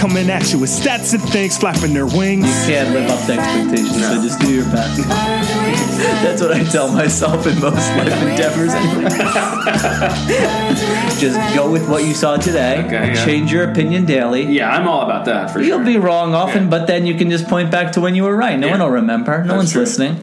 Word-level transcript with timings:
coming 0.00 0.30
at 0.30 0.50
you 0.50 0.58
with 0.58 0.70
stats 0.70 1.12
and 1.12 1.22
things 1.28 1.58
flapping 1.58 1.92
their 1.92 2.06
wings. 2.06 2.46
You 2.66 2.74
can't 2.74 2.94
live 2.94 3.10
up 3.10 3.26
to 3.26 3.32
expectations, 3.34 4.00
so 4.06 4.14
just 4.22 4.40
do 4.40 4.54
your 4.54 4.64
best. 4.64 4.96
Birds 4.96 5.06
with 5.06 5.60
friends. 5.60 5.98
That's 6.22 6.40
what 6.40 6.52
I 6.52 6.64
tell 6.64 6.90
myself 6.90 7.46
in 7.46 7.60
most 7.60 7.86
life 7.96 8.22
endeavors. 8.22 8.72
Just 11.20 11.54
go 11.54 11.70
with 11.70 11.86
what 11.90 12.04
you 12.04 12.14
saw 12.14 12.38
today. 12.38 12.82
Okay, 12.86 13.12
yeah. 13.12 13.24
Change 13.26 13.52
your 13.52 13.70
opinion 13.70 14.06
daily. 14.06 14.44
Yeah, 14.44 14.70
I'm 14.70 14.88
all 14.88 15.02
about 15.02 15.26
that 15.26 15.50
for 15.50 15.60
You'll 15.60 15.78
sure. 15.78 15.84
be 15.84 15.98
wrong 15.98 16.34
often, 16.34 16.64
Yeah. 16.64 16.70
but 16.70 16.86
then 16.86 17.04
you 17.06 17.14
can 17.14 17.30
just 17.30 17.46
point 17.46 17.70
back 17.70 17.92
to 17.92 18.00
when 18.00 18.14
you 18.14 18.22
were 18.22 18.34
right. 18.34 18.58
No 18.58 18.68
Yeah. 18.68 18.72
one 18.78 18.80
will 18.80 18.90
remember. 18.90 19.38
No 19.42 19.48
That's 19.48 19.56
one's 19.56 19.72
true. 19.72 19.82
listening. 19.82 20.22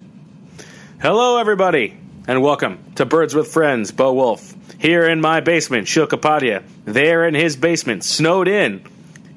Hello, 1.00 1.38
everybody, 1.38 1.94
and 2.28 2.42
welcome 2.42 2.80
to 2.96 3.06
Birds 3.06 3.36
with 3.36 3.48
Friends. 3.50 3.92
Bo 3.92 4.12
Wolf 4.14 4.56
here 4.80 5.08
in 5.08 5.22
my 5.22 5.40
basement, 5.40 5.88
Sheil 5.88 6.08
Kapadia 6.08 6.64
there 6.86 7.28
in 7.28 7.36
his 7.36 7.56
basement, 7.56 8.04
snowed 8.04 8.48
in, 8.48 8.82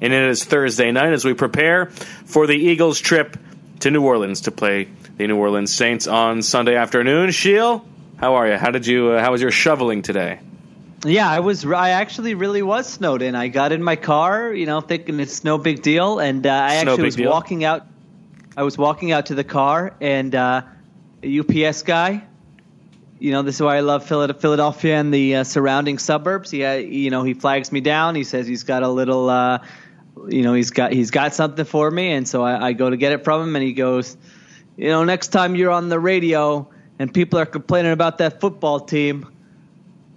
and 0.01 0.11
it 0.11 0.29
is 0.29 0.43
Thursday 0.43 0.91
night 0.91 1.13
as 1.13 1.23
we 1.23 1.33
prepare 1.33 1.85
for 2.25 2.47
the 2.47 2.55
Eagles' 2.55 2.99
trip 2.99 3.37
to 3.79 3.91
New 3.91 4.03
Orleans 4.03 4.41
to 4.41 4.51
play 4.51 4.87
the 5.17 5.27
New 5.27 5.37
Orleans 5.37 5.73
Saints 5.73 6.07
on 6.07 6.41
Sunday 6.41 6.75
afternoon. 6.75 7.31
Sheil, 7.31 7.85
how 8.17 8.35
are 8.35 8.47
you? 8.47 8.57
How 8.57 8.71
did 8.71 8.87
you? 8.87 9.11
Uh, 9.11 9.21
how 9.21 9.31
was 9.31 9.41
your 9.41 9.51
shoveling 9.51 10.01
today? 10.01 10.39
Yeah, 11.05 11.29
I 11.29 11.39
was. 11.39 11.65
I 11.65 11.91
actually 11.91 12.33
really 12.33 12.61
was 12.61 12.87
snowed 12.87 13.21
in. 13.21 13.35
I 13.35 13.47
got 13.47 13.71
in 13.71 13.81
my 13.81 13.95
car, 13.95 14.51
you 14.53 14.65
know, 14.65 14.81
thinking 14.81 15.19
it's 15.19 15.43
no 15.43 15.57
big 15.57 15.81
deal, 15.81 16.19
and 16.19 16.45
uh, 16.45 16.49
I 16.49 16.75
actually 16.75 17.03
was 17.03 17.15
deal? 17.15 17.29
walking 17.29 17.63
out. 17.63 17.85
I 18.57 18.63
was 18.63 18.77
walking 18.77 19.11
out 19.11 19.27
to 19.27 19.35
the 19.35 19.43
car, 19.43 19.95
and 20.01 20.33
uh, 20.33 20.63
a 21.23 21.39
UPS 21.39 21.83
guy. 21.83 22.23
You 23.19 23.31
know, 23.31 23.43
this 23.43 23.55
is 23.55 23.61
why 23.61 23.77
I 23.77 23.81
love 23.81 24.07
Philadelphia 24.07 24.99
and 24.99 25.13
the 25.13 25.35
uh, 25.37 25.43
surrounding 25.43 25.99
suburbs. 25.99 26.49
He, 26.49 26.63
uh, 26.65 26.73
you 26.73 27.11
know, 27.11 27.21
he 27.21 27.35
flags 27.35 27.71
me 27.71 27.79
down. 27.79 28.15
He 28.15 28.23
says 28.23 28.47
he's 28.47 28.63
got 28.63 28.81
a 28.81 28.87
little, 28.87 29.29
uh, 29.29 29.59
you 30.27 30.41
know, 30.43 30.53
he's 30.53 30.71
got 30.71 30.91
he's 30.93 31.11
got 31.11 31.33
something 31.33 31.65
for 31.65 31.89
me, 31.89 32.11
and 32.11 32.27
so 32.27 32.43
I, 32.43 32.67
I 32.67 32.73
go 32.73 32.89
to 32.89 32.97
get 32.97 33.11
it 33.11 33.23
from 33.23 33.41
him, 33.47 33.55
and 33.55 33.63
he 33.63 33.73
goes, 33.73 34.17
you 34.77 34.89
know, 34.89 35.03
next 35.03 35.29
time 35.29 35.55
you're 35.55 35.71
on 35.71 35.89
the 35.89 35.99
radio 35.99 36.67
and 36.99 37.13
people 37.13 37.39
are 37.39 37.45
complaining 37.45 37.91
about 37.91 38.19
that 38.19 38.39
football 38.39 38.79
team, 38.79 39.27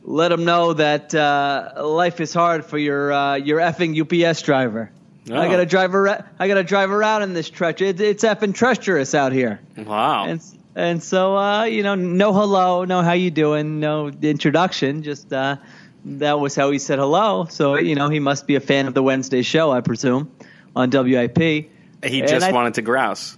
let 0.02 0.28
them 0.28 0.44
know 0.44 0.74
that 0.74 1.14
uh, 1.14 1.72
life 1.86 2.20
is 2.20 2.34
hard 2.34 2.64
for 2.64 2.76
your 2.78 3.12
uh, 3.12 3.34
your 3.36 3.58
effing 3.60 3.98
UPS 4.00 4.42
driver. 4.42 4.90
I 5.30 5.46
Oh. 5.46 5.50
gotta 5.50 5.64
drive 5.66 5.94
around. 5.94 6.24
I 6.38 6.48
gotta 6.48 6.64
drive 6.64 6.90
around 6.90 7.22
in 7.22 7.32
this 7.32 7.48
truck. 7.48 7.80
It, 7.80 7.98
it's 8.00 8.24
effing 8.24 8.54
treacherous 8.54 9.14
out 9.14 9.32
here. 9.32 9.60
Wow. 9.78 10.24
And 10.26 10.42
and 10.74 11.02
so 11.02 11.36
uh, 11.38 11.64
you 11.64 11.82
know, 11.82 11.94
no 11.94 12.32
hello, 12.34 12.84
no 12.84 13.00
how 13.00 13.12
you 13.12 13.30
doing, 13.30 13.80
no 13.80 14.08
introduction. 14.08 15.02
Just 15.02 15.32
uh, 15.32 15.56
that 16.04 16.38
was 16.40 16.54
how 16.54 16.70
he 16.70 16.78
said 16.78 16.98
hello. 16.98 17.46
So 17.50 17.76
you 17.76 17.94
know, 17.94 18.08
he 18.08 18.20
must 18.20 18.46
be 18.46 18.54
a 18.56 18.60
fan 18.60 18.86
of 18.86 18.94
the 18.94 19.02
Wednesday 19.02 19.42
show, 19.42 19.70
I 19.72 19.80
presume, 19.80 20.30
on 20.76 20.90
WIP. 20.90 21.38
he 21.38 21.68
and 22.02 22.28
just 22.28 22.46
I- 22.46 22.52
wanted 22.52 22.74
to 22.74 22.82
grouse. 22.82 23.36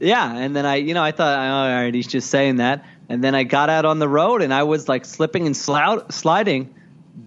Yeah, 0.00 0.36
and 0.36 0.56
then 0.56 0.66
I, 0.66 0.76
you 0.76 0.94
know, 0.94 1.02
I 1.02 1.12
thought, 1.12 1.38
oh, 1.38 1.52
all 1.52 1.82
right, 1.84 1.94
he's 1.94 2.08
just 2.08 2.28
saying 2.28 2.56
that. 2.56 2.84
And 3.08 3.22
then 3.22 3.36
I 3.36 3.44
got 3.44 3.70
out 3.70 3.84
on 3.84 4.00
the 4.00 4.08
road, 4.08 4.42
and 4.42 4.52
I 4.52 4.64
was 4.64 4.88
like 4.88 5.04
slipping 5.04 5.46
and 5.46 5.54
slou- 5.54 6.10
sliding 6.10 6.74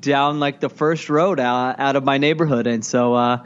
down 0.02 0.42
like 0.42 0.60
the 0.60 0.68
first 0.70 1.10
road 1.10 1.40
out, 1.40 1.80
out 1.80 1.96
of 1.96 2.04
my 2.04 2.18
neighborhood, 2.18 2.68
and 2.68 2.84
so 2.84 3.14
uh, 3.14 3.44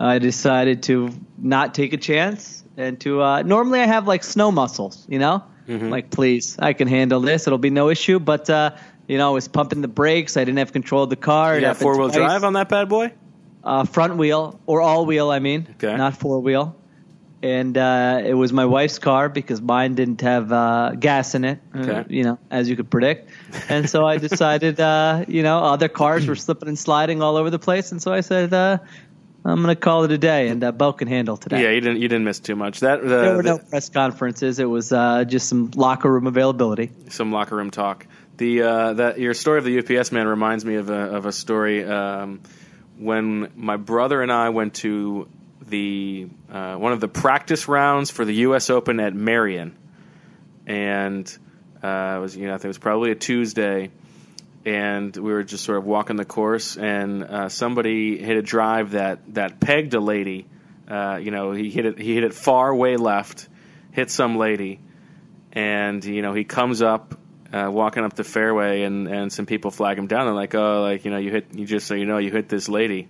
I 0.00 0.18
decided 0.18 0.82
to 0.84 1.10
not 1.38 1.74
take 1.74 1.92
a 1.92 1.96
chance 1.96 2.64
and 2.76 2.98
to. 3.02 3.22
Uh, 3.22 3.42
normally, 3.42 3.78
I 3.80 3.86
have 3.86 4.08
like 4.08 4.24
snow 4.24 4.50
muscles, 4.50 5.06
you 5.08 5.20
know, 5.20 5.44
like 5.90 6.10
please, 6.10 6.56
I 6.58 6.72
can 6.72 6.88
handle 6.88 7.20
this; 7.20 7.46
it'll 7.46 7.58
be 7.58 7.70
no 7.70 7.88
issue. 7.88 8.18
But 8.18 8.50
uh, 8.50 8.70
you 9.08 9.18
know, 9.18 9.28
I 9.28 9.32
was 9.32 9.48
pumping 9.48 9.80
the 9.82 9.88
brakes. 9.88 10.36
I 10.36 10.44
didn't 10.44 10.58
have 10.58 10.72
control 10.72 11.04
of 11.04 11.10
the 11.10 11.16
car. 11.16 11.60
Got 11.60 11.76
four 11.76 11.98
wheel 11.98 12.08
drive 12.08 12.44
on 12.44 12.52
that 12.54 12.68
bad 12.68 12.88
boy. 12.88 13.12
uh, 13.64 13.84
front 13.84 14.16
wheel 14.16 14.60
or 14.66 14.80
all 14.80 15.06
wheel. 15.06 15.30
I 15.30 15.38
mean, 15.38 15.68
Okay. 15.72 15.96
not 15.96 16.16
four 16.16 16.40
wheel. 16.40 16.76
And 17.44 17.76
uh, 17.76 18.20
it 18.24 18.34
was 18.34 18.52
my 18.52 18.64
wife's 18.66 19.00
car 19.00 19.28
because 19.28 19.60
mine 19.60 19.96
didn't 19.96 20.20
have 20.20 20.52
uh, 20.52 20.92
gas 20.98 21.34
in 21.34 21.44
it. 21.44 21.58
uh, 21.74 21.78
Okay. 21.80 22.04
you 22.08 22.22
know, 22.22 22.38
as 22.52 22.68
you 22.70 22.76
could 22.76 22.88
predict. 22.88 23.30
And 23.68 23.90
so 23.90 24.06
I 24.06 24.18
decided, 24.18 24.78
uh, 24.78 25.24
you 25.26 25.42
know, 25.42 25.58
other 25.58 25.88
cars 25.88 26.26
were 26.28 26.36
slipping 26.36 26.68
and 26.68 26.78
sliding 26.78 27.20
all 27.20 27.36
over 27.36 27.50
the 27.50 27.58
place, 27.58 27.90
and 27.90 28.00
so 28.00 28.12
I 28.12 28.20
said, 28.20 28.54
uh, 28.54 28.78
I'm 29.44 29.56
going 29.60 29.74
to 29.74 29.80
call 29.80 30.04
it 30.04 30.12
a 30.12 30.18
day, 30.18 30.48
and 30.50 30.62
uh, 30.62 30.70
Bo 30.70 30.92
can 30.92 31.08
handle 31.08 31.36
today. 31.36 31.62
Yeah, 31.64 31.70
you 31.70 31.80
didn't. 31.80 32.00
You 32.00 32.06
didn't 32.06 32.22
miss 32.24 32.38
too 32.38 32.54
much. 32.54 32.78
That 32.78 33.00
uh, 33.02 33.08
There 33.08 33.36
were 33.36 33.42
the- 33.42 33.48
no 33.50 33.58
press 33.58 33.88
conferences. 33.88 34.60
It 34.60 34.66
was 34.70 34.92
uh, 34.92 35.24
just 35.24 35.48
some 35.48 35.72
locker 35.74 36.12
room 36.12 36.28
availability. 36.28 36.92
some 37.08 37.32
locker 37.32 37.56
room 37.56 37.72
talk. 37.72 38.06
The 38.42 38.62
uh, 38.62 38.92
that 38.94 39.20
your 39.20 39.34
story 39.34 39.58
of 39.58 39.64
the 39.64 39.78
UPS 39.78 40.10
man 40.10 40.26
reminds 40.26 40.64
me 40.64 40.74
of 40.74 40.90
a 40.90 41.14
of 41.14 41.26
a 41.26 41.32
story 41.32 41.84
um, 41.84 42.40
when 42.98 43.52
my 43.54 43.76
brother 43.76 44.20
and 44.20 44.32
I 44.32 44.48
went 44.48 44.74
to 44.82 45.28
the 45.64 46.26
uh, 46.50 46.74
one 46.74 46.92
of 46.92 46.98
the 46.98 47.06
practice 47.06 47.68
rounds 47.68 48.10
for 48.10 48.24
the 48.24 48.34
U.S. 48.46 48.68
Open 48.68 48.98
at 48.98 49.14
Merion, 49.14 49.76
and 50.66 51.38
uh, 51.84 52.14
it 52.16 52.20
was 52.20 52.36
you 52.36 52.48
know 52.48 52.54
I 52.54 52.56
think 52.56 52.64
it 52.64 52.68
was 52.70 52.78
probably 52.78 53.12
a 53.12 53.14
Tuesday, 53.14 53.92
and 54.64 55.16
we 55.16 55.32
were 55.32 55.44
just 55.44 55.62
sort 55.62 55.78
of 55.78 55.84
walking 55.84 56.16
the 56.16 56.24
course, 56.24 56.76
and 56.76 57.22
uh, 57.22 57.48
somebody 57.48 58.18
hit 58.18 58.36
a 58.36 58.42
drive 58.42 58.90
that 58.90 59.20
that 59.34 59.60
pegged 59.60 59.94
a 59.94 60.00
lady. 60.00 60.48
Uh, 60.88 61.20
you 61.22 61.30
know, 61.30 61.52
he 61.52 61.70
hit 61.70 61.86
it. 61.86 61.96
He 61.96 62.16
hit 62.16 62.24
it 62.24 62.34
far 62.34 62.74
way 62.74 62.96
left, 62.96 63.48
hit 63.92 64.10
some 64.10 64.36
lady, 64.36 64.80
and 65.52 66.04
you 66.04 66.22
know 66.22 66.34
he 66.34 66.42
comes 66.42 66.82
up 66.82 67.20
uh, 67.52 67.70
walking 67.70 68.04
up 68.04 68.14
the 68.14 68.24
fairway 68.24 68.82
and 68.82 69.08
and 69.08 69.32
some 69.32 69.46
people 69.46 69.70
flag 69.70 69.98
him 69.98 70.06
down. 70.06 70.26
And 70.26 70.36
like 70.36 70.54
oh 70.54 70.82
like 70.82 71.04
you 71.04 71.10
know 71.10 71.18
you 71.18 71.30
hit 71.30 71.54
you 71.54 71.66
just 71.66 71.86
so 71.86 71.94
you 71.94 72.06
know 72.06 72.18
you 72.18 72.30
hit 72.30 72.48
this 72.48 72.68
lady. 72.68 73.08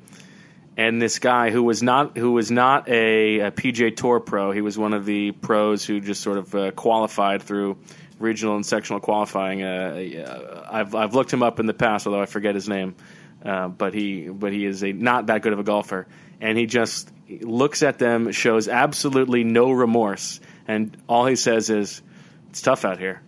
And 0.76 1.02
this 1.02 1.18
guy 1.18 1.50
who 1.50 1.62
was 1.62 1.82
not 1.82 2.16
who 2.16 2.32
was 2.32 2.50
not 2.50 2.88
a, 2.88 3.40
a 3.40 3.50
PGA 3.50 3.94
Tour 3.94 4.20
pro 4.20 4.52
he 4.52 4.60
was 4.60 4.78
one 4.78 4.94
of 4.94 5.04
the 5.04 5.32
pros 5.32 5.84
who 5.84 6.00
just 6.00 6.22
sort 6.22 6.38
of 6.38 6.54
uh, 6.54 6.70
qualified 6.72 7.42
through 7.42 7.78
regional 8.18 8.56
and 8.56 8.64
sectional 8.64 9.00
qualifying. 9.00 9.62
Uh, 9.62 10.66
I've 10.70 10.94
I've 10.94 11.14
looked 11.14 11.32
him 11.32 11.42
up 11.42 11.60
in 11.60 11.66
the 11.66 11.74
past 11.74 12.06
although 12.06 12.22
I 12.22 12.26
forget 12.26 12.54
his 12.54 12.68
name. 12.68 12.96
Uh, 13.44 13.68
but 13.68 13.92
he 13.92 14.28
but 14.28 14.52
he 14.52 14.64
is 14.64 14.82
a 14.82 14.92
not 14.92 15.26
that 15.26 15.42
good 15.42 15.52
of 15.52 15.58
a 15.58 15.64
golfer. 15.64 16.06
And 16.40 16.58
he 16.58 16.66
just 16.66 17.10
looks 17.28 17.82
at 17.82 17.98
them 17.98 18.32
shows 18.32 18.68
absolutely 18.68 19.44
no 19.44 19.70
remorse. 19.70 20.40
And 20.66 20.96
all 21.08 21.26
he 21.26 21.36
says 21.36 21.70
is 21.70 22.02
it's 22.50 22.62
tough 22.62 22.84
out 22.84 22.98
here. 22.98 23.20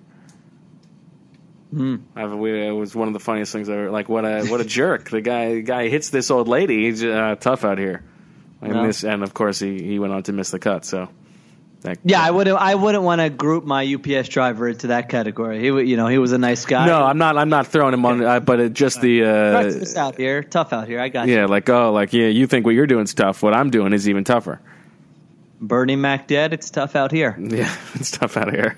I, 2.16 2.26
we, 2.26 2.66
it 2.66 2.70
was 2.70 2.94
one 2.94 3.08
of 3.08 3.14
the 3.14 3.20
funniest 3.20 3.52
things 3.52 3.68
ever. 3.68 3.90
Like 3.90 4.08
what 4.08 4.24
a 4.24 4.44
what 4.46 4.60
a 4.60 4.64
jerk! 4.64 5.10
The 5.10 5.20
guy 5.20 5.54
the 5.54 5.62
guy 5.62 5.88
hits 5.88 6.10
this 6.10 6.30
old 6.30 6.46
lady. 6.48 6.84
He's 6.84 7.02
uh, 7.02 7.36
tough 7.40 7.64
out 7.64 7.78
here, 7.78 8.02
and 8.62 8.74
Yeah. 8.74 8.86
this 8.86 9.04
and 9.04 9.22
of 9.22 9.34
course 9.34 9.58
he, 9.58 9.82
he 9.82 9.98
went 9.98 10.12
on 10.12 10.22
to 10.24 10.32
miss 10.32 10.50
the 10.50 10.58
cut. 10.58 10.84
So 10.84 11.08
that, 11.82 11.98
Yeah, 12.04 12.22
I 12.22 12.30
wouldn't. 12.30 12.56
I 12.58 12.74
wouldn't 12.74 13.04
want 13.04 13.20
to 13.20 13.28
group 13.28 13.64
my 13.64 13.84
UPS 13.94 14.28
driver 14.28 14.68
into 14.68 14.86
that 14.88 15.08
category. 15.08 15.58
He, 15.60 15.66
you 15.66 15.96
know, 15.96 16.06
he 16.06 16.18
was 16.18 16.32
a 16.32 16.38
nice 16.38 16.64
guy. 16.64 16.86
no, 16.86 17.02
I'm 17.02 17.18
not. 17.18 17.36
I'm 17.36 17.48
not 17.50 17.66
throwing 17.66 17.92
him 17.94 18.06
on. 18.06 18.22
Uh, 18.24 18.40
but 18.40 18.60
it 18.60 18.72
just 18.72 19.00
the 19.00 19.20
Tough 19.20 19.96
uh, 19.96 20.00
out 20.00 20.16
here, 20.16 20.42
tough 20.42 20.72
out 20.72 20.86
here. 20.86 21.00
I 21.00 21.08
got 21.08 21.28
you. 21.28 21.34
yeah, 21.34 21.46
like 21.46 21.68
oh, 21.68 21.92
like 21.92 22.12
yeah, 22.12 22.28
you 22.28 22.46
think 22.46 22.64
what 22.66 22.74
you're 22.74 22.86
doing 22.86 23.04
is 23.04 23.14
tough. 23.14 23.42
What 23.42 23.52
I'm 23.54 23.70
doing 23.70 23.92
is 23.92 24.08
even 24.08 24.24
tougher. 24.24 24.60
Bernie 25.60 25.96
Mac 25.96 26.26
dead. 26.26 26.52
It's 26.52 26.70
tough 26.70 26.94
out 26.96 27.10
here. 27.10 27.36
Yeah, 27.40 27.74
it's 27.94 28.10
tough 28.12 28.36
out 28.36 28.52
here. 28.52 28.76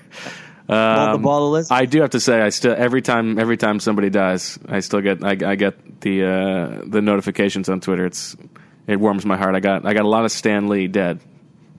Um, 0.69 1.55
is. 1.55 1.71
I 1.71 1.85
do 1.85 2.01
have 2.01 2.09
to 2.09 2.19
say, 2.19 2.41
I 2.41 2.49
still 2.49 2.75
every 2.77 3.01
time 3.01 3.39
every 3.39 3.55
time 3.55 3.79
somebody 3.79 4.09
dies, 4.09 4.59
I 4.67 4.81
still 4.81 5.01
get 5.01 5.23
I, 5.23 5.31
I 5.51 5.55
get 5.55 6.01
the 6.01 6.25
uh, 6.25 6.81
the 6.85 7.01
notifications 7.01 7.69
on 7.69 7.79
Twitter. 7.79 8.05
It's 8.05 8.35
it 8.85 8.99
warms 8.99 9.25
my 9.25 9.37
heart. 9.37 9.55
I 9.55 9.61
got 9.61 9.85
I 9.85 9.93
got 9.93 10.03
a 10.03 10.09
lot 10.09 10.25
of 10.25 10.31
Stan 10.31 10.67
Lee 10.67 10.87
dead 10.87 11.21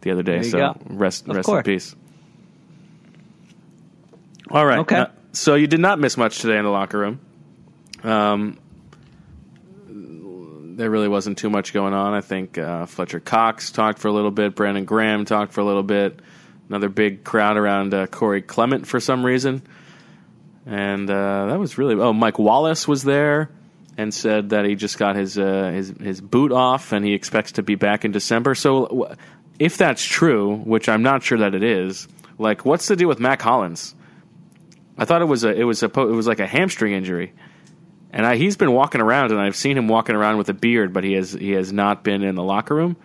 the 0.01 0.11
other 0.11 0.23
day. 0.23 0.43
So 0.43 0.59
go. 0.59 0.77
rest 0.87 1.29
Of 1.29 1.37
rest 1.37 1.49
in 1.49 1.63
peace. 1.63 1.95
All 4.51 4.65
right. 4.65 4.79
Okay. 4.79 4.97
uh, 4.97 5.07
so 5.33 5.55
you 5.55 5.67
did 5.67 5.81
not 5.81 5.99
miss 5.99 6.17
much 6.17 6.39
today 6.39 6.57
in 6.57 6.65
the 6.65 6.71
locker 6.71 6.99
room. 6.99 7.21
Um, 8.03 8.59
there 9.87 10.91
really 10.91 11.09
wasn't 11.09 11.37
too 11.37 11.51
much 11.51 11.73
going 11.73 11.93
on. 11.93 12.15
I 12.15 12.21
think 12.21 12.57
uh, 12.57 12.87
Fletcher 12.87 13.21
Cox 13.21 13.71
talked 13.71 13.99
for 13.99 14.09
a 14.09 14.13
little 14.13 14.31
bit. 14.31 14.55
Brandon 14.55 14.85
Graham 14.85 15.25
talked 15.25 15.53
for 15.53 15.61
a 15.61 15.65
little 15.65 15.83
bit. 15.83 16.21
Another 16.69 16.89
big 16.89 17.25
crowd 17.25 17.57
around 17.57 17.95
uh, 17.95 18.07
Corey 18.07 18.43
Clement 18.43 18.87
for 18.87 19.01
some 19.01 19.25
reason. 19.25 19.63
And 20.67 21.09
uh, 21.09 21.47
that 21.47 21.59
was 21.59 21.79
really. 21.79 21.95
Oh, 21.95 22.13
Mike 22.13 22.39
Wallace 22.39 22.87
was 22.87 23.03
there. 23.03 23.51
and 23.99 24.15
said 24.15 24.51
that 24.51 24.65
he 24.65 24.77
just 24.77 24.97
got 24.97 25.17
his 25.17 25.37
uh, 25.37 25.73
his 25.75 25.93
his 26.01 26.21
boot 26.21 26.53
off 26.53 26.93
and 26.93 27.05
he 27.05 27.13
expects 27.15 27.53
to 27.53 27.63
be 27.63 27.75
back 27.75 28.05
in 28.05 28.13
December. 28.13 28.55
So, 28.55 29.15
if 29.59 29.77
that's 29.77 30.05
true, 30.05 30.55
which 30.55 30.89
I'm 30.89 31.03
not 31.03 31.25
sure 31.25 31.39
that 31.39 31.55
it 31.55 31.65
is, 31.65 32.07
like, 32.39 32.65
what's 32.65 32.87
the 32.87 32.95
deal 32.95 33.09
with 33.09 33.19
Mack 33.19 33.43
Hollins? 33.43 33.95
I 34.97 35.05
thought 35.05 35.21
it 35.21 35.27
was 35.27 35.43
a 35.45 35.51
it 35.51 35.65
was 35.65 35.83
a 35.83 35.87
it 35.87 35.97
was 35.97 36.29
like 36.29 36.39
a 36.39 36.47
hamstring 36.47 36.93
injury, 36.93 37.33
and 38.13 38.25
I, 38.25 38.37
he's 38.37 38.57
been 38.57 38.73
walking 38.73 39.01
around, 39.01 39.33
and 39.33 39.41
I've 39.41 39.57
seen 39.57 39.77
him 39.77 39.89
walking 39.89 40.15
around 40.15 40.39
with 40.39 40.49
a 40.49 40.55
beard, 40.55 40.93
but 40.93 41.03
he 41.03 41.15
has 41.15 41.33
he 41.33 41.51
has 41.53 41.73
not 41.73 42.05
been 42.05 42.23
in 42.23 42.37
the 42.37 42.43
locker 42.45 42.75
room. 42.77 42.97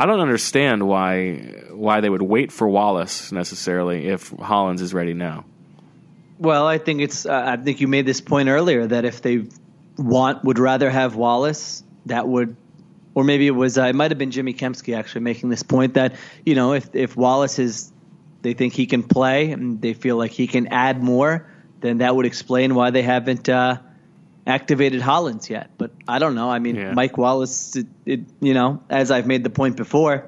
I 0.00 0.06
don't 0.06 0.20
understand 0.20 0.86
why 0.86 1.38
why 1.72 2.00
they 2.00 2.08
would 2.08 2.22
wait 2.22 2.52
for 2.52 2.68
Wallace 2.68 3.32
necessarily 3.32 4.06
if 4.06 4.30
Hollins 4.30 4.80
is 4.80 4.94
ready 4.94 5.12
now. 5.12 5.44
Well, 6.38 6.68
I 6.68 6.78
think 6.78 7.00
it's. 7.00 7.26
Uh, 7.26 7.42
I 7.46 7.56
think 7.56 7.80
you 7.80 7.88
made 7.88 8.06
this 8.06 8.20
point 8.20 8.48
earlier 8.48 8.86
that 8.86 9.04
if 9.04 9.20
they 9.22 9.48
want 9.96 10.44
would 10.44 10.60
rather 10.60 10.88
have 10.88 11.16
Wallace, 11.16 11.82
that 12.06 12.28
would, 12.28 12.56
or 13.14 13.24
maybe 13.24 13.48
it 13.48 13.56
was. 13.56 13.76
Uh, 13.76 13.86
it 13.86 13.96
might 13.96 14.12
have 14.12 14.18
been 14.18 14.30
Jimmy 14.30 14.54
Kempski 14.54 14.96
actually 14.96 15.22
making 15.22 15.48
this 15.48 15.64
point 15.64 15.94
that 15.94 16.14
you 16.46 16.54
know 16.54 16.74
if 16.74 16.94
if 16.94 17.16
Wallace 17.16 17.58
is, 17.58 17.92
they 18.42 18.54
think 18.54 18.74
he 18.74 18.86
can 18.86 19.02
play 19.02 19.50
and 19.50 19.82
they 19.82 19.94
feel 19.94 20.16
like 20.16 20.30
he 20.30 20.46
can 20.46 20.68
add 20.68 21.02
more, 21.02 21.50
then 21.80 21.98
that 21.98 22.14
would 22.14 22.26
explain 22.26 22.76
why 22.76 22.90
they 22.90 23.02
haven't 23.02 23.48
uh, 23.48 23.78
activated 24.48 25.00
Hollins 25.00 25.48
yet. 25.48 25.70
But 25.78 25.92
I 26.08 26.18
don't 26.18 26.34
know. 26.34 26.50
I 26.50 26.58
mean, 26.58 26.74
Yeah. 26.74 26.92
Mike 26.92 27.16
Wallace. 27.16 27.76
It, 27.76 27.86
it, 28.04 28.20
you 28.40 28.54
know, 28.54 28.82
as 28.90 29.12
I've 29.12 29.26
made 29.26 29.44
the 29.44 29.50
point 29.50 29.76
before, 29.76 30.24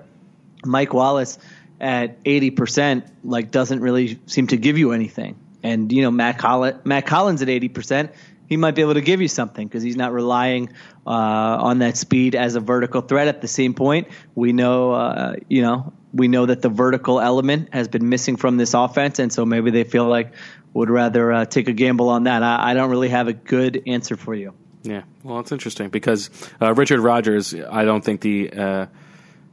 Mike 0.65 0.95
Wallace 0.95 1.39
at 1.81 2.19
eighty 2.25 2.51
percent 2.51 3.07
like 3.25 3.51
doesn't 3.51 3.81
really 3.81 4.21
seem 4.27 4.47
to 4.49 4.57
give 4.57 4.79
you 4.79 4.93
anything. 4.93 5.37
And 5.63 5.91
you 5.91 6.03
know, 6.03 6.11
Mack 6.11 6.41
Hollins, 6.41 6.85
Mack 6.85 7.09
Hollins 7.09 7.43
at 7.43 7.49
eighty 7.49 7.69
percent, 7.69 8.13
he 8.47 8.57
might 8.57 8.75
be 8.75 8.83
able 8.83 8.95
to 8.95 9.01
give 9.01 9.21
you 9.21 9.29
something 9.29 9.67
because 9.67 9.83
he's 9.83 9.97
not 9.97 10.13
relying 10.13 10.71
uh, 11.07 11.11
on 11.11 11.79
that 11.79 11.97
speed 11.97 12.35
as 12.35 12.55
a 12.55 12.61
vertical 12.61 13.01
threat. 13.01 13.29
At 13.29 13.41
the 13.41 13.49
same 13.49 13.75
point, 13.75 14.09
we 14.35 14.53
know, 14.53 14.93
uh, 14.93 15.37
you 15.49 15.63
know, 15.63 15.93
we 16.13 16.29
know 16.29 16.47
that 16.47 16.61
the 16.61 16.69
vertical 16.69 17.21
element 17.21 17.69
has 17.73 17.89
been 17.89 18.09
missing 18.09 18.37
from 18.37 18.57
this 18.57 18.75
offense, 18.75 19.19
and 19.19 19.33
so 19.33 19.47
maybe 19.47 19.71
they 19.71 19.85
feel 19.85 20.07
like 20.07 20.33
would 20.73 20.91
rather 20.91 21.33
uh, 21.33 21.45
take 21.45 21.69
a 21.69 21.73
gamble 21.73 22.09
on 22.09 22.25
that. 22.25 22.43
I, 22.43 22.71
I 22.71 22.75
don't 22.75 22.91
really 22.91 23.09
have 23.09 23.29
a 23.29 23.33
good 23.33 23.83
answer 23.87 24.17
for 24.17 24.35
you. 24.35 24.55
Yeah, 24.83 25.03
well, 25.23 25.41
it's 25.41 25.53
interesting 25.53 25.91
because 25.91 26.31
uh, 26.61 26.73
Richard 26.75 27.01
Rogers, 27.01 27.55
I 27.55 27.85
don't 27.85 28.03
think 28.03 28.23
the 28.23 28.51
uh, 28.51 28.87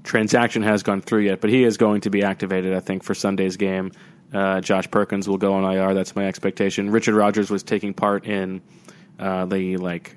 transaction 0.03 0.63
has 0.63 0.83
gone 0.83 1.01
through 1.01 1.21
yet, 1.21 1.41
but 1.41 1.49
he 1.49 1.63
is 1.63 1.77
going 1.77 2.01
to 2.01 2.09
be 2.09 2.23
activated, 2.23 2.73
I 2.73 2.79
think, 2.79 3.03
for 3.03 3.13
Sunday's 3.13 3.57
game. 3.57 3.91
Uh, 4.33 4.61
Josh 4.61 4.89
Perkins 4.89 5.27
will 5.27 5.37
go 5.37 5.53
on 5.53 5.63
IR. 5.63 5.93
That's 5.93 6.15
my 6.15 6.27
expectation. 6.27 6.89
Richard 6.89 7.15
Rogers 7.15 7.49
was 7.49 7.63
taking 7.63 7.93
part 7.93 8.25
in 8.25 8.61
uh, 9.19 9.45
the 9.45 9.77
like 9.77 10.15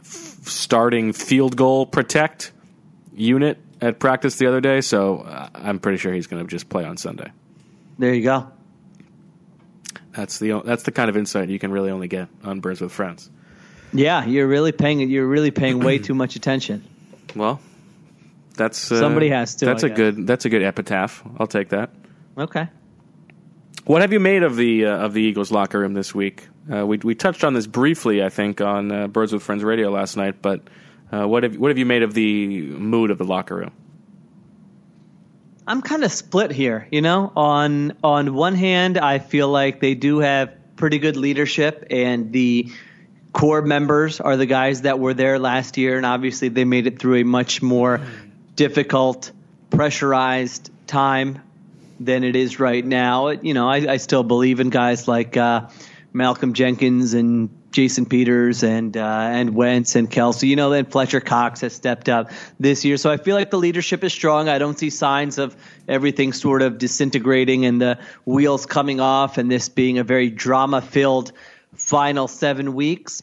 f- 0.00 0.06
starting 0.06 1.12
field 1.12 1.56
goal 1.56 1.86
protect 1.86 2.52
unit 3.14 3.58
at 3.80 3.98
practice 3.98 4.36
the 4.36 4.46
other 4.46 4.60
day, 4.60 4.80
so 4.80 5.20
uh, 5.20 5.48
I'm 5.54 5.78
pretty 5.78 5.98
sure 5.98 6.12
he's 6.12 6.26
going 6.26 6.42
to 6.42 6.50
just 6.50 6.68
play 6.68 6.84
on 6.84 6.96
Sunday. 6.96 7.32
There 7.98 8.12
you 8.14 8.22
go. 8.22 8.50
That's 10.14 10.38
the 10.38 10.60
that's 10.64 10.84
the 10.84 10.92
kind 10.92 11.10
of 11.10 11.16
insight 11.16 11.48
you 11.48 11.58
can 11.58 11.72
really 11.72 11.90
only 11.90 12.08
get 12.08 12.28
on 12.44 12.60
Birds 12.60 12.80
with 12.80 12.92
Friends. 12.92 13.30
Yeah, 13.92 14.24
you're 14.24 14.46
really 14.48 14.72
paying 14.72 15.00
you're 15.10 15.26
really 15.26 15.50
paying 15.50 15.80
way 15.80 15.98
too 15.98 16.14
much 16.14 16.36
attention. 16.36 16.84
Well, 17.34 17.60
that's 18.56 18.92
uh, 18.92 18.98
Somebody 18.98 19.28
has 19.30 19.56
to, 19.56 19.66
That's 19.66 19.82
I 19.84 19.88
a 19.88 19.90
guess. 19.90 19.96
good. 19.96 20.26
That's 20.26 20.44
a 20.44 20.48
good 20.48 20.62
epitaph. 20.62 21.22
I'll 21.38 21.46
take 21.46 21.70
that. 21.70 21.90
Okay. 22.38 22.68
What 23.84 24.00
have 24.00 24.12
you 24.12 24.20
made 24.20 24.42
of 24.42 24.56
the 24.56 24.86
uh, 24.86 24.96
of 24.98 25.12
the 25.12 25.22
Eagles 25.22 25.50
locker 25.50 25.78
room 25.80 25.94
this 25.94 26.14
week? 26.14 26.48
Uh, 26.72 26.86
we 26.86 26.98
we 26.98 27.14
touched 27.14 27.44
on 27.44 27.54
this 27.54 27.66
briefly, 27.66 28.22
I 28.22 28.28
think, 28.30 28.60
on 28.60 28.90
uh, 28.90 29.06
Birds 29.08 29.32
with 29.32 29.42
Friends 29.42 29.62
radio 29.64 29.90
last 29.90 30.16
night. 30.16 30.40
But 30.40 30.62
uh, 31.12 31.26
what 31.26 31.42
have 31.42 31.56
what 31.56 31.68
have 31.70 31.78
you 31.78 31.86
made 31.86 32.02
of 32.02 32.14
the 32.14 32.62
mood 32.62 33.10
of 33.10 33.18
the 33.18 33.24
locker 33.24 33.56
room? 33.56 33.72
I'm 35.66 35.80
kind 35.80 36.04
of 36.04 36.12
split 36.12 36.50
here, 36.50 36.86
you 36.90 37.00
know. 37.00 37.32
On 37.34 37.96
on 38.02 38.34
one 38.34 38.54
hand, 38.54 38.98
I 38.98 39.18
feel 39.18 39.48
like 39.48 39.80
they 39.80 39.94
do 39.94 40.18
have 40.18 40.52
pretty 40.76 40.98
good 40.98 41.16
leadership 41.16 41.86
and 41.90 42.32
the 42.32 42.70
core 43.32 43.62
members 43.62 44.20
are 44.20 44.36
the 44.36 44.46
guys 44.46 44.82
that 44.82 44.98
were 44.98 45.14
there 45.14 45.38
last 45.38 45.76
year 45.76 45.96
and 45.96 46.06
obviously 46.06 46.48
they 46.48 46.64
made 46.64 46.86
it 46.86 46.98
through 46.98 47.16
a 47.16 47.24
much 47.24 47.62
more 47.62 48.00
difficult, 48.56 49.32
pressurized 49.70 50.70
time 50.86 51.40
than 51.98 52.24
it 52.24 52.36
is 52.36 52.60
right 52.60 52.84
now. 52.84 53.28
You 53.28 53.54
know, 53.54 53.68
I, 53.68 53.76
I 53.92 53.96
still 53.96 54.22
believe 54.22 54.60
in 54.60 54.70
guys 54.70 55.08
like 55.08 55.36
uh, 55.36 55.68
Malcolm 56.12 56.52
Jenkins 56.52 57.14
and 57.14 57.50
Jason 57.74 58.06
Peters 58.06 58.62
and 58.62 58.96
uh, 58.96 59.04
and 59.04 59.54
Wentz 59.54 59.96
and 59.96 60.10
Kelce. 60.10 60.48
You 60.48 60.56
know, 60.56 60.70
then 60.70 60.86
Fletcher 60.86 61.20
Cox 61.20 61.60
has 61.60 61.74
stepped 61.74 62.08
up 62.08 62.30
this 62.58 62.84
year, 62.84 62.96
so 62.96 63.10
I 63.10 63.18
feel 63.18 63.34
like 63.34 63.50
the 63.50 63.58
leadership 63.58 64.02
is 64.04 64.12
strong. 64.12 64.48
I 64.48 64.58
don't 64.58 64.78
see 64.78 64.90
signs 64.90 65.38
of 65.38 65.56
everything 65.88 66.32
sort 66.32 66.62
of 66.62 66.78
disintegrating 66.78 67.66
and 67.66 67.80
the 67.80 67.98
wheels 68.24 68.64
coming 68.64 69.00
off, 69.00 69.36
and 69.36 69.50
this 69.50 69.68
being 69.68 69.98
a 69.98 70.04
very 70.04 70.30
drama-filled 70.30 71.32
final 71.74 72.28
seven 72.28 72.74
weeks 72.74 73.22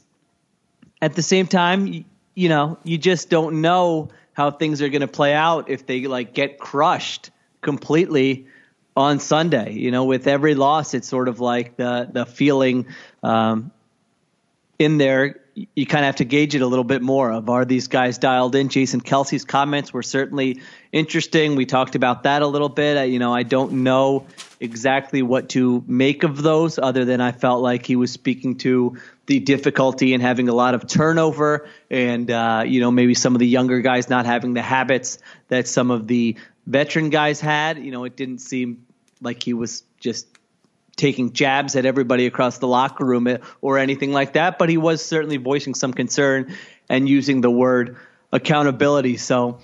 at 1.02 1.16
the 1.16 1.22
same 1.22 1.48
time, 1.48 2.06
you 2.36 2.50
know, 2.50 2.78
you 2.84 2.98
just 2.98 3.30
don't 3.30 3.62
know 3.62 4.10
how 4.34 4.52
things 4.52 4.82
are 4.82 4.90
going 4.90 5.02
to 5.02 5.08
play 5.08 5.34
out 5.34 5.70
if 5.70 5.86
they 5.86 6.06
like 6.08 6.34
get 6.34 6.60
crushed 6.60 7.32
completely 7.62 8.48
on 8.96 9.20
Sunday. 9.20 9.74
You 9.74 9.92
know, 9.92 10.06
with 10.06 10.28
every 10.28 10.56
loss, 10.56 10.94
it's 10.94 11.08
sort 11.08 11.28
of 11.28 11.40
like 11.40 11.78
the 11.78 12.10
the 12.12 12.26
feeling 12.26 12.88
um, 13.24 13.72
in 14.82 14.98
there. 14.98 15.38
You 15.54 15.86
kind 15.86 16.04
of 16.04 16.08
have 16.08 16.16
to 16.18 16.26
gauge 16.26 16.56
it 16.56 16.62
a 16.62 16.68
little 16.68 16.86
bit 16.86 17.02
more. 17.02 17.32
Of 17.32 17.50
are 17.50 17.66
these 17.66 17.88
guys 17.88 18.18
dialed 18.18 18.56
in? 18.56 18.70
Jason 18.70 19.02
Kelce's 19.02 19.46
comments 19.46 19.94
were 19.94 20.02
certainly 20.02 20.62
interesting. 20.92 21.56
We 21.56 21.66
talked 21.66 21.96
about 21.96 22.24
that 22.24 22.42
a 22.42 22.48
little 22.48 22.70
bit. 22.70 22.98
Uh, 22.98 23.02
you 23.02 23.20
know, 23.20 23.34
I 23.34 23.44
don't 23.44 23.84
know 23.84 24.26
exactly 24.60 25.22
what 25.22 25.50
to 25.50 25.84
make 25.88 26.24
of 26.24 26.42
those, 26.42 26.80
other 26.80 27.06
than 27.06 27.20
I 27.20 27.32
felt 27.32 27.62
like 27.62 27.86
he 27.86 27.96
was 27.96 28.12
speaking 28.12 28.58
to 28.60 28.98
the 29.26 29.40
difficulty 29.40 30.14
in 30.14 30.22
having 30.22 30.50
a 30.50 30.54
lot 30.54 30.74
of 30.74 30.88
turnover, 30.88 31.68
and 31.90 32.32
uh, 32.32 32.64
you 32.66 32.80
know, 32.80 32.92
maybe 32.92 33.14
some 33.14 33.36
of 33.36 33.40
the 33.40 33.48
younger 33.48 33.82
guys 33.82 34.10
not 34.10 34.26
having 34.26 34.54
the 34.54 34.62
habits 34.62 35.20
that 35.50 35.68
some 35.68 35.92
of 35.92 36.08
the 36.08 36.38
veteran 36.66 37.10
guys 37.10 37.40
had. 37.42 37.78
You 37.78 37.92
know, 37.92 38.06
it 38.06 38.16
didn't 38.16 38.40
seem 38.40 38.86
like 39.22 39.44
he 39.44 39.54
was 39.54 39.84
just 40.00 40.28
taking 40.96 41.34
jabs 41.34 41.76
at 41.76 41.86
everybody 41.86 42.26
across 42.28 42.58
the 42.58 42.68
locker 42.68 43.06
room 43.06 43.28
eh, 43.28 43.38
or 43.62 43.78
anything 43.78 44.12
like 44.12 44.34
that, 44.34 44.58
but 44.60 44.70
he 44.70 44.78
was 44.78 45.04
certainly 45.04 45.38
voicing 45.38 45.74
some 45.74 45.94
concern 45.94 46.56
and 46.90 47.08
using 47.08 47.42
the 47.42 47.52
word 47.52 47.98
accountability. 48.32 49.18
So 49.18 49.60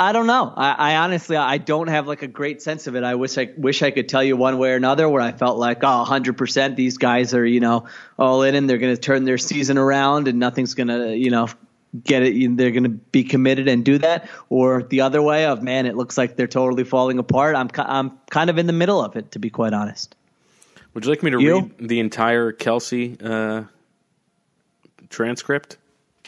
I 0.00 0.12
don't 0.12 0.28
know. 0.28 0.52
I, 0.56 0.92
I 0.92 0.96
honestly 0.98 1.36
I 1.36 1.58
don't 1.58 1.88
have 1.88 2.06
like 2.06 2.22
a 2.22 2.28
great 2.28 2.62
sense 2.62 2.86
of 2.86 2.94
it. 2.94 3.02
I 3.02 3.16
wish 3.16 3.36
I 3.36 3.48
wish 3.56 3.82
I 3.82 3.90
could 3.90 4.08
tell 4.08 4.22
you 4.22 4.36
one 4.36 4.58
way 4.58 4.70
or 4.70 4.76
another 4.76 5.08
where 5.08 5.20
I 5.22 5.32
felt 5.32 5.58
like 5.58 5.82
oh 5.82 6.04
100% 6.06 6.76
these 6.76 6.98
guys 6.98 7.34
are, 7.34 7.44
you 7.44 7.58
know, 7.58 7.86
all 8.16 8.42
in 8.42 8.54
and 8.54 8.70
they're 8.70 8.78
going 8.78 8.94
to 8.94 9.00
turn 9.00 9.24
their 9.24 9.38
season 9.38 9.76
around 9.76 10.28
and 10.28 10.38
nothing's 10.38 10.74
going 10.74 10.88
to, 10.88 11.16
you 11.16 11.30
know, 11.30 11.48
get 12.04 12.22
it 12.22 12.56
they're 12.56 12.70
going 12.70 12.84
to 12.84 12.88
be 12.88 13.24
committed 13.24 13.68
and 13.68 13.84
do 13.84 13.98
that 13.98 14.28
or 14.48 14.82
the 14.82 15.00
other 15.00 15.20
way 15.22 15.44
of 15.46 15.62
man 15.62 15.86
it 15.86 15.96
looks 15.96 16.16
like 16.18 16.36
they're 16.36 16.46
totally 16.46 16.84
falling 16.84 17.18
apart. 17.18 17.56
I'm 17.56 17.68
I'm 17.76 18.18
kind 18.30 18.50
of 18.50 18.58
in 18.58 18.66
the 18.66 18.72
middle 18.72 19.02
of 19.02 19.16
it 19.16 19.32
to 19.32 19.38
be 19.38 19.50
quite 19.50 19.72
honest. 19.72 20.14
Would 20.94 21.04
you 21.04 21.10
like 21.10 21.22
me 21.22 21.30
to 21.30 21.40
You? 21.40 21.54
read 21.60 21.88
the 21.88 22.00
entire 22.00 22.52
Kelce 22.52 23.22
uh, 23.24 23.64
transcript? 25.10 25.76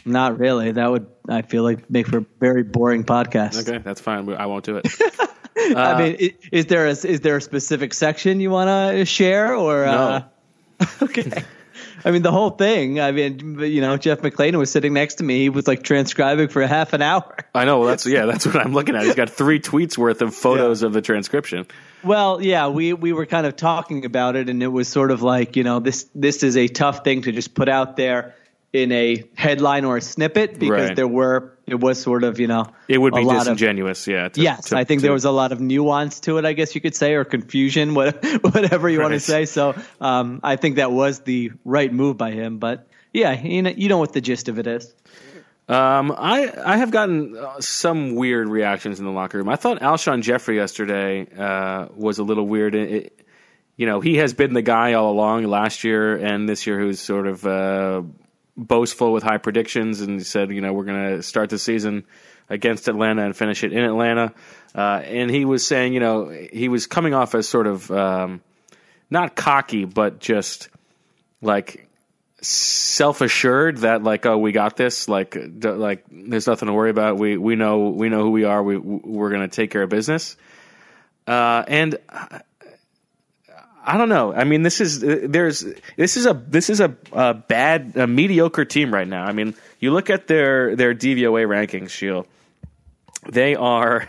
Not 0.05 0.39
really. 0.39 0.73
That 0.73 0.91
would 0.91 1.07
I 1.29 1.43
feel 1.43 1.63
like 1.63 1.91
make 1.91 2.07
for 2.07 2.19
a 2.19 2.27
very 2.39 2.63
boring 2.63 3.05
podcast. 3.05 3.69
Okay, 3.69 3.79
that's 3.79 4.01
fine. 4.01 4.29
I 4.33 4.47
won't 4.47 4.65
do 4.65 4.77
it. 4.77 4.87
I 5.77 6.03
mean, 6.03 6.31
is 6.53 6.67
there 6.67 6.87
a 6.87 6.91
is 6.91 7.21
there 7.21 7.37
a 7.37 7.41
specific 7.41 7.93
section 7.93 8.41
you 8.41 8.51
want 8.51 8.69
to 8.97 9.05
share 9.05 9.55
or? 9.55 9.85
Uh, 9.85 10.23
okay. 11.03 11.45
I 12.05 12.11
mean, 12.11 12.23
the 12.23 12.31
whole 12.33 12.51
thing. 12.51 13.01
I 13.01 13.13
mean, 13.13 13.59
you 13.61 13.81
know, 13.81 13.97
Jeff 13.97 14.21
McLane 14.21 14.57
was 14.57 14.71
sitting 14.71 14.93
next 14.95 15.17
to 15.17 15.25
me. 15.25 15.41
He 15.41 15.49
was 15.51 15.67
like 15.67 15.83
transcribing 15.83 16.49
for 16.49 16.67
half 16.67 16.93
an 16.93 17.03
hour. 17.03 17.37
I 17.55 17.65
know. 17.65 17.81
Well, 17.81 17.89
that's 17.89 18.07
yeah. 18.07 18.27
That's 18.27 18.47
what 18.47 18.57
I'm 18.57 18.73
looking 18.73 18.97
at. 18.97 19.03
He's 19.05 19.15
got 19.15 19.31
three 19.31 19.61
tweets 19.61 19.99
worth 19.99 20.23
of 20.23 20.35
photos 20.35 20.83
of 20.83 20.93
the 20.93 21.03
transcription. 21.03 21.67
Well, 22.03 22.41
yeah, 22.43 22.69
we 22.69 22.93
we 22.95 23.13
were 23.13 23.27
kind 23.27 23.47
of 23.47 23.57
talking 23.57 24.05
about 24.05 24.37
it, 24.37 24.49
and 24.49 24.63
it 24.63 24.69
was 24.69 24.89
sort 24.89 25.11
of 25.11 25.23
like, 25.23 25.57
you 25.57 25.65
know, 25.65 25.81
this 25.81 26.09
this 26.15 26.43
is 26.43 26.57
a 26.57 26.69
tough 26.69 27.05
thing 27.05 27.23
to 27.23 27.33
just 27.33 27.55
put 27.55 27.69
out 27.69 27.97
there 27.97 28.35
in 28.73 28.93
a 28.93 29.25
headline 29.35 29.85
or 29.85 29.97
a 29.97 30.01
snippet 30.01 30.59
because 30.59 30.89
Right. 30.89 30.97
there 30.97 31.09
were 31.09 31.59
it 31.71 31.81
was 31.81 32.01
sort 32.01 32.25
of 32.25 32.39
you 32.41 32.47
know 32.47 32.67
It 32.89 32.99
would 32.99 33.13
a 33.15 33.17
be 33.17 33.25
lot 33.25 33.37
of- 33.37 33.43
disingenuous. 33.45 34.07
yeah. 34.07 34.29
to- 34.29 34.41
yes, 34.41 34.67
to- 34.71 34.77
I 34.77 34.85
think 34.85 35.01
to- 35.01 35.05
there 35.07 35.13
was 35.13 35.25
a 35.25 35.31
lot 35.31 35.53
of 35.53 35.61
nuance 35.61 36.21
to 36.21 36.39
it, 36.39 36.45
I 36.45 36.53
guess 36.53 36.75
you 36.75 36.81
could 36.81 36.95
say, 36.95 37.15
or 37.15 37.25
confusion, 37.25 37.95
what, 37.99 38.25
whatever 38.43 38.89
you 38.89 39.01
want 39.01 39.13
to 39.15 39.21
say. 39.21 39.45
So 39.47 39.75
um, 40.01 40.41
I 40.43 40.57
think 40.57 40.77
that 40.77 40.93
was 40.93 41.21
the 41.21 41.53
right 41.65 41.93
move 41.93 42.17
by 42.17 42.33
him. 42.33 42.59
But 42.59 42.87
yeah, 43.13 43.33
you 43.41 43.63
know, 43.63 43.71
you 43.71 43.89
know 43.89 43.99
what 43.99 44.13
the 44.13 44.21
gist 44.21 44.49
of 44.49 44.59
it 44.59 44.67
is. 44.67 44.95
Um, 45.69 46.11
I 46.17 46.53
I 46.65 46.77
have 46.79 46.91
gotten 46.91 47.37
uh, 47.37 47.61
some 47.61 48.17
weird 48.17 48.49
reactions 48.49 48.99
in 48.99 49.05
the 49.05 49.13
locker 49.13 49.39
room. 49.39 49.49
I 49.49 49.55
thought 49.57 49.81
Alshon 49.81 50.23
Jeffery 50.23 50.57
yesterday 50.57 51.27
uh, 51.39 51.87
was 51.95 52.19
a 52.19 52.25
little 52.25 52.47
weird. 52.47 52.75
It, 52.75 52.91
it- 52.91 53.17
you 53.77 53.87
know, 53.87 54.01
he 54.01 54.17
has 54.17 54.35
been 54.35 54.53
the 54.53 54.61
guy 54.61 54.93
all 54.93 55.11
along 55.11 55.45
last 55.45 55.85
year 55.85 56.15
and 56.15 56.47
this 56.47 56.67
year 56.67 56.79
who's 56.79 57.01
sort 57.01 57.27
of 57.27 57.47
uh, 57.47 58.03
boastful 58.57 59.13
with 59.13 59.23
high 59.23 59.39
predictions, 59.39 60.01
and 60.01 60.25
said, 60.25 60.51
you 60.51 60.61
know, 60.61 60.73
we're 60.73 60.85
going 60.85 61.17
to 61.17 61.23
start 61.23 61.51
the 61.51 61.59
season 61.59 62.05
against 62.49 62.89
Atlanta 62.89 63.25
and 63.25 63.37
finish 63.37 63.65
it 63.65 63.73
in 63.73 63.85
Atlanta. 63.85 64.33
Uh, 64.75 65.03
and 65.05 65.31
he 65.31 65.45
was 65.45 65.67
saying, 65.67 65.93
you 65.93 66.01
know, 66.01 66.29
he 66.29 66.69
was 66.69 66.87
coming 66.87 67.15
off 67.15 67.35
as 67.35 67.49
sort 67.49 67.67
of 67.67 67.91
um, 67.91 68.41
not 69.09 69.37
cocky, 69.37 69.85
but 69.85 70.19
just 70.19 70.69
like 71.43 71.89
self 72.43 73.21
assured 73.21 73.79
that 73.79 74.03
like 74.03 74.25
oh 74.25 74.39
we 74.39 74.53
got 74.53 74.77
this 74.77 75.09
like 75.09 75.33
d- 75.33 75.69
like 75.69 76.05
there's 76.11 76.47
nothing 76.47 76.69
to 76.69 76.73
worry 76.73 76.91
about. 76.91 77.19
We 77.19 77.37
we 77.37 77.57
know 77.57 77.91
we 77.91 78.09
know 78.09 78.23
who 78.23 78.31
we 78.31 78.45
are. 78.45 78.63
We 78.63 78.77
we're 78.79 79.31
gonna 79.31 79.49
take 79.49 79.71
care 79.71 79.83
of 79.83 79.91
business. 79.91 80.37
Uh, 81.27 81.65
and 81.69 81.97
I 83.83 83.97
don't 83.97 84.09
know. 84.09 84.33
I 84.33 84.45
mean 84.45 84.63
this 84.63 84.81
is 84.81 85.03
uh, 85.03 85.21
there's 85.25 85.65
this 85.97 86.17
is 86.17 86.27
a 86.27 86.35
this 86.35 86.71
is 86.71 86.81
a, 86.81 86.97
a 87.13 87.35
bad 87.35 87.97
a 87.97 88.07
mediocre 88.07 88.65
team 88.65 88.93
right 88.93 89.09
now. 89.09 89.25
I 89.25 89.33
mean 89.33 89.55
you 89.79 89.93
look 89.93 90.11
at 90.11 90.27
their 90.27 90.77
their 90.77 90.95
DVOA 90.95 91.47
rankings 91.47 91.91
Shield. 91.91 92.27
They 93.29 93.55
are 93.55 94.09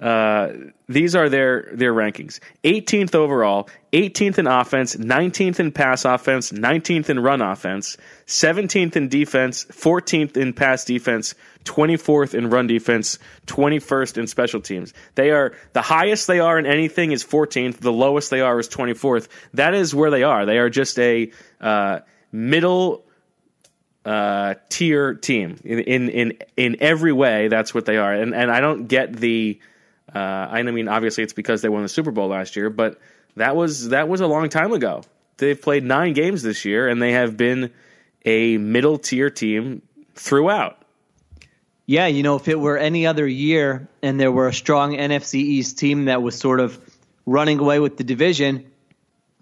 uh, 0.00 0.52
these 0.88 1.16
are 1.16 1.28
their 1.28 1.70
their 1.72 1.92
rankings 1.92 2.38
18th 2.62 3.14
overall 3.14 3.68
18th 3.92 4.38
in 4.38 4.46
offense 4.46 4.94
19th 4.94 5.58
in 5.58 5.72
pass 5.72 6.04
offense 6.04 6.52
19th 6.52 7.08
in 7.10 7.18
run 7.18 7.42
offense 7.42 7.96
17th 8.26 8.94
in 8.94 9.08
defense 9.08 9.64
14th 9.64 10.36
in 10.36 10.52
pass 10.52 10.84
defense 10.84 11.34
24th 11.64 12.34
in 12.34 12.48
run 12.48 12.66
defense 12.66 13.18
21st 13.46 14.18
in 14.18 14.26
special 14.26 14.60
teams 14.60 14.94
they 15.16 15.30
are 15.30 15.54
the 15.72 15.82
highest 15.82 16.28
they 16.28 16.38
are 16.38 16.58
in 16.58 16.66
anything 16.66 17.10
is 17.10 17.24
14th 17.24 17.78
the 17.78 17.92
lowest 17.92 18.30
they 18.30 18.40
are 18.40 18.60
is 18.60 18.68
24th 18.68 19.28
that 19.54 19.74
is 19.74 19.94
where 19.94 20.10
they 20.10 20.22
are 20.22 20.46
they 20.46 20.58
are 20.58 20.70
just 20.70 20.98
a 21.00 21.30
uh, 21.60 21.98
middle 22.30 23.04
uh, 24.08 24.54
tier 24.70 25.14
team 25.14 25.58
in, 25.64 25.80
in 25.80 26.08
in 26.08 26.38
in 26.56 26.76
every 26.80 27.12
way. 27.12 27.48
That's 27.48 27.74
what 27.74 27.84
they 27.84 27.98
are, 27.98 28.14
and 28.14 28.34
and 28.34 28.50
I 28.50 28.60
don't 28.60 28.86
get 28.86 29.14
the. 29.14 29.60
Uh, 30.14 30.18
I 30.18 30.62
mean, 30.62 30.88
obviously, 30.88 31.24
it's 31.24 31.32
because 31.32 31.62
they 31.62 31.68
won 31.68 31.82
the 31.82 31.88
Super 31.88 32.10
Bowl 32.10 32.28
last 32.28 32.56
year, 32.56 32.70
but 32.70 32.98
that 33.36 33.56
was 33.56 33.90
that 33.90 34.08
was 34.08 34.20
a 34.20 34.26
long 34.26 34.48
time 34.48 34.72
ago. 34.72 35.02
They've 35.36 35.60
played 35.60 35.84
nine 35.84 36.14
games 36.14 36.42
this 36.42 36.64
year, 36.64 36.88
and 36.88 37.00
they 37.00 37.12
have 37.12 37.36
been 37.36 37.70
a 38.24 38.58
middle 38.58 38.98
tier 38.98 39.30
team 39.30 39.82
throughout. 40.14 40.82
Yeah, 41.86 42.06
you 42.06 42.22
know, 42.22 42.36
if 42.36 42.48
it 42.48 42.58
were 42.58 42.76
any 42.76 43.06
other 43.06 43.26
year 43.26 43.88
and 44.02 44.20
there 44.20 44.30
were 44.30 44.48
a 44.48 44.52
strong 44.52 44.94
NFC 44.94 45.36
East 45.36 45.78
team 45.78 46.06
that 46.06 46.22
was 46.22 46.38
sort 46.38 46.60
of 46.60 46.78
running 47.24 47.58
away 47.60 47.78
with 47.78 47.96
the 47.96 48.04
division, 48.04 48.70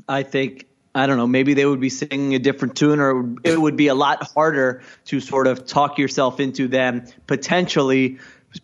I 0.08 0.22
think 0.22 0.66
I 0.94 1.06
don't 1.06 1.18
know, 1.18 1.26
maybe 1.26 1.52
they 1.52 1.66
would 1.66 1.80
be 1.80 1.90
singing 1.90 2.34
a 2.34 2.38
different 2.38 2.74
tune, 2.74 3.00
or 3.00 3.34
it 3.44 3.60
would 3.60 3.76
be 3.76 3.88
a 3.88 3.94
lot 3.94 4.22
harder 4.32 4.82
to 5.06 5.20
sort 5.20 5.46
of 5.46 5.66
talk 5.66 5.98
yourself 5.98 6.40
into 6.40 6.68
them 6.68 7.04
potentially 7.26 8.18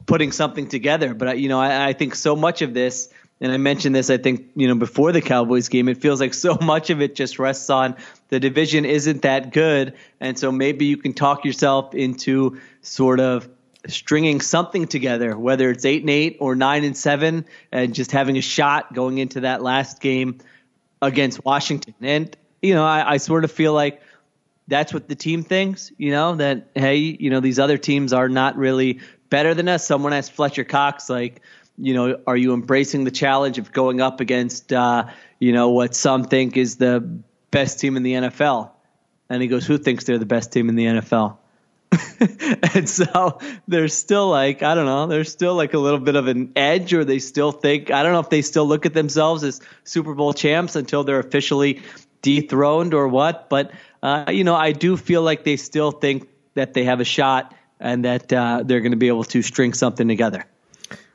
putting 0.06 0.32
something 0.32 0.68
together. 0.68 1.14
But 1.14 1.38
you 1.38 1.48
know, 1.48 1.60
I, 1.60 1.88
I 1.88 1.92
think 1.92 2.14
so 2.14 2.36
much 2.36 2.62
of 2.62 2.74
this, 2.74 3.08
and 3.40 3.52
I 3.52 3.56
mentioned 3.56 3.94
this, 3.94 4.10
I 4.10 4.18
think 4.18 4.50
you 4.54 4.68
know 4.68 4.74
before 4.74 5.12
the 5.12 5.22
Cowboys 5.22 5.68
game, 5.68 5.88
it 5.88 5.98
feels 5.98 6.20
like 6.20 6.34
so 6.46 6.56
much 6.60 6.90
of 6.90 7.00
it 7.00 7.14
just 7.14 7.38
rests 7.38 7.70
on 7.70 7.96
the 8.28 8.40
division 8.40 8.84
isn't 8.84 9.22
that 9.22 9.52
good, 9.52 9.94
and 10.20 10.38
so 10.38 10.52
maybe 10.52 10.86
you 10.86 10.96
can 10.96 11.12
talk 11.12 11.44
yourself 11.44 11.94
into 11.94 12.60
sort 12.82 13.20
of 13.20 13.48
stringing 13.88 14.40
something 14.40 14.86
together, 14.86 15.36
whether 15.36 15.70
it's 15.70 15.84
eight 15.84 16.02
and 16.02 16.10
eight 16.10 16.36
or 16.40 16.54
nine 16.54 16.84
and 16.84 16.96
seven, 16.96 17.44
and 17.70 17.94
just 17.94 18.12
having 18.12 18.36
a 18.36 18.40
shot 18.40 18.92
going 18.94 19.18
into 19.18 19.40
that 19.40 19.62
last 19.62 20.00
game 20.00 20.38
against 21.00 21.44
Washington. 21.44 21.94
And, 22.00 22.36
you 22.60 22.74
know, 22.74 22.84
I, 22.84 23.14
I, 23.14 23.16
sort 23.16 23.44
of 23.44 23.50
feel 23.50 23.72
like 23.72 24.00
that's 24.68 24.94
what 24.94 25.08
the 25.08 25.16
team 25.16 25.42
thinks, 25.42 25.90
you 25.98 26.12
know, 26.12 26.36
that, 26.36 26.68
hey, 26.74 26.96
you 26.96 27.28
know, 27.28 27.40
these 27.40 27.58
other 27.58 27.76
teams 27.76 28.12
are 28.12 28.28
not 28.28 28.56
really 28.56 29.00
better 29.32 29.54
than 29.54 29.66
us. 29.66 29.86
Someone 29.86 30.12
asked 30.12 30.32
Fletcher 30.32 30.62
Cox, 30.62 31.08
like, 31.08 31.40
you 31.78 31.94
know, 31.94 32.20
are 32.26 32.36
you 32.36 32.52
embracing 32.52 33.04
the 33.04 33.10
challenge 33.10 33.56
of 33.56 33.72
going 33.72 34.02
up 34.02 34.20
against, 34.20 34.74
uh, 34.74 35.06
you 35.38 35.52
know, 35.52 35.70
what 35.70 35.94
some 35.94 36.24
think 36.24 36.58
is 36.58 36.76
the 36.76 37.00
best 37.50 37.80
team 37.80 37.96
in 37.96 38.02
the 38.02 38.12
NFL? 38.12 38.72
And 39.30 39.40
he 39.40 39.48
goes, 39.48 39.66
who 39.66 39.78
thinks 39.78 40.04
they're 40.04 40.18
the 40.18 40.26
best 40.26 40.52
team 40.52 40.68
in 40.68 40.74
the 40.74 40.84
NFL? 40.84 41.38
and 42.74 42.86
so 42.86 43.38
there's 43.68 43.94
still 43.94 44.28
like 44.28 44.62
I 44.62 44.74
don't 44.74 44.86
know, 44.86 45.06
there's 45.06 45.30
still 45.30 45.54
like 45.54 45.74
a 45.74 45.78
little 45.78 46.00
bit 46.00 46.16
of 46.16 46.26
an 46.26 46.52
edge, 46.56 46.94
or 46.94 47.04
they 47.04 47.18
still 47.18 47.52
think 47.52 47.90
I 47.90 48.02
don't 48.02 48.12
know 48.12 48.20
if 48.20 48.30
they 48.30 48.40
still 48.40 48.64
look 48.66 48.86
at 48.86 48.94
themselves 48.94 49.44
as 49.44 49.60
Super 49.84 50.14
Bowl 50.14 50.32
champs 50.32 50.74
until 50.74 51.04
they're 51.04 51.18
officially 51.18 51.82
dethroned 52.22 52.94
or 52.94 53.08
what. 53.08 53.50
But 53.50 53.72
uh, 54.02 54.24
you 54.28 54.42
know, 54.42 54.54
I 54.54 54.72
do 54.72 54.96
feel 54.96 55.22
like 55.22 55.44
they 55.44 55.56
still 55.56 55.90
think 55.90 56.28
that 56.54 56.72
they 56.72 56.84
have 56.84 57.00
a 57.00 57.04
shot 57.04 57.54
and 57.82 58.04
that 58.04 58.32
uh, 58.32 58.62
they're 58.64 58.80
going 58.80 58.92
to 58.92 58.96
be 58.96 59.08
able 59.08 59.24
to 59.24 59.42
string 59.42 59.74
something 59.74 60.08
together. 60.08 60.46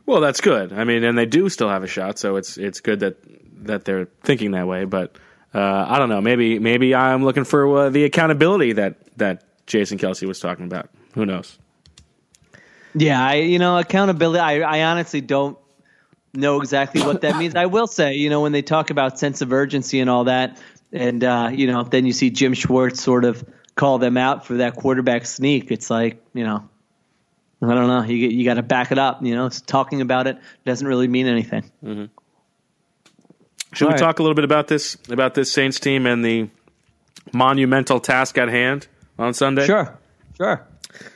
Well, 0.06 0.22
that's 0.22 0.42
good. 0.42 0.74
I 0.74 0.84
mean, 0.84 1.04
and 1.04 1.18
they 1.18 1.26
do 1.26 1.50
still 1.50 1.70
have 1.70 1.84
a 1.84 1.88
shot, 1.88 2.20
so 2.20 2.36
it's 2.36 2.58
it's 2.58 2.82
good 2.82 3.00
that 3.00 3.18
that 3.66 3.86
they're 3.86 4.08
thinking 4.24 4.52
that 4.52 4.68
way. 4.68 4.86
But 4.86 5.18
uh, 5.54 5.86
I 5.88 5.98
don't 5.98 6.10
know. 6.10 6.22
Maybe 6.22 6.60
maybe 6.60 6.94
I'm 6.94 7.24
looking 7.24 7.46
for 7.46 7.78
uh, 7.78 7.90
the 7.90 8.04
accountability 8.04 8.74
that 8.74 9.18
that 9.18 9.44
Jason 9.66 9.98
Kelce 9.98 10.28
was 10.28 10.40
talking 10.40 10.66
about. 10.66 10.90
Who 11.16 11.26
knows? 11.26 11.58
Yeah, 12.94 13.26
I 13.26 13.36
you 13.36 13.60
know 13.60 13.78
accountability. 13.78 14.40
I, 14.40 14.60
I 14.62 14.84
honestly 14.84 15.22
don't 15.22 15.58
know 16.34 16.62
exactly 16.62 17.02
what 17.02 17.22
that 17.22 17.38
means. 17.38 17.56
I 17.56 17.66
will 17.66 17.88
say, 17.88 18.16
you 18.16 18.30
know, 18.30 18.42
when 18.42 18.52
they 18.52 18.62
talk 18.62 18.90
about 18.90 19.20
sense 19.20 19.42
of 19.42 19.52
urgency 19.52 20.00
and 20.00 20.10
all 20.10 20.26
that, 20.26 20.58
and 20.94 21.24
uh, 21.24 21.50
you 21.52 21.68
know, 21.68 21.84
then 21.84 22.06
you 22.06 22.14
see 22.14 22.30
Jim 22.30 22.54
Schwartz 22.54 23.02
sort 23.02 23.26
of 23.26 23.44
call 23.78 23.98
them 24.00 24.18
out 24.18 24.46
for 24.46 24.56
that 24.56 24.76
quarterback 24.76 25.26
sneak. 25.26 25.72
It's 25.72 25.90
like 25.90 26.22
you 26.34 26.44
know, 26.44 26.68
I 27.62 27.74
don't 27.74 27.88
know. 27.88 28.04
You 28.04 28.16
you 28.16 28.44
got 28.44 28.56
to 28.56 28.64
back 28.64 28.92
it 28.92 29.00
up. 29.00 29.24
You 29.24 29.34
know, 29.36 29.46
it's 29.46 29.62
talking 29.62 30.02
about 30.02 30.28
it 30.28 30.38
doesn't 30.66 30.86
really 30.86 31.08
mean 31.08 31.28
anything. 31.28 31.64
Mm-hmm. 31.82 32.06
Should 33.74 33.86
all 33.86 33.90
we 33.90 33.94
right. 33.94 34.00
talk 34.00 34.20
a 34.20 34.24
little 34.24 34.36
bit 34.36 34.46
about 34.46 34.68
this 34.68 34.98
about 35.10 35.34
this 35.34 35.52
Saints 35.52 35.80
team 35.80 36.06
and 36.06 36.26
the 36.26 36.50
monumental 37.32 38.02
task 38.02 38.38
at 38.38 38.50
hand? 38.50 38.88
on 39.20 39.34
Sunday? 39.34 39.66
Sure, 39.66 39.98
sure. 40.36 40.66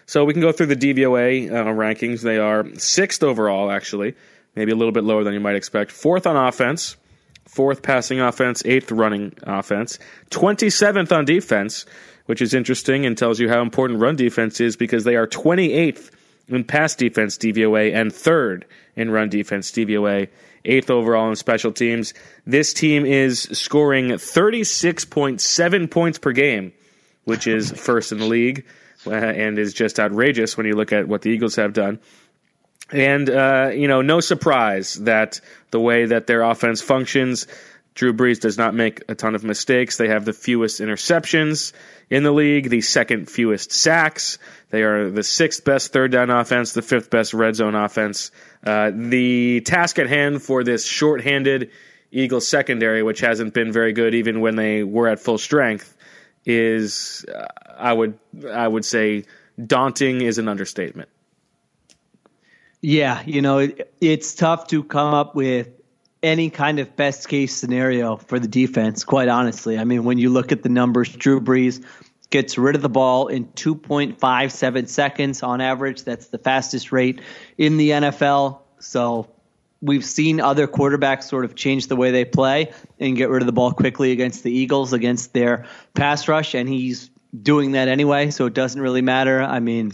So 0.05 0.25
we 0.25 0.33
can 0.33 0.41
go 0.41 0.51
through 0.51 0.67
the 0.67 0.75
DVOA 0.75 1.51
uh, 1.51 1.65
rankings. 1.73 2.21
They 2.21 2.37
are 2.37 2.65
sixth 2.75 3.23
overall, 3.23 3.71
actually, 3.71 4.15
maybe 4.55 4.71
a 4.71 4.75
little 4.75 4.91
bit 4.91 5.03
lower 5.03 5.23
than 5.23 5.33
you 5.33 5.39
might 5.39 5.55
expect. 5.55 5.91
Fourth 5.91 6.27
on 6.27 6.35
offense, 6.35 6.97
fourth 7.47 7.81
passing 7.81 8.19
offense, 8.19 8.63
eighth 8.65 8.91
running 8.91 9.33
offense, 9.43 9.97
27th 10.29 11.11
on 11.11 11.25
defense, 11.25 11.85
which 12.25 12.41
is 12.41 12.53
interesting 12.53 13.05
and 13.05 13.17
tells 13.17 13.39
you 13.39 13.49
how 13.49 13.61
important 13.61 13.99
run 13.99 14.15
defense 14.15 14.59
is 14.59 14.75
because 14.75 15.03
they 15.03 15.15
are 15.15 15.27
28th 15.27 16.11
in 16.47 16.63
pass 16.63 16.95
defense 16.95 17.37
DVOA 17.37 17.93
and 17.93 18.13
third 18.13 18.65
in 18.95 19.11
run 19.11 19.29
defense 19.29 19.71
DVOA, 19.71 20.27
eighth 20.65 20.89
overall 20.89 21.29
in 21.29 21.35
special 21.35 21.71
teams. 21.71 22.13
This 22.45 22.73
team 22.73 23.05
is 23.05 23.41
scoring 23.51 24.09
36.7 24.09 25.91
points 25.91 26.19
per 26.19 26.31
game 26.31 26.73
which 27.25 27.47
is 27.47 27.71
first 27.75 28.11
in 28.11 28.19
the 28.19 28.25
league 28.25 28.65
uh, 29.07 29.11
and 29.11 29.57
is 29.57 29.73
just 29.73 29.99
outrageous 29.99 30.57
when 30.57 30.65
you 30.65 30.75
look 30.75 30.93
at 30.93 31.07
what 31.07 31.21
the 31.21 31.29
Eagles 31.29 31.55
have 31.55 31.73
done. 31.73 31.99
And, 32.91 33.29
uh, 33.29 33.71
you 33.73 33.87
know, 33.87 34.01
no 34.01 34.19
surprise 34.19 34.95
that 34.95 35.39
the 35.71 35.79
way 35.79 36.05
that 36.05 36.27
their 36.27 36.41
offense 36.41 36.81
functions, 36.81 37.47
Drew 37.93 38.13
Brees 38.13 38.39
does 38.39 38.57
not 38.57 38.73
make 38.73 39.03
a 39.09 39.15
ton 39.15 39.35
of 39.35 39.43
mistakes. 39.43 39.97
They 39.97 40.07
have 40.07 40.23
the 40.23 40.33
fewest 40.33 40.79
interceptions 40.79 41.73
in 42.09 42.23
the 42.23 42.31
league, 42.31 42.69
the 42.69 42.81
second 42.81 43.29
fewest 43.29 43.71
sacks. 43.71 44.37
They 44.69 44.83
are 44.83 45.09
the 45.09 45.23
sixth 45.23 45.65
best 45.65 45.91
third 45.91 46.11
down 46.11 46.29
offense, 46.29 46.73
the 46.73 46.81
fifth 46.81 47.09
best 47.09 47.33
red 47.33 47.55
zone 47.55 47.75
offense. 47.75 48.31
Uh, 48.65 48.91
the 48.93 49.61
task 49.61 49.99
at 49.99 50.07
hand 50.07 50.41
for 50.41 50.63
this 50.63 50.85
shorthanded 50.85 51.71
Eagles 52.11 52.47
secondary, 52.47 53.03
which 53.03 53.19
hasn't 53.19 53.53
been 53.53 53.71
very 53.71 53.93
good 53.93 54.15
even 54.15 54.39
when 54.39 54.55
they 54.55 54.83
were 54.83 55.07
at 55.07 55.19
full 55.19 55.37
strength, 55.37 55.95
is 56.45 57.25
uh, 57.33 57.47
I 57.77 57.91
would 57.91 58.17
I 58.49 58.67
would 58.67 58.85
say 58.85 59.25
daunting 59.63 60.21
is 60.21 60.37
an 60.37 60.47
understatement. 60.47 61.09
Yeah, 62.81 63.21
you 63.25 63.41
know, 63.41 63.59
it, 63.59 63.93
it's 64.01 64.33
tough 64.33 64.67
to 64.67 64.83
come 64.83 65.13
up 65.13 65.35
with 65.35 65.69
any 66.23 66.49
kind 66.49 66.79
of 66.79 66.95
best 66.95 67.27
case 67.27 67.55
scenario 67.55 68.15
for 68.17 68.39
the 68.39 68.47
defense, 68.47 69.03
quite 69.03 69.27
honestly. 69.27 69.77
I 69.77 69.83
mean, 69.83 70.03
when 70.03 70.17
you 70.17 70.29
look 70.29 70.51
at 70.51 70.63
the 70.63 70.69
numbers, 70.69 71.09
Drew 71.09 71.41
Brees 71.41 71.83
gets 72.29 72.57
rid 72.57 72.75
of 72.75 72.81
the 72.81 72.89
ball 72.89 73.27
in 73.27 73.45
2.57 73.45 74.87
seconds 74.87 75.43
on 75.43 75.61
average. 75.61 76.03
That's 76.03 76.27
the 76.27 76.37
fastest 76.37 76.91
rate 76.91 77.21
in 77.57 77.77
the 77.77 77.89
NFL. 77.89 78.59
So 78.79 79.27
we've 79.81 80.05
seen 80.05 80.39
other 80.39 80.67
quarterbacks 80.67 81.23
sort 81.23 81.43
of 81.43 81.55
change 81.55 81.87
the 81.87 81.95
way 81.95 82.11
they 82.11 82.23
play 82.23 82.71
and 82.99 83.17
get 83.17 83.29
rid 83.29 83.41
of 83.41 83.47
the 83.47 83.51
ball 83.51 83.73
quickly 83.73 84.11
against 84.11 84.43
the 84.43 84.51
Eagles 84.51 84.93
against 84.93 85.33
their 85.33 85.65
pass 85.93 86.27
rush, 86.27 86.53
and 86.53 86.69
he's 86.69 87.09
doing 87.41 87.71
that 87.71 87.87
anyway, 87.87 88.29
so 88.29 88.45
it 88.45 88.53
doesn't 88.53 88.81
really 88.81 89.01
matter. 89.01 89.41
I 89.41 89.59
mean, 89.59 89.93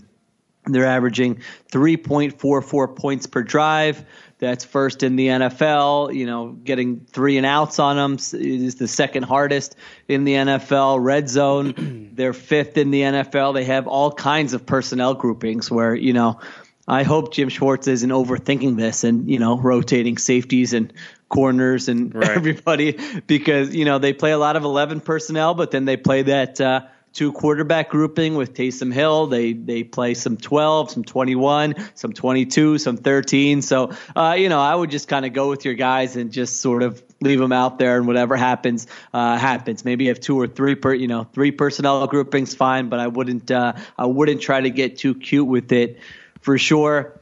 They're 0.68 0.86
averaging 0.86 1.42
3.44 1.72 2.96
points 2.96 3.28
per 3.28 3.44
drive. 3.44 4.04
That's 4.40 4.64
first 4.64 5.02
in 5.02 5.16
the 5.16 5.28
NFL. 5.28 6.14
You 6.14 6.28
know, 6.28 6.50
getting 6.50 7.00
three 7.12 7.38
and 7.38 7.46
outs 7.46 7.80
on 7.80 7.96
them 7.96 8.14
is 8.40 8.76
the 8.76 8.88
second 8.88 9.24
hardest 9.24 9.76
in 10.08 10.26
the 10.26 10.34
NFL. 10.34 11.04
Red 11.04 11.28
zone, 11.28 12.12
they're 12.16 12.34
fifth 12.34 12.78
in 12.78 12.92
the 12.92 13.02
NFL. 13.02 13.54
They 13.56 13.64
have 13.66 13.88
all 13.88 14.12
kinds 14.12 14.54
of 14.54 14.66
personnel 14.66 15.16
groupings 15.16 15.72
where, 15.72 15.96
you 15.96 16.14
know, 16.14 16.40
I 16.88 17.04
hope 17.04 17.34
Jim 17.34 17.50
Schwartz 17.50 17.88
isn't 17.88 18.10
overthinking 18.10 18.78
this 18.78 19.04
and, 19.04 19.30
you 19.30 19.40
know, 19.40 19.58
rotating 19.60 20.18
safeties 20.18 20.74
and 20.74 20.94
corners 21.30 21.90
and 21.90 22.16
Right. 22.16 22.30
everybody 22.38 22.98
because, 23.28 23.76
you 23.76 23.84
know, 23.86 23.98
they 23.98 24.14
play 24.14 24.32
a 24.32 24.38
lot 24.38 24.56
of 24.56 24.64
11 24.64 25.02
personnel, 25.02 25.54
but 25.54 25.72
then 25.72 25.86
they 25.86 25.98
play 25.98 26.22
that, 26.22 26.62
uh, 26.62 26.82
two 27.14 27.32
quarterback 27.32 27.90
grouping 27.90 28.36
with 28.36 28.54
Taysom 28.54 28.94
Hill. 28.94 29.28
They 29.28 29.54
they 29.54 29.84
play 29.84 30.14
some 30.14 30.38
12, 30.38 30.92
some 30.92 31.04
21, 31.04 31.76
some 31.96 32.14
22, 32.14 32.78
some 32.78 32.98
13. 32.98 33.62
So, 33.62 33.92
uh, 34.16 34.36
you 34.38 34.50
know, 34.50 34.60
I 34.60 34.74
would 34.74 34.92
just 34.92 35.08
kind 35.08 35.26
of 35.26 35.34
go 35.34 35.50
with 35.50 35.66
your 35.66 35.74
guys 35.74 36.16
and 36.16 36.32
just 36.32 36.62
sort 36.62 36.84
of 36.84 37.04
leave 37.22 37.40
them 37.40 37.52
out 37.52 37.80
there 37.80 37.98
and 37.98 38.08
whatever 38.08 38.36
happens, 38.36 38.88
uh, 39.14 39.38
happens. 39.38 39.84
Maybe 39.84 40.06
you 40.06 40.12
have 40.12 40.20
two 40.20 40.40
or 40.40 40.48
three 40.48 40.76
per, 40.76 40.94
you 40.94 41.08
know, 41.08 41.24
three 41.24 41.52
personnel 41.52 42.06
groupings, 42.08 42.54
fine, 42.54 42.90
but 42.90 43.00
I 43.00 43.08
wouldn't, 43.08 43.50
uh, 43.50 43.74
I 43.98 44.06
wouldn't 44.06 44.42
try 44.42 44.62
to 44.62 44.70
get 44.70 44.98
too 44.98 45.16
cute 45.16 45.48
with 45.48 45.72
it 45.72 46.00
for 46.42 46.58
sure 46.58 47.20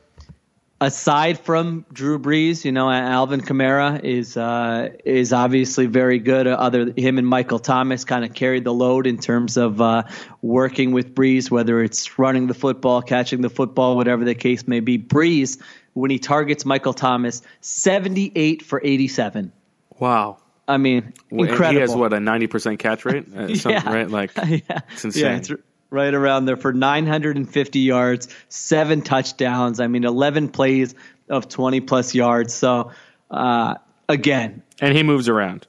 aside 0.82 1.40
from 1.40 1.86
Drew 1.92 2.20
Brees, 2.20 2.66
you 2.66 2.72
know, 2.72 2.90
Alvin 2.90 3.42
Kamara 3.42 4.04
is 4.04 4.38
uh, 4.38 4.90
is 5.04 5.34
obviously 5.34 5.86
very 5.86 6.20
good. 6.20 6.48
Other 6.48 6.92
him 6.96 7.18
and 7.18 7.28
Michael 7.28 7.60
Thomas 7.60 8.06
kind 8.06 8.26
of 8.26 8.34
carried 8.34 8.64
the 8.64 8.74
load 8.74 9.08
in 9.08 9.18
terms 9.18 9.58
of 9.58 9.82
uh, 9.82 10.04
working 10.42 10.92
with 10.92 11.16
Brees, 11.16 11.50
whether 11.50 11.82
it's 11.82 12.20
running 12.20 12.48
the 12.48 12.54
football, 12.54 13.02
catching 13.02 13.42
the 13.42 13.50
football, 13.50 13.96
whatever 13.96 14.24
the 14.24 14.36
case 14.36 14.68
may 14.68 14.80
be. 14.80 14.98
Brees, 14.98 15.62
when 15.94 16.12
he 16.12 16.20
targets 16.20 16.66
Michael 16.66 16.94
Thomas, 16.94 17.42
seventy 17.62 18.32
eight 18.36 18.62
for 18.62 18.82
eighty 18.84 19.08
seven. 19.08 19.52
Wow. 20.00 20.38
I 20.68 20.78
mean, 20.78 21.14
And 21.30 21.42
incredible. 21.42 21.74
He 21.74 21.80
has 21.80 21.96
what 21.96 22.12
a 22.14 22.20
ninety 22.20 22.48
percent 22.48 22.80
catch 22.80 23.06
rate, 23.06 23.28
uh, 23.36 23.56
something, 23.56 23.86
right? 23.86 24.10
Like 24.10 24.32
yeah. 24.46 24.82
it's 24.92 25.06
insane. 25.06 25.24
Yeah, 25.24 25.38
it's 25.38 25.52
right 25.96 26.14
around 26.14 26.46
there 26.46 26.58
for 26.58 26.74
950 26.74 27.80
yards, 27.80 28.28
seven 28.50 29.02
touchdowns. 29.02 29.80
I 29.80 29.88
mean, 29.88 30.04
11 30.04 30.50
plays 30.50 30.94
of 31.30 31.50
20 31.50 31.82
plus 31.82 32.14
yards. 32.14 32.54
So, 32.54 32.92
uh, 33.32 33.76
again, 34.08 34.62
and 34.80 34.96
he 34.96 35.02
moves 35.02 35.30
around. 35.30 35.66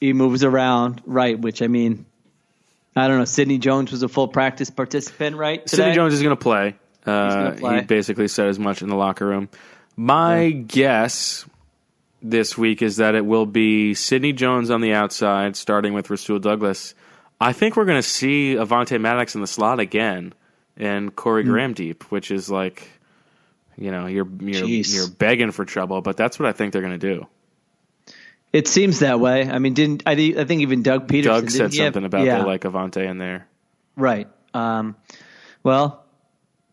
he 0.00 0.12
moves 0.14 0.44
around, 0.44 1.02
right? 1.04 1.38
Which 1.38 1.60
I 1.60 1.66
mean, 1.66 2.06
I 2.96 3.08
don't 3.08 3.18
know. 3.18 3.24
Sidney 3.26 3.58
Jones 3.58 3.92
was 3.92 4.02
a 4.02 4.08
full 4.08 4.28
practice 4.28 4.70
participant, 4.70 5.36
right? 5.36 5.68
Sidney? 5.68 5.92
Jones 5.92 6.14
is 6.14 6.22
going 6.22 6.36
to 6.36 6.42
play. 6.42 6.76
Uh. 7.04 7.52
He 7.52 7.80
basically 7.82 8.28
said 8.28 8.48
as 8.48 8.58
much 8.58 8.80
in 8.80 8.88
the 8.88 8.96
locker 8.96 9.26
room. 9.26 9.48
My 9.96 10.50
guess 10.50 11.44
this 12.22 12.56
week 12.56 12.82
is 12.82 12.96
that 12.96 13.14
it 13.14 13.26
will 13.26 13.46
be 13.46 13.94
Sidney 13.94 14.32
Jones 14.32 14.70
on 14.70 14.80
the 14.80 14.92
outside, 14.92 15.56
starting 15.56 15.92
with 15.92 16.10
Rasul 16.10 16.38
Douglas. 16.38 16.94
I 17.40 17.52
think 17.52 17.76
we're 17.76 17.84
going 17.84 17.98
to 18.02 18.08
see 18.08 18.54
Avonte 18.56 19.00
Maddox 19.00 19.34
in 19.34 19.40
the 19.40 19.46
slot 19.46 19.80
again, 19.80 20.32
and 20.76 21.14
Corey 21.14 21.44
Hmm. 21.44 21.50
Graham 21.50 21.72
deep, 21.74 22.04
which 22.10 22.30
is 22.30 22.50
like, 22.50 22.88
you 23.76 23.90
know, 23.90 24.06
you're 24.06 24.26
you're 24.40 24.66
Jeez. 24.66 24.94
you're 24.94 25.08
begging 25.08 25.50
for 25.52 25.64
trouble, 25.64 26.00
but 26.00 26.16
that's 26.16 26.38
what 26.38 26.48
I 26.48 26.52
think 26.52 26.72
they're 26.72 26.82
going 26.82 26.98
to 26.98 27.14
do. 27.14 27.26
It 28.52 28.66
seems 28.66 29.00
that 29.00 29.20
way. 29.20 29.48
I 29.48 29.58
mean, 29.58 29.74
didn't 29.74 30.02
I? 30.06 30.12
I 30.12 30.44
think 30.44 30.62
even 30.62 30.82
Doug 30.82 31.06
Pederson. 31.06 31.24
Doug 31.24 31.50
said 31.50 31.72
he 31.72 31.78
have- 31.78 31.88
something 31.88 32.04
about 32.04 32.24
yeah. 32.24 32.38
they 32.38 32.44
like 32.44 32.62
Avante 32.62 33.06
in 33.06 33.18
there. 33.18 33.46
Right. 33.94 34.26
Um, 34.54 34.96
well, 35.62 36.04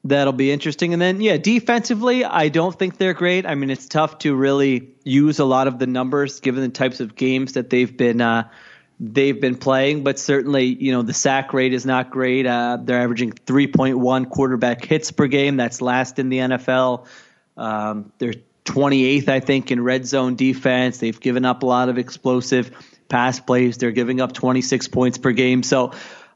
that'll 0.05 0.31
be 0.33 0.51
interesting. 0.51 0.93
And 0.93 1.01
then, 1.01 1.19
yeah, 1.21 1.37
defensively, 1.37 2.23
I 2.23 2.49
don't 2.49 2.77
think 2.77 2.97
they're 2.97 3.13
great. 3.13 3.45
I 3.45 3.55
mean, 3.55 3.69
it's 3.69 3.87
tough 3.87 4.19
to 4.19 4.35
really 4.35 4.89
use 5.03 5.39
a 5.39 5.45
lot 5.45 5.67
of 5.67 5.77
the 5.79 5.87
numbers 5.87 6.39
given 6.39 6.61
the 6.61 6.69
types 6.69 6.99
of 7.01 7.15
games 7.15 7.53
that 7.53 7.69
they've 7.69 7.95
been 7.97 8.21
uh, 8.21 8.47
they've 8.99 9.39
been 9.39 9.57
playing. 9.57 10.03
But 10.03 10.19
certainly, 10.19 10.65
you 10.65 10.91
know, 10.91 11.01
the 11.01 11.13
sack 11.13 11.53
rate 11.53 11.73
is 11.73 11.85
not 11.85 12.09
great. 12.09 12.45
Uh, 12.45 12.77
they're 12.81 13.01
averaging 13.01 13.31
3.1 13.31 14.29
quarterback 14.29 14.83
hits 14.83 15.11
per 15.11 15.27
game. 15.27 15.57
That's 15.57 15.81
last 15.81 16.19
in 16.19 16.29
the 16.29 16.37
NFL. 16.37 17.05
Um, 17.57 18.11
they're 18.17 18.33
28th, 18.65 19.29
I 19.29 19.39
think, 19.39 19.71
in 19.71 19.81
red 19.83 20.05
zone 20.05 20.35
defense. 20.35 20.97
They've 20.97 21.19
given 21.19 21.45
up 21.45 21.63
a 21.63 21.65
lot 21.65 21.89
of 21.89 21.97
explosive 21.97 22.71
pass 23.07 23.39
plays. 23.39 23.77
They're 23.77 23.91
giving 23.91 24.21
up 24.21 24.33
26 24.33 24.87
points 24.87 25.17
per 25.17 25.31
game. 25.31 25.61
So, 25.63 25.93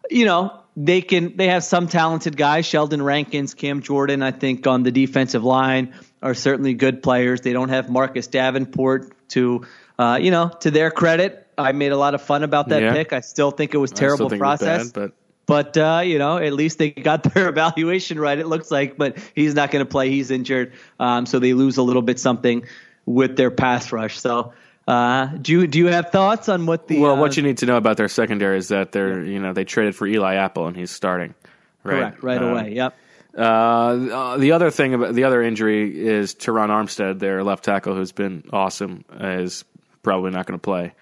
you 0.10 0.26
know, 0.26 0.62
they 0.78 1.02
can 1.02 1.36
they 1.36 1.48
have 1.48 1.64
some 1.64 1.88
talented 1.88 2.38
guys. 2.38 2.66
Sheldon 2.66 3.02
Rankins, 3.02 3.54
Cam 3.54 3.82
Jordan, 3.82 4.22
I 4.22 4.32
think 4.32 4.66
on 4.68 4.84
the 4.84 4.92
defensive 4.92 5.44
line 5.44 5.94
are 6.22 6.34
certainly 6.34 6.74
good 6.74 7.02
players. 7.02 7.42
They 7.42 7.54
don't 7.54 7.70
have 7.70 7.90
Marcus 7.90 8.28
Davenport 8.28 9.14
to 9.30 9.66
uh, 10.00 10.18
you 10.22 10.32
know, 10.32 10.50
to 10.62 10.72
their 10.72 10.92
credit. 10.92 11.46
I 11.60 11.72
made 11.74 11.92
a 11.92 11.98
lot 11.98 12.16
of 12.16 12.22
fun 12.22 12.44
about 12.44 12.70
that 12.70 12.82
Yeah. 12.82 12.94
pick. 12.94 13.14
I 13.14 13.20
still 13.20 13.52
think 13.52 13.74
it 13.74 13.78
was 13.78 13.92
terrible 13.92 14.28
it 14.28 14.32
was 14.32 14.40
process. 14.40 14.92
bad, 14.92 15.12
but 15.46 15.74
But 15.74 15.78
uh, 15.78 16.02
you 16.06 16.18
know, 16.20 16.38
at 16.38 16.54
least 16.54 16.78
they 16.78 16.92
got 16.92 17.24
their 17.34 17.50
evaluation 17.50 18.20
right. 18.20 18.38
It 18.38 18.48
looks 18.48 18.70
like, 18.72 18.98
but 18.98 19.18
he's 19.36 19.56
not 19.56 19.72
going 19.72 19.84
to 19.86 19.90
play. 19.90 20.10
He's 20.10 20.32
injured, 20.32 20.74
um, 21.00 21.26
so 21.26 21.40
they 21.40 21.54
lose 21.54 21.78
a 21.78 21.84
little 21.84 22.02
bit 22.04 22.20
something 22.20 22.64
with 23.06 23.36
their 23.36 23.50
pass 23.52 23.92
rush. 23.92 24.20
So, 24.20 24.54
uh, 24.88 25.26
do 25.42 25.52
you 25.54 25.68
do 25.68 25.80
you 25.80 25.88
have 25.88 26.12
thoughts 26.12 26.50
on 26.50 26.66
what 26.68 26.88
the 26.88 27.00
well, 27.00 27.14
uh, 27.14 27.20
what 27.20 27.36
you 27.38 27.44
need 27.44 27.58
to 27.60 27.66
know 27.66 27.78
about 27.78 27.98
their 27.98 28.08
secondary 28.08 28.58
is 28.58 28.68
that 28.70 28.92
they're 28.92 29.24
you 29.24 29.40
know 29.40 29.54
they 29.54 29.64
traded 29.66 29.96
for 29.96 30.06
Eli 30.08 30.36
Apple 30.36 30.68
and 30.68 30.76
he's 30.78 30.92
starting. 30.92 31.34
Right, 31.84 32.00
correct 32.14 32.24
right 32.24 32.38
Um, 32.42 32.50
away? 32.52 32.74
Yep. 32.74 32.96
Uh, 33.38 33.42
uh, 33.42 34.38
the 34.38 34.52
other 34.54 34.70
thing 34.72 34.94
about 34.96 35.14
the 35.14 35.24
other 35.24 35.42
injury 35.42 36.08
is 36.08 36.34
Terron 36.36 36.70
Armstead, 36.70 37.20
their 37.20 37.44
left 37.44 37.64
tackle, 37.64 37.96
who's 37.96 38.12
been 38.12 38.44
awesome, 38.52 39.06
is 39.20 39.64
probably 40.04 40.32
not 40.32 40.46
going 40.48 40.60
to 40.60 40.62
play. 40.64 40.94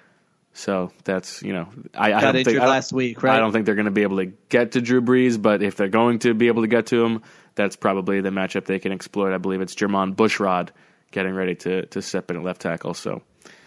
So 0.57 0.91
that's 1.03 1.43
you 1.43 1.53
know 1.53 1.69
I, 1.93 2.13
I 2.13 2.21
don't 2.21 2.43
think 2.43 2.59
I 2.59 2.67
last 2.67 2.91
week, 2.91 3.21
right? 3.21 3.35
I 3.35 3.39
don't 3.39 3.51
think 3.51 3.67
they're 3.67 3.75
going 3.75 3.85
to 3.85 3.91
be 3.91 4.01
able 4.01 4.17
to 4.17 4.25
get 4.25 4.71
to 4.71 4.81
Drew 4.81 5.03
Brees, 5.03 5.39
but 5.39 5.61
if 5.61 5.75
they're 5.75 5.87
going 5.87 6.17
to 6.19 6.33
be 6.33 6.47
able 6.47 6.63
to 6.63 6.67
get 6.67 6.87
to 6.87 7.05
him, 7.05 7.21
that's 7.53 7.75
probably 7.75 8.21
the 8.21 8.31
matchup 8.31 8.65
they 8.65 8.79
can 8.79 8.91
exploit. 8.91 9.35
I 9.35 9.37
believe 9.37 9.61
it's 9.61 9.75
Jermon 9.75 10.15
Bushrod 10.15 10.69
getting 11.11 11.35
ready 11.35 11.53
to 11.55 11.85
to 11.85 12.01
step 12.01 12.31
in 12.31 12.37
at 12.37 12.43
left 12.43 12.61
tackle. 12.61 12.95
So 12.95 13.21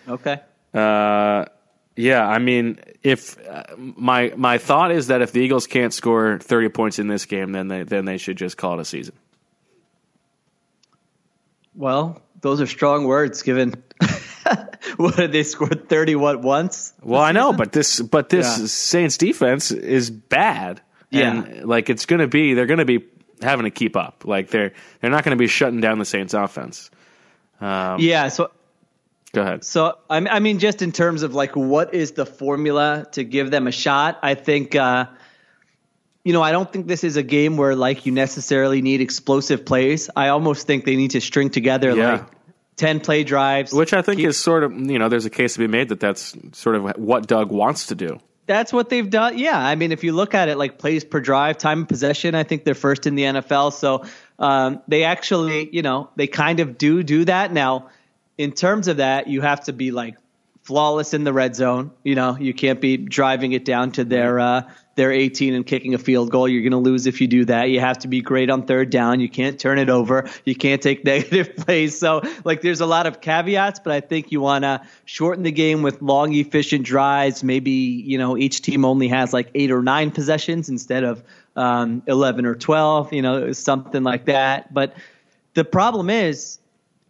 Okay. 0.09 0.41
uh, 0.75 1.45
yeah, 1.95 2.27
I 2.27 2.39
mean, 2.41 2.81
if 3.05 3.39
uh, 3.47 3.65
my 3.77 4.33
my 4.37 4.59
thought 4.59 4.91
is 4.91 5.07
that 5.09 5.23
if 5.23 5.31
the 5.31 5.41
Eagles 5.41 5.69
can't 5.69 5.95
score 5.95 6.41
thirty 6.41 6.71
points 6.71 6.99
in 6.99 7.07
this 7.07 7.25
game, 7.25 7.53
then 7.53 7.69
they 7.69 7.85
then 7.85 8.05
they 8.05 8.17
should 8.19 8.37
just 8.37 8.57
call 8.57 8.79
it 8.79 8.81
a 8.81 8.85
season. 8.85 9.15
Well, 11.75 12.21
those 12.41 12.61
are 12.61 12.67
strong 12.67 13.05
words. 13.05 13.43
Given 13.43 13.83
what 14.97 15.17
did 15.17 15.33
they 15.33 15.43
score 15.43 15.69
thirty 15.69 16.15
what 16.17 16.41
once? 16.43 16.93
Well, 17.03 17.21
I 17.21 17.33
know, 17.33 17.53
but 17.53 17.73
this 17.73 18.01
but 18.01 18.29
this 18.29 18.59
Yeah. 18.59 18.67
Saints 18.67 19.17
defense 19.17 19.71
is 19.71 20.11
bad. 20.11 20.81
Yeah. 21.11 21.43
and, 21.45 21.69
like 21.69 21.91
it's 21.91 22.07
going 22.07 22.21
to 22.21 22.29
be 22.29 22.55
they're 22.55 22.67
going 22.67 22.79
to 22.79 22.85
be 22.85 23.05
having 23.43 23.65
to 23.65 23.71
keep 23.71 23.97
up. 23.97 24.25
Like 24.25 24.49
they're 24.51 24.73
they're 25.01 25.11
not 25.11 25.25
going 25.25 25.37
to 25.37 25.41
be 25.41 25.47
shutting 25.49 25.81
down 25.81 25.99
the 25.99 26.05
Saints 26.05 26.35
offense. 26.35 26.91
Um, 27.61 27.99
Yeah. 28.01 28.29
So 28.29 28.51
Go 29.33 29.43
ahead. 29.43 29.65
So 29.65 29.97
I 30.09 30.41
mean, 30.41 30.59
just 30.59 30.83
in 30.83 30.91
terms 30.91 31.23
of 31.23 31.35
like, 31.35 31.55
what 31.55 31.95
is 31.95 32.13
the 32.13 32.27
formula 32.27 33.07
to 33.13 33.23
give 33.23 33.51
them 33.53 33.69
a 33.69 33.73
shot? 33.73 34.19
I 34.25 34.35
think, 34.35 34.75
uh, 34.75 35.07
you 36.25 36.33
know, 36.33 36.43
I 36.43 36.51
don't 36.51 36.71
think 36.73 36.89
this 36.89 37.05
is 37.05 37.17
a 37.17 37.23
game 37.23 37.57
where 37.57 37.77
like 37.77 38.07
you 38.07 38.13
necessarily 38.13 38.83
need 38.83 39.01
explosive 39.01 39.65
plays. 39.65 40.11
I 40.17 40.29
almost 40.29 40.67
think 40.67 40.85
they 40.85 40.97
need 40.97 41.13
to 41.13 41.21
string 41.21 41.49
together 41.51 41.95
Yeah. 41.95 42.13
like 42.13 42.25
ten 42.81 42.99
play 42.99 43.23
drives, 43.23 43.73
Which 43.73 43.93
I 43.93 44.03
think 44.03 44.21
is 44.21 44.39
sort 44.39 44.65
of 44.65 44.73
you 44.73 44.99
know 44.99 45.09
there's 45.09 45.27
a 45.27 45.31
case 45.31 45.53
to 45.53 45.59
be 45.59 45.67
made 45.67 45.91
that 45.91 46.01
that's 46.01 46.35
sort 46.53 46.77
of 46.77 46.97
what 46.97 47.27
Doug 47.27 47.53
wants 47.53 47.87
to 47.87 47.95
do. 47.95 48.19
That's 48.47 48.73
what 48.73 48.89
they've 48.89 49.09
done. 49.09 49.39
Yeah, 49.39 49.57
I 49.57 49.77
mean, 49.77 49.93
if 49.93 50.03
you 50.03 50.13
look 50.13 50.35
at 50.35 50.49
it 50.49 50.59
like 50.59 50.79
plays 50.79 51.05
per 51.05 51.21
drive, 51.21 51.59
time 51.59 51.83
of 51.83 51.89
possession, 51.89 52.35
I 52.35 52.43
think 52.43 52.65
they're 52.65 52.75
first 52.75 53.07
in 53.07 53.15
the 53.15 53.23
NFL. 53.23 53.73
So 53.75 54.05
um, 54.41 54.83
they 54.89 55.05
actually, 55.05 55.69
you 55.73 55.83
know, 55.83 56.11
they 56.17 56.27
kind 56.27 56.59
of 56.59 56.77
do 56.77 57.05
do 57.05 57.27
that. 57.27 57.53
Now, 57.53 57.91
in 58.39 58.51
terms 58.51 58.89
of 58.89 58.97
that, 58.97 59.29
you 59.29 59.43
have 59.43 59.65
to 59.65 59.73
be 59.73 59.93
like 59.93 60.17
flawless 60.71 61.15
in 61.15 61.25
the 61.25 61.33
red 61.33 61.57
zone. 61.57 61.91
You 62.05 62.15
know, 62.15 62.37
you 62.39 62.55
can't 62.55 62.81
be 62.81 62.97
driving 62.97 63.51
it 63.51 63.65
down 63.65 63.91
to 63.93 64.05
their 64.05 64.39
uh, 64.39 64.71
their 64.95 65.11
18 65.11 65.53
and 65.53 65.67
kicking 65.67 65.95
a 65.95 65.99
field 65.99 66.31
goal. 66.31 66.47
You're 66.47 66.63
going 66.63 66.71
to 66.71 66.79
lose 66.79 67.09
if 67.09 67.21
you 67.21 67.27
do 67.27 67.45
that. 67.47 67.71
You 67.71 67.81
have 67.81 67.99
to 67.99 68.09
be 68.09 68.21
great 68.21 68.51
on 68.51 68.67
third 68.67 68.89
down. 68.89 69.19
You 69.19 69.29
can't 69.29 69.59
turn 69.59 69.81
it 69.81 69.91
over. 69.91 70.31
You 70.45 70.55
can't 70.55 70.81
take 70.81 71.05
negative 71.13 71.57
plays. 71.57 71.99
So, 71.99 72.23
like, 72.45 72.61
there's 72.61 72.81
a 72.81 72.87
lot 72.87 73.09
of 73.09 73.21
caveats, 73.21 73.81
but 73.81 73.93
I 73.93 74.01
think 74.01 74.31
you 74.31 74.41
want 74.41 74.63
to 74.63 74.81
shorten 75.07 75.43
the 75.43 75.51
game 75.51 75.83
with 75.83 76.01
long, 76.03 76.33
efficient 76.35 76.85
drives. 76.85 77.43
Maybe 77.43 77.73
you 77.73 78.17
know 78.17 78.37
each 78.37 78.63
team 78.63 78.85
only 78.85 79.09
has 79.09 79.33
like 79.33 79.51
eight 79.57 79.73
or 79.73 79.83
nine 79.83 80.13
possessions 80.13 80.69
instead 80.69 81.03
of 81.03 81.25
um, 81.57 82.05
11 82.07 82.47
or 82.47 82.55
12. 82.55 83.13
You 83.13 83.23
know, 83.23 83.51
something 83.51 84.05
like 84.05 84.27
that. 84.27 84.73
But 84.73 84.95
the 85.55 85.65
problem 85.65 86.11
is 86.11 86.61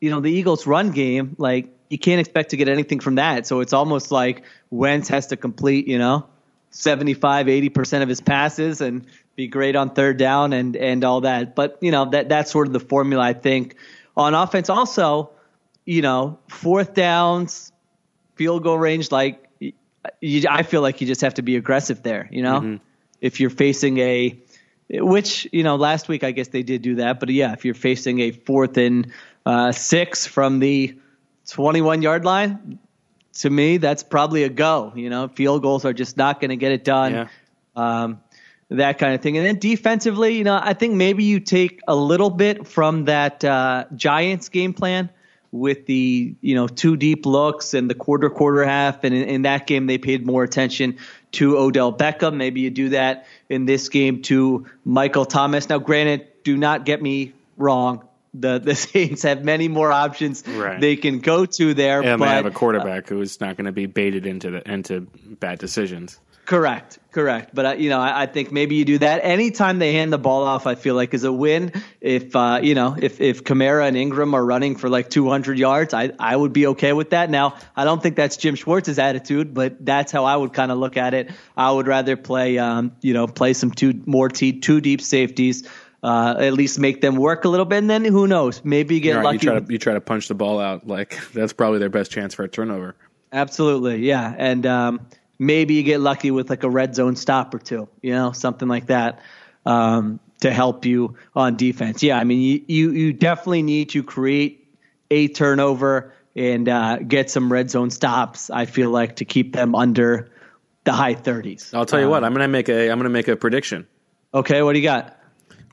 you 0.00 0.08
know, 0.08 0.20
the 0.20 0.32
Eagles' 0.32 0.66
run 0.66 0.92
game, 0.92 1.36
like 1.38 1.68
you 1.90 1.98
can't 1.98 2.20
expect 2.20 2.50
to 2.50 2.56
get 2.56 2.68
anything 2.68 3.00
from 3.00 3.16
that. 3.16 3.46
So 3.46 3.60
it's 3.60 3.72
almost 3.72 4.10
like 4.12 4.44
Wentz 4.70 5.08
has 5.08 5.26
to 5.28 5.36
complete, 5.36 5.88
you 5.88 5.98
know, 5.98 6.26
75, 6.70 7.46
80% 7.46 8.02
of 8.02 8.08
his 8.08 8.20
passes 8.20 8.80
and 8.80 9.04
be 9.34 9.48
great 9.48 9.74
on 9.74 9.90
third 9.90 10.16
down 10.16 10.52
and 10.52 10.76
and 10.76 11.04
all 11.04 11.22
that. 11.22 11.56
But 11.56 11.78
you 11.80 11.90
know 11.90 12.10
that 12.10 12.28
that's 12.28 12.50
sort 12.50 12.68
of 12.68 12.72
the 12.72 12.80
formula 12.80 13.24
I 13.24 13.32
think 13.32 13.74
on 14.16 14.34
offense. 14.34 14.70
Also, 14.70 15.30
you 15.84 16.00
know, 16.00 16.38
fourth 16.48 16.94
downs, 16.94 17.72
field 18.36 18.62
goal 18.62 18.78
range. 18.78 19.10
Like 19.10 19.48
you, 20.20 20.44
I 20.48 20.62
feel 20.62 20.82
like 20.82 21.00
you 21.00 21.08
just 21.08 21.22
have 21.22 21.34
to 21.34 21.42
be 21.42 21.56
aggressive 21.56 22.04
there. 22.04 22.28
You 22.30 22.42
know, 22.42 22.78
if 23.20 23.40
you're 23.40 23.50
facing 23.50 23.98
a 23.98 24.38
which 24.92 25.48
you 25.52 25.62
know 25.64 25.76
last 25.76 26.08
week 26.08 26.22
I 26.22 26.30
guess 26.30 26.48
they 26.48 26.62
did 26.62 26.82
do 26.82 26.96
that, 26.96 27.18
but 27.18 27.30
yeah, 27.30 27.52
if 27.52 27.64
you're 27.64 27.74
facing 27.74 28.20
a 28.20 28.30
fourth 28.30 28.76
and 28.76 29.10
uh, 29.44 29.72
six 29.72 30.26
from 30.26 30.60
the 30.60 30.96
21 31.50 32.02
yard 32.02 32.24
line, 32.24 32.78
to 33.34 33.50
me 33.50 33.76
that's 33.76 34.02
probably 34.02 34.44
a 34.44 34.48
go. 34.48 34.92
You 34.94 35.10
know, 35.10 35.28
field 35.28 35.62
goals 35.62 35.84
are 35.84 35.92
just 35.92 36.16
not 36.16 36.40
going 36.40 36.50
to 36.50 36.56
get 36.56 36.72
it 36.72 36.84
done. 36.84 37.12
Yeah. 37.12 37.28
Um, 37.76 38.20
that 38.70 38.98
kind 38.98 39.14
of 39.14 39.20
thing. 39.20 39.36
And 39.36 39.44
then 39.44 39.58
defensively, 39.58 40.36
you 40.36 40.44
know, 40.44 40.58
I 40.60 40.74
think 40.74 40.94
maybe 40.94 41.24
you 41.24 41.40
take 41.40 41.80
a 41.88 41.96
little 41.96 42.30
bit 42.30 42.68
from 42.68 43.06
that 43.06 43.44
uh, 43.44 43.86
Giants 43.96 44.48
game 44.48 44.74
plan 44.74 45.10
with 45.52 45.86
the 45.86 46.34
you 46.40 46.54
know 46.54 46.68
two 46.68 46.96
deep 46.96 47.26
looks 47.26 47.74
and 47.74 47.90
the 47.90 47.94
quarter 47.94 48.30
quarter 48.30 48.64
half 48.64 49.02
and 49.02 49.14
in, 49.14 49.28
in 49.28 49.42
that 49.42 49.66
game 49.66 49.86
they 49.86 49.98
paid 49.98 50.24
more 50.24 50.44
attention 50.44 50.96
to 51.32 51.58
Odell 51.58 51.92
Beckham 51.92 52.36
maybe 52.36 52.60
you 52.60 52.70
do 52.70 52.90
that 52.90 53.26
in 53.48 53.64
this 53.64 53.88
game 53.88 54.22
to 54.22 54.66
Michael 54.84 55.24
Thomas 55.24 55.68
now 55.68 55.78
granted 55.78 56.28
do 56.44 56.56
not 56.56 56.84
get 56.84 57.02
me 57.02 57.32
wrong 57.56 58.06
the 58.34 58.58
the 58.58 58.74
Saints 58.88 59.22
have 59.22 59.44
many 59.44 59.68
more 59.68 59.90
options 59.92 60.46
Right. 60.46 60.80
they 60.80 60.96
can 60.96 61.18
go 61.20 61.46
to 61.46 61.74
there 61.74 62.02
And 62.02 62.18
but 62.18 62.26
they 62.26 62.34
have 62.34 62.46
a 62.46 62.50
quarterback 62.50 63.08
who 63.08 63.20
is 63.20 63.40
not 63.40 63.56
going 63.56 63.66
to 63.66 63.72
be 63.72 63.86
baited 63.86 64.26
into 64.26 64.50
the, 64.50 64.72
into 64.72 65.00
bad 65.40 65.58
decisions. 65.58 66.18
Correct, 66.46 66.98
correct. 67.12 67.54
But 67.54 67.64
uh, 67.66 67.72
you 67.74 67.90
know, 67.90 68.00
I, 68.00 68.22
I 68.22 68.26
think 68.26 68.50
maybe 68.50 68.74
you 68.74 68.84
do 68.84 68.98
that 68.98 69.20
anytime 69.22 69.78
they 69.78 69.92
hand 69.92 70.12
the 70.12 70.18
ball 70.18 70.42
off. 70.42 70.66
I 70.66 70.74
feel 70.74 70.96
like 70.96 71.14
is 71.14 71.22
a 71.22 71.32
win. 71.32 71.70
If 72.00 72.34
uh, 72.34 72.58
you 72.60 72.74
know, 72.74 72.96
if 73.00 73.20
if 73.20 73.44
Kamara 73.44 73.86
and 73.86 73.96
Ingram 73.96 74.34
are 74.34 74.44
running 74.44 74.74
for 74.74 74.88
like 74.88 75.10
200 75.10 75.58
yards, 75.60 75.94
I 75.94 76.10
I 76.18 76.34
would 76.34 76.52
be 76.52 76.66
okay 76.68 76.92
with 76.92 77.10
that. 77.10 77.30
Now, 77.30 77.54
I 77.76 77.84
don't 77.84 78.02
think 78.02 78.16
that's 78.16 78.36
Jim 78.36 78.56
Schwartz's 78.56 78.98
attitude, 78.98 79.54
but 79.54 79.84
that's 79.84 80.10
how 80.10 80.24
I 80.24 80.34
would 80.34 80.52
kind 80.52 80.72
of 80.72 80.78
look 80.78 80.96
at 80.96 81.14
it. 81.14 81.30
I 81.56 81.70
would 81.70 81.86
rather 81.86 82.16
play, 82.16 82.58
um, 82.58 82.96
you 83.00 83.14
know, 83.14 83.28
play 83.28 83.52
some 83.52 83.70
two 83.70 84.02
more 84.06 84.28
t- 84.28 84.58
two 84.58 84.80
deep 84.80 85.02
safeties. 85.02 85.68
Uh, 86.02 86.34
at 86.38 86.54
least 86.54 86.78
make 86.78 87.02
them 87.02 87.16
work 87.16 87.44
a 87.44 87.48
little 87.48 87.66
bit, 87.66 87.76
and 87.78 87.90
then 87.90 88.04
who 88.06 88.26
knows? 88.26 88.62
Maybe 88.64 88.94
you 88.94 89.00
get 89.02 89.16
Right, 89.16 89.24
lucky. 89.24 89.34
you 89.34 89.50
try 89.52 89.60
to 89.60 89.72
you 89.72 89.78
try 89.78 89.92
to 89.92 90.00
punch 90.00 90.28
the 90.28 90.34
ball 90.34 90.58
out 90.58 90.86
like 90.86 91.18
that's 91.34 91.52
probably 91.52 91.78
their 91.78 91.90
best 91.90 92.10
chance 92.10 92.32
for 92.34 92.42
a 92.42 92.48
turnover. 92.48 92.94
Absolutely, 93.32 93.98
yeah, 94.06 94.34
and 94.38 94.64
um, 94.64 95.06
maybe 95.38 95.74
you 95.74 95.82
get 95.82 96.00
lucky 96.00 96.30
with 96.30 96.48
like 96.48 96.62
a 96.62 96.70
red 96.70 96.94
zone 96.94 97.16
stop 97.16 97.52
or 97.54 97.58
two, 97.58 97.86
you 98.00 98.12
know, 98.12 98.32
something 98.32 98.66
like 98.66 98.86
that 98.86 99.20
um, 99.66 100.20
to 100.40 100.50
help 100.50 100.86
you 100.86 101.16
on 101.36 101.56
defense. 101.56 102.02
Yeah, 102.02 102.18
I 102.18 102.24
mean, 102.24 102.40
you 102.40 102.64
you, 102.66 102.90
you 102.92 103.12
definitely 103.12 103.62
need 103.62 103.90
to 103.90 104.02
create 104.02 104.66
a 105.10 105.28
turnover 105.28 106.14
and 106.34 106.66
uh, 106.68 106.96
get 106.98 107.30
some 107.30 107.52
red 107.52 107.70
zone 107.70 107.90
stops. 107.90 108.48
I 108.48 108.64
feel 108.64 108.88
like 108.90 109.16
to 109.16 109.24
keep 109.26 109.52
them 109.52 109.74
under 109.74 110.30
the 110.84 110.92
high 110.92 111.14
thirties. 111.14 111.72
I'll 111.74 111.84
tell 111.84 112.00
you 112.00 112.08
what, 112.08 112.24
I'm 112.24 112.32
going 112.32 112.42
to 112.42 112.48
make 112.48 112.70
a 112.70 112.90
I'm 112.90 112.96
going 112.96 113.04
to 113.04 113.10
make 113.10 113.28
a 113.28 113.36
prediction. 113.36 113.86
Okay, 114.32 114.62
what 114.62 114.72
do 114.72 114.78
you 114.78 114.84
got? 114.84 115.18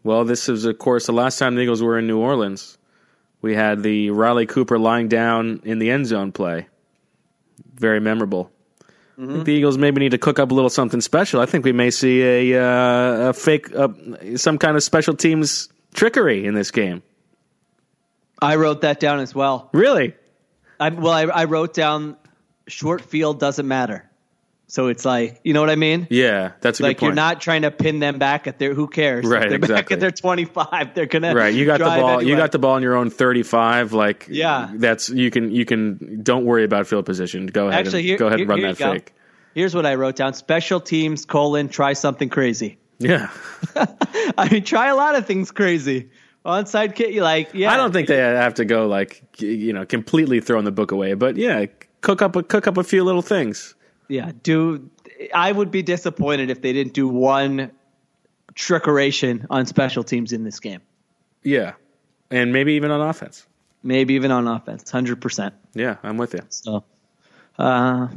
Well, 0.07 0.23
this 0.23 0.47
is 0.47 0.63
of 0.63 0.77
course 0.77 1.05
the 1.05 1.11
last 1.11 1.37
time 1.37 1.55
the 1.55 1.61
Eagles 1.61 1.83
were 1.83 1.99
in 1.99 2.07
New 2.07 2.17
Orleans. 2.17 2.77
We 3.41 3.55
had 3.55 3.83
the 3.83 4.11
Riley 4.11 4.45
Cooper 4.45 4.79
lying 4.79 5.09
down 5.09 5.59
in 5.65 5.79
the 5.79 5.91
end 5.91 6.07
zone 6.07 6.31
play. 6.31 6.67
Very 7.75 7.99
memorable. 7.99 8.49
I 9.21 9.25
think 9.25 9.43
the 9.43 9.51
Eagles 9.51 9.77
maybe 9.77 9.99
need 9.99 10.11
to 10.11 10.17
cook 10.17 10.39
up 10.39 10.49
a 10.49 10.53
little 10.53 10.69
something 10.69 11.01
special. 11.01 11.41
I 11.41 11.45
think 11.45 11.65
we 11.65 11.73
may 11.73 11.91
see 11.91 12.21
a, 12.53 12.63
uh, 12.63 13.29
a 13.31 13.33
fake, 13.33 13.75
uh, 13.75 13.89
some 14.37 14.57
kind 14.57 14.77
of 14.77 14.83
special 14.83 15.13
teams 15.13 15.67
trickery 15.93 16.45
in 16.45 16.53
this 16.53 16.71
game. 16.71 17.03
I 18.41 18.55
wrote 18.55 18.81
that 18.81 19.01
down 19.01 19.19
as 19.19 19.35
well. 19.35 19.69
Really? 19.73 20.13
I, 20.79 20.87
well, 20.87 21.11
I, 21.11 21.23
I 21.23 21.43
wrote 21.43 21.73
down 21.73 22.15
short 22.67 23.01
field 23.01 23.41
doesn't 23.41 23.67
matter. 23.67 24.09
So 24.69 24.87
it's 24.87 25.05
like, 25.05 25.39
you 25.45 25.53
know 25.53 25.61
what 25.61 25.69
I 25.69 25.75
mean? 25.77 26.07
Yeah, 26.09 26.51
that's 26.59 26.81
a 26.81 26.83
like 26.83 26.97
good 26.97 26.99
point. 26.99 27.07
you're 27.11 27.15
not 27.15 27.39
trying 27.39 27.61
to 27.61 27.71
pin 27.71 27.99
them 27.99 28.19
back 28.19 28.47
at 28.47 28.59
their 28.59 28.73
who 28.73 28.87
cares 28.87 29.23
If 29.25 29.31
Right, 29.31 29.49
they're 29.49 29.59
back 29.59 29.91
at 29.91 30.01
their 30.01 30.11
25 30.11 30.93
they're 30.93 31.05
gonna 31.05 31.33
right. 31.33 31.53
You 31.53 31.65
got 31.65 31.79
the 31.79 31.85
ball. 31.85 32.21
You 32.21 32.35
got 32.35 32.51
the 32.51 32.59
ball 32.59 32.75
in 32.75 32.83
your 32.83 32.95
own 32.95 33.09
35. 33.09 33.93
Like, 33.93 34.27
Yeah. 34.29 34.69
that's 34.75 35.09
you 35.09 35.31
can 35.31 35.51
you 35.51 35.63
can 35.63 36.21
don't 36.21 36.43
worry 36.43 36.65
about 36.65 36.85
field 36.85 37.05
position. 37.05 37.47
Go 37.47 37.67
ahead. 37.69 37.85
actually 37.85 37.99
and, 38.01 38.07
here, 38.09 38.17
go 38.17 38.27
ahead 38.27 38.41
and 38.41 38.49
run 38.49 38.61
that 38.61 38.77
go. 38.77 38.91
fake. 38.93 39.13
here's 39.55 39.73
what 39.73 39.85
i 39.85 39.95
wrote 39.95 40.17
down 40.17 40.33
special 40.33 40.79
teams 40.81 41.25
colon 41.25 41.69
try 41.69 41.93
something 41.93 42.27
crazy 42.29 42.77
Yeah. 42.99 43.29
i 44.37 44.49
mean 44.51 44.63
try 44.63 44.87
a 44.89 44.95
lot 44.95 45.15
of 45.15 45.25
things 45.25 45.51
crazy 45.51 46.09
onside 46.45 46.93
kick 46.95 47.13
you 47.13 47.23
like 47.23 47.51
yeah 47.53 47.71
I 47.71 47.77
don't 47.77 47.91
think 47.93 48.07
they 48.07 48.17
have 48.17 48.55
to 48.55 48.65
go 48.65 48.87
like 48.87 49.23
you 49.39 49.71
know 49.73 49.85
completely 49.85 50.39
throwing 50.41 50.65
the 50.65 50.71
book 50.71 50.91
away, 50.91 51.13
but 51.13 51.35
yeah, 51.37 51.65
cook 52.01 52.21
up 52.21 52.35
a 52.35 52.43
cook 52.43 52.67
up 52.67 52.77
a 52.77 52.83
few 52.83 53.03
little 53.03 53.21
things. 53.21 53.75
Yeah 54.07 54.31
do 54.43 54.89
i 55.33 55.51
would 55.51 55.71
be 55.71 55.81
disappointed 55.81 56.49
if 56.49 56.61
they 56.61 56.73
didn't 56.73 56.93
do 56.93 57.07
one 57.07 57.71
trickeration 58.55 59.45
on 59.49 59.65
special 59.65 60.03
teams 60.03 60.33
in 60.33 60.43
this 60.43 60.59
game 60.59 60.81
Yeah, 61.43 61.73
and 62.31 62.51
maybe 62.53 62.73
even 62.73 62.91
on 62.91 63.01
offense. 63.01 63.45
maybe 63.83 64.15
even 64.15 64.31
on 64.31 64.47
offense 64.47 64.91
100% 64.91 65.51
Yeah, 65.73 65.97
I'm 66.03 66.17
with 66.17 66.33
you. 66.33 66.41
So, 66.49 66.83
uh, 67.59 68.07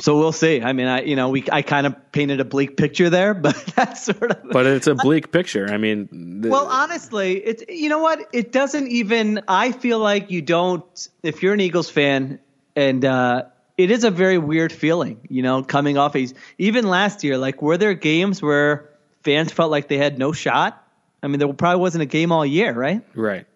so 0.00 0.18
we'll 0.18 0.32
see. 0.32 0.60
I 0.60 0.72
mean, 0.72 0.86
I 0.88 1.02
you 1.02 1.14
know 1.14 1.28
we 1.28 1.44
I 1.52 1.62
kind 1.62 1.86
of 1.86 1.94
painted 2.12 2.40
a 2.40 2.44
bleak 2.44 2.76
picture 2.76 3.10
there, 3.10 3.32
but 3.46 3.54
that's 3.76 4.04
sort 4.06 4.30
of. 4.32 4.50
But 4.50 4.66
it's 4.66 4.88
a 4.88 4.94
bleak 4.96 5.30
picture. 5.30 5.68
I 5.72 5.76
mean, 5.78 6.40
the, 6.40 6.48
well, 6.48 6.66
honestly, 6.66 7.36
it's 7.38 7.62
you 7.68 7.88
know 7.88 8.00
what? 8.00 8.18
It 8.32 8.50
doesn't 8.50 8.88
even. 8.88 9.42
I 9.46 9.70
feel 9.70 10.00
like 10.00 10.32
you 10.32 10.42
don't. 10.42 11.08
If 11.22 11.44
you're 11.44 11.54
an 11.54 11.60
Eagles 11.60 11.88
fan, 11.90 12.40
and 12.74 13.04
uh, 13.04 13.44
it 13.76 13.90
is 13.90 14.04
a 14.04 14.10
very 14.10 14.38
weird 14.38 14.72
feeling, 14.72 15.20
you 15.28 15.42
know, 15.42 15.62
coming 15.62 15.98
off 15.98 16.14
a 16.16 16.28
even 16.58 16.86
last 16.86 17.24
year. 17.24 17.38
Like, 17.38 17.60
were 17.62 17.76
there 17.76 17.94
games 17.94 18.40
where 18.40 18.88
fans 19.22 19.52
felt 19.52 19.70
like 19.70 19.88
they 19.88 19.98
had 19.98 20.18
no 20.18 20.32
shot? 20.32 20.80
I 21.22 21.26
mean, 21.26 21.38
there 21.38 21.52
probably 21.52 21.80
wasn't 21.80 22.02
a 22.02 22.06
game 22.06 22.32
all 22.32 22.44
year, 22.44 22.72
right? 22.72 23.02
right. 23.14 23.46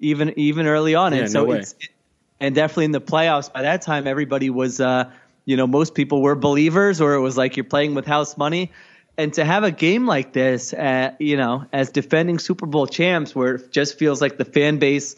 even 0.00 0.38
even 0.38 0.66
early 0.66 0.94
on. 0.94 1.12
Yeah, 1.12 1.20
and 1.20 1.30
so 1.30 1.44
no 1.44 1.52
it's 1.52 1.74
and 2.40 2.54
definitely 2.54 2.86
in 2.86 2.92
the 2.92 3.00
playoffs 3.00 3.52
by 3.52 3.62
that 3.62 3.82
time 3.82 4.06
everybody 4.06 4.50
was 4.50 4.80
uh 4.80 5.10
you 5.44 5.56
know 5.56 5.66
most 5.66 5.94
people 5.94 6.22
were 6.22 6.34
believers 6.34 7.00
or 7.00 7.14
it 7.14 7.20
was 7.20 7.36
like 7.36 7.56
you're 7.56 7.64
playing 7.64 7.94
with 7.94 8.06
house 8.06 8.36
money 8.36 8.70
and 9.16 9.32
to 9.34 9.44
have 9.44 9.64
a 9.64 9.70
game 9.70 10.06
like 10.06 10.32
this 10.32 10.74
uh, 10.74 11.12
you 11.18 11.36
know 11.36 11.64
as 11.72 11.90
defending 11.90 12.38
Super 12.38 12.66
Bowl 12.66 12.86
champs 12.86 13.34
where 13.34 13.56
it 13.56 13.72
just 13.72 13.98
feels 13.98 14.20
like 14.20 14.36
the 14.36 14.44
fan 14.44 14.78
base 14.78 15.16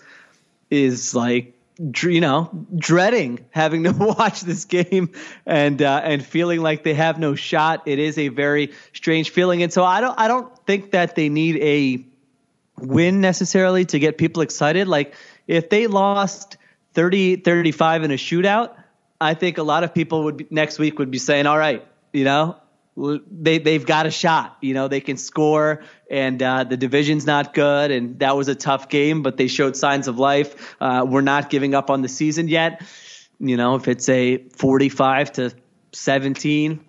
is 0.71 1.15
like 1.15 1.58
you 1.79 2.21
know 2.21 2.51
dreading 2.77 3.45
having 3.51 3.85
to 3.85 3.93
watch 3.93 4.41
this 4.41 4.65
game 4.65 5.13
and 5.47 5.81
uh, 5.81 6.01
and 6.03 6.25
feeling 6.25 6.61
like 6.61 6.83
they 6.83 6.95
have 6.95 7.19
no 7.19 7.35
shot 7.37 7.83
it 7.87 7.99
is 8.01 8.19
a 8.19 8.29
very 8.29 8.73
strange 8.93 9.31
feeling 9.31 9.63
and 9.63 9.73
so 9.73 9.85
I 9.85 10.01
don't 10.01 10.19
I 10.19 10.27
don't 10.29 10.57
think 10.67 10.91
that 10.91 11.15
they 11.15 11.29
need 11.29 11.57
a 11.57 12.05
win 12.81 13.21
necessarily 13.21 13.85
to 13.87 13.99
get 13.99 14.19
people 14.19 14.43
excited. 14.43 14.89
Like 14.89 15.15
if 15.47 15.69
they 15.69 15.87
lost 15.87 16.57
30 16.95 17.37
35 17.37 18.05
in 18.05 18.11
a 18.11 18.15
shootout, 18.15 18.75
I 19.21 19.35
think 19.35 19.59
a 19.59 19.63
lot 19.63 19.85
of 19.85 19.95
people 19.95 20.25
would 20.25 20.37
be, 20.37 20.47
next 20.51 20.79
week 20.79 20.99
would 20.99 21.11
be 21.11 21.19
saying, 21.19 21.47
"All 21.47 21.59
right, 21.59 21.87
you 22.13 22.25
know, 22.25 22.57
they 22.97 23.59
they've 23.59 23.85
got 23.85 24.07
a 24.07 24.11
shot. 24.11 24.57
You 24.61 24.75
know, 24.75 24.89
they 24.89 25.01
can 25.01 25.17
score 25.17 25.83
and 26.11 26.43
uh, 26.43 26.65
the 26.65 26.77
division's 26.77 27.27
not 27.27 27.53
good 27.55 27.91
and 27.91 28.19
that 28.21 28.37
was 28.37 28.49
a 28.49 28.55
tough 28.55 28.89
game, 28.89 29.23
but 29.23 29.37
they 29.37 29.47
showed 29.49 29.77
signs 29.77 30.09
of 30.09 30.19
life. 30.19 30.77
Uh, 30.81 31.05
we're 31.09 31.21
not 31.21 31.51
giving 31.51 31.75
up 31.75 31.91
on 31.91 32.03
the 32.03 32.09
season 32.09 32.49
yet. 32.49 32.83
You 33.41 33.57
know, 33.57 33.75
if 33.77 33.87
it's 33.89 34.09
a 34.09 34.39
45 34.39 35.33
to 35.33 35.53
17, 35.93 36.81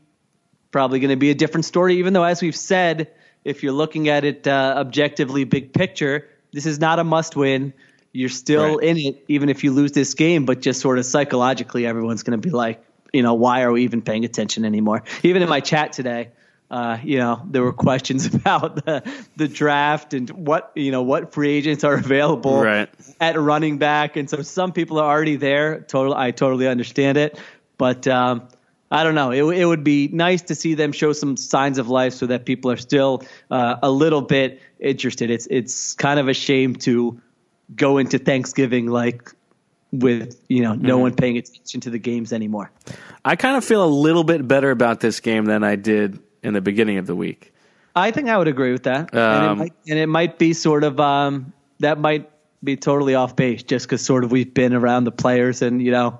probably 0.72 1.00
going 1.00 1.10
to 1.10 1.16
be 1.16 1.30
a 1.32 1.36
different 1.36 1.66
story. 1.66 1.98
Even 1.98 2.14
though, 2.14 2.24
as 2.24 2.42
we've 2.42 2.56
said, 2.56 3.12
if 3.44 3.64
you're 3.64 3.74
looking 3.74 4.10
at 4.10 4.24
it 4.24 4.48
uh, 4.48 4.76
objectively, 4.78 5.44
big 5.44 5.74
picture, 5.74 6.28
this 6.52 6.66
is 6.66 6.80
not 6.80 7.00
a 7.00 7.04
must 7.04 7.36
win. 7.36 7.74
You're 8.12 8.30
still 8.30 8.78
Right. 8.78 8.90
in 8.90 8.98
it, 8.98 9.24
even 9.28 9.50
if 9.50 9.64
you 9.64 9.72
lose 9.72 9.92
this 9.92 10.14
game. 10.16 10.46
But 10.46 10.62
just 10.62 10.82
sort 10.82 10.98
of 10.98 11.06
psychologically, 11.06 11.86
everyone's 11.86 12.24
going 12.24 12.40
to 12.40 12.48
be 12.48 12.52
like, 12.52 12.84
you 13.14 13.22
know, 13.22 13.34
why 13.36 13.62
are 13.64 13.72
we 13.72 13.84
even 13.84 14.02
paying 14.02 14.26
attention 14.26 14.66
anymore? 14.66 15.04
Even 15.24 15.42
in 15.42 15.50
my 15.50 15.60
chat 15.60 15.94
today, 15.94 16.30
uh, 16.72 16.98
you 17.04 17.18
know, 17.18 17.42
there 17.50 17.64
were 17.64 17.74
questions 17.74 18.26
about 18.34 18.86
the 18.86 19.04
the 19.38 19.48
draft 19.48 20.14
and 20.14 20.30
what 20.30 20.72
you 20.76 20.92
know 20.92 21.02
what 21.02 21.34
free 21.34 21.50
agents 21.52 21.84
are 21.84 21.96
available 21.96 22.62
Right. 22.62 22.90
at 23.20 23.40
running 23.40 23.78
back, 23.80 24.16
and 24.18 24.30
so 24.30 24.42
some 24.42 24.72
people 24.72 25.00
are 25.00 25.10
already 25.10 25.36
there. 25.36 25.82
Total, 25.82 26.14
I 26.14 26.32
totally 26.32 26.68
understand 26.68 27.18
it, 27.18 27.40
but 27.78 28.08
um, 28.08 28.48
I 28.92 29.04
don't 29.04 29.16
know. 29.16 29.32
It, 29.32 29.44
it 29.60 29.66
would 29.66 29.84
be 29.84 30.10
nice 30.10 30.44
to 30.44 30.56
see 30.56 30.76
them 30.76 30.92
show 30.92 31.14
some 31.14 31.38
signs 31.38 31.78
of 31.80 31.90
life, 31.90 32.14
so 32.14 32.28
that 32.28 32.46
people 32.46 32.70
are 32.72 32.78
still 32.78 33.24
uh, 33.50 33.78
a 33.82 33.90
little 33.90 34.22
bit 34.22 34.62
interested. 34.80 35.32
It's 35.32 35.48
it's 35.50 35.94
kind 35.96 36.20
of 36.20 36.28
a 36.28 36.34
shame 36.34 36.76
to 36.78 37.20
go 37.76 37.98
into 37.98 38.20
Thanksgiving 38.20 38.88
like 38.88 39.32
with 39.92 40.40
you 40.50 40.62
know 40.62 40.76
no 40.76 41.00
one 41.00 41.16
paying 41.16 41.38
attention 41.38 41.82
to 41.82 41.90
the 41.90 41.98
games 42.00 42.32
anymore. 42.32 42.70
I 43.26 43.36
kind 43.36 43.58
of 43.58 43.66
feel 43.66 43.84
a 43.84 43.90
little 43.90 44.24
bit 44.24 44.48
better 44.48 44.70
about 44.70 45.00
this 45.00 45.20
game 45.20 45.46
than 45.46 45.64
I 45.64 45.76
did 45.76 46.20
in 46.44 46.54
the 46.54 46.62
beginning 46.62 46.98
of 46.98 47.08
the 47.08 47.16
week. 47.16 47.54
I 47.96 48.12
think 48.12 48.30
I 48.30 48.38
would 48.38 48.48
agree 48.48 48.72
with 48.72 48.84
that, 48.84 49.10
and, 49.14 49.20
Um, 49.20 49.52
it 49.52 49.56
might, 49.64 49.74
and 49.90 50.00
it 50.00 50.08
might 50.08 50.38
be 50.40 50.54
sort 50.54 50.84
of 50.84 51.00
um, 51.00 51.54
that 51.80 52.00
might 52.00 52.30
be 52.64 52.76
totally 52.78 53.16
off 53.16 53.36
base, 53.36 53.64
just 53.64 53.86
because 53.88 54.02
sort 54.06 54.24
of 54.24 54.32
we've 54.32 54.54
been 54.54 54.74
around 54.74 55.06
the 55.06 55.12
players 55.12 55.62
and 55.62 55.82
you 55.82 55.92
know 55.92 56.20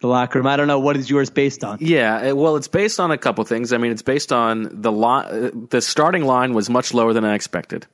the 0.00 0.08
locker 0.08 0.38
room. 0.38 0.46
I 0.46 0.56
don't 0.56 0.66
know 0.68 0.80
what 0.80 0.96
is 0.96 1.08
yours 1.08 1.30
based 1.30 1.62
on. 1.64 1.78
Yeah, 1.80 2.32
well, 2.32 2.56
it's 2.56 2.68
based 2.68 2.98
on 3.00 3.10
a 3.10 3.16
couple 3.18 3.44
things. 3.44 3.72
I 3.72 3.78
mean, 3.78 3.92
it's 3.92 4.02
based 4.02 4.32
on 4.32 4.68
the 4.82 4.92
li- 4.92 5.50
the 5.70 5.80
starting 5.80 6.24
line 6.24 6.52
was 6.54 6.68
much 6.68 6.92
lower 6.92 7.12
than 7.12 7.24
I 7.24 7.34
expected. 7.34 7.86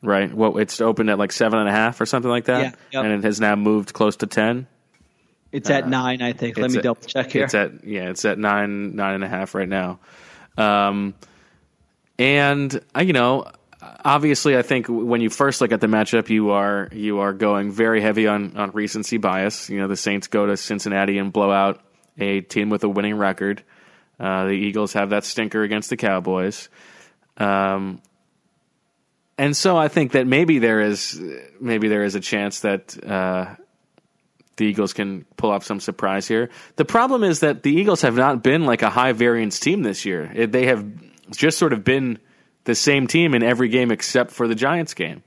Right, 0.00 0.32
well, 0.32 0.58
it's 0.58 0.80
opened 0.80 1.10
at 1.10 1.18
like 1.18 1.32
seven 1.32 1.58
and 1.58 1.68
a 1.68 1.72
half 1.72 2.00
or 2.00 2.06
something 2.06 2.30
like 2.30 2.44
that, 2.44 2.62
Yeah, 2.62 2.70
yep. 2.92 3.04
and 3.04 3.12
it 3.14 3.24
has 3.24 3.40
now 3.40 3.56
moved 3.56 3.92
close 3.92 4.16
to 4.18 4.26
ten. 4.26 4.68
It's 5.50 5.70
at 5.70 5.88
nine, 5.88 6.22
I 6.22 6.34
think. 6.34 6.56
Let 6.56 6.66
Uh, 6.66 6.72
me 6.72 6.78
at- 6.78 6.84
double 6.84 7.00
check 7.02 7.32
here. 7.32 7.44
It's 7.44 7.54
at 7.54 7.84
yeah, 7.84 8.10
it's 8.10 8.24
at 8.24 8.38
nine 8.38 8.94
nine 8.94 9.14
and 9.16 9.24
a 9.24 9.28
half 9.28 9.54
right 9.56 9.68
now. 9.68 9.98
Um, 10.58 11.14
and 12.18 12.80
uh, 12.96 13.00
you 13.00 13.12
know, 13.12 13.46
obviously, 14.04 14.56
I 14.56 14.62
think 14.62 14.86
when 14.88 15.20
you 15.20 15.30
first 15.30 15.60
look 15.60 15.72
at 15.72 15.80
the 15.80 15.86
matchup, 15.86 16.28
you 16.28 16.50
are 16.50 16.88
you 16.92 17.20
are 17.20 17.32
going 17.32 17.70
very 17.70 18.00
heavy 18.00 18.26
on 18.26 18.56
on 18.56 18.72
recency 18.72 19.18
bias. 19.18 19.70
You 19.70 19.78
know, 19.78 19.88
the 19.88 19.96
Saints 19.96 20.26
go 20.26 20.46
to 20.46 20.56
Cincinnati 20.56 21.18
and 21.18 21.32
blow 21.32 21.50
out 21.50 21.80
a 22.18 22.40
team 22.40 22.70
with 22.70 22.84
a 22.84 22.88
winning 22.88 23.16
record. 23.16 23.62
Uh, 24.18 24.46
the 24.46 24.52
Eagles 24.52 24.94
have 24.94 25.10
that 25.10 25.24
stinker 25.24 25.62
against 25.62 25.90
the 25.90 25.96
Cowboys. 25.96 26.68
Um, 27.36 28.02
and 29.38 29.56
so 29.56 29.76
I 29.76 29.86
think 29.86 30.12
that 30.12 30.26
maybe 30.26 30.58
there 30.58 30.80
is 30.80 31.20
maybe 31.60 31.86
there 31.86 32.02
is 32.02 32.16
a 32.16 32.20
chance 32.20 32.60
that 32.60 32.98
uh, 33.04 33.54
the 34.58 34.66
Eagles 34.66 34.92
can 34.92 35.24
pull 35.36 35.50
off 35.50 35.64
some 35.64 35.80
surprise 35.80 36.28
here. 36.28 36.50
The 36.76 36.84
problem 36.84 37.24
is 37.24 37.40
that 37.40 37.62
the 37.62 37.72
Eagles 37.72 38.02
have 38.02 38.14
not 38.16 38.42
been 38.42 38.66
like 38.66 38.82
a 38.82 38.90
high 38.90 39.12
variance 39.12 39.58
team 39.58 39.82
this 39.82 40.04
year. 40.04 40.30
It, 40.34 40.52
they 40.52 40.66
have 40.66 40.84
just 41.30 41.56
sort 41.58 41.72
of 41.72 41.82
been 41.82 42.18
the 42.64 42.74
same 42.74 43.06
team 43.06 43.34
in 43.34 43.42
every 43.42 43.68
game 43.70 43.90
except 43.90 44.30
for 44.30 44.46
the 44.46 44.54
Giants 44.54 44.92
game. 44.94 45.22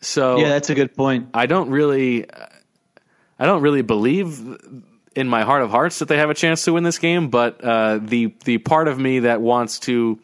So 0.00 0.38
yeah, 0.38 0.48
that's 0.48 0.70
a 0.70 0.74
good 0.74 0.94
point. 0.96 1.28
I 1.34 1.46
don't 1.46 1.70
really, 1.70 2.26
I 3.38 3.46
don't 3.46 3.62
really 3.62 3.82
believe 3.82 4.38
in 5.16 5.28
my 5.28 5.42
heart 5.42 5.62
of 5.62 5.70
hearts 5.70 5.98
that 5.98 6.06
they 6.08 6.18
have 6.18 6.30
a 6.30 6.34
chance 6.34 6.64
to 6.64 6.72
win 6.72 6.84
this 6.84 6.98
game. 6.98 7.28
But 7.30 7.62
uh, 7.64 7.98
the 8.02 8.34
the 8.44 8.58
part 8.58 8.88
of 8.88 8.98
me 8.98 9.20
that 9.20 9.40
wants 9.40 9.80
to 9.80 10.20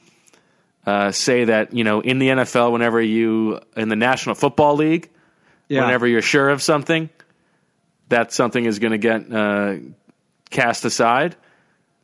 uh, 0.86 1.10
say 1.10 1.44
that 1.44 1.74
you 1.74 1.82
know 1.82 2.00
in 2.00 2.18
the 2.20 2.28
NFL, 2.28 2.70
whenever 2.72 3.00
you 3.02 3.60
in 3.76 3.88
the 3.88 3.96
National 3.96 4.36
Football 4.36 4.76
League, 4.76 5.10
Yeah. 5.68 5.82
whenever 5.82 6.06
you're 6.06 6.22
sure 6.22 6.50
of 6.50 6.62
something, 6.62 7.10
that 8.08 8.32
something 8.32 8.64
is 8.64 8.78
going 8.78 8.92
to 8.92 8.98
get 8.98 9.32
uh, 9.32 9.76
cast 10.50 10.84
aside. 10.84 11.36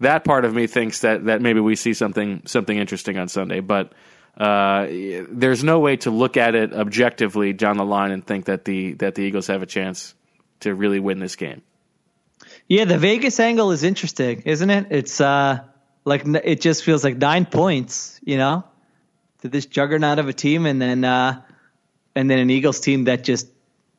That 0.01 0.25
part 0.25 0.45
of 0.45 0.55
me 0.55 0.67
thinks 0.67 1.01
that 1.01 1.27
that 1.27 1.43
maybe 1.43 1.61
we 1.61 1.77
see 1.77 1.93
something 1.93 2.43
something 2.47 2.77
interesting 2.77 3.19
on 3.19 3.29
Sunday, 3.29 3.61
but 3.61 3.93
uh, 4.37 4.87
there's 4.89 5.63
no 5.63 5.81
way 5.81 5.97
to 5.99 6.11
look 6.11 6.37
at 6.37 6.55
it 6.55 6.73
objectively 6.73 7.53
down 7.53 7.77
the 7.77 7.85
line 7.85 8.11
and 8.11 8.27
think 8.27 8.47
that 8.47 8.65
the 8.65 8.95
that 8.95 9.15
the 9.15 9.23
Eagles 9.23 9.49
have 9.49 9.63
a 9.63 9.67
chance 9.67 10.15
to 10.61 10.75
really 10.75 11.01
win 11.01 11.19
this 11.19 11.37
game. 11.37 11.63
Yeah, 12.67 12.87
the 12.87 12.97
Vegas 12.97 13.39
angle 13.41 13.73
is 13.73 13.83
interesting, 13.83 14.43
isn't 14.47 14.71
it? 14.71 14.87
It's 14.91 15.21
uh 15.21 15.61
like 16.07 16.23
it 16.27 16.63
just 16.63 16.85
feels 16.85 17.05
like 17.05 17.19
nine 17.19 17.45
points, 17.45 18.19
you 18.25 18.39
know, 18.39 18.65
to 19.43 19.49
this 19.49 19.67
juggernaut 19.67 20.19
of 20.19 20.29
a 20.29 20.33
team, 20.33 20.65
and 20.65 20.81
then 20.81 21.05
uh 21.05 21.43
and 22.15 22.31
then 22.31 22.39
an 22.39 22.49
Eagles 22.49 22.81
team 22.81 23.05
that 23.05 23.25
just 23.25 23.49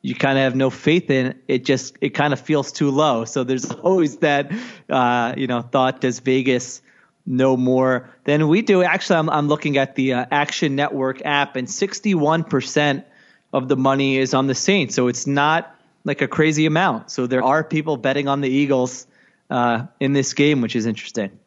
you 0.02 0.14
kind 0.14 0.36
of 0.36 0.42
have 0.42 0.56
no 0.56 0.68
faith 0.68 1.10
in. 1.10 1.40
It 1.48 1.64
just 1.64 1.96
it 2.00 2.10
kind 2.10 2.32
of 2.32 2.40
feels 2.40 2.72
too 2.72 2.90
low. 2.90 3.24
So 3.24 3.44
there's 3.44 3.70
always 3.70 4.18
that 4.18 4.52
uh 4.90 5.34
you 5.36 5.46
know 5.46 5.62
thought 5.62 6.00
does 6.00 6.20
Vegas 6.20 6.82
know 7.24 7.56
more 7.56 8.10
than 8.24 8.48
we 8.48 8.62
do? 8.62 8.82
Actually, 8.82 9.20
I'm 9.20 9.30
I'm 9.30 9.48
looking 9.48 9.78
at 9.78 9.94
the 9.94 10.14
uh, 10.14 10.26
Action 10.30 10.76
Network 10.76 11.24
app, 11.24 11.56
and 11.56 11.70
61 11.70 12.44
percent 12.44 13.06
of 13.52 13.68
the 13.68 13.76
money 13.76 14.18
is 14.18 14.34
on 14.34 14.46
the 14.46 14.54
Saints. 14.54 14.94
So 14.94 15.08
it's 15.08 15.26
not 15.26 15.74
like 16.04 16.20
a 16.20 16.28
crazy 16.28 16.66
amount. 16.66 17.10
So 17.10 17.26
there 17.26 17.44
are 17.44 17.62
people 17.62 17.96
betting 17.96 18.28
on 18.28 18.40
the 18.40 18.48
Eagles 18.48 19.06
uh, 19.50 19.86
in 20.00 20.12
this 20.12 20.34
game, 20.34 20.60
which 20.60 20.74
is 20.74 20.86
interesting. 20.86 21.38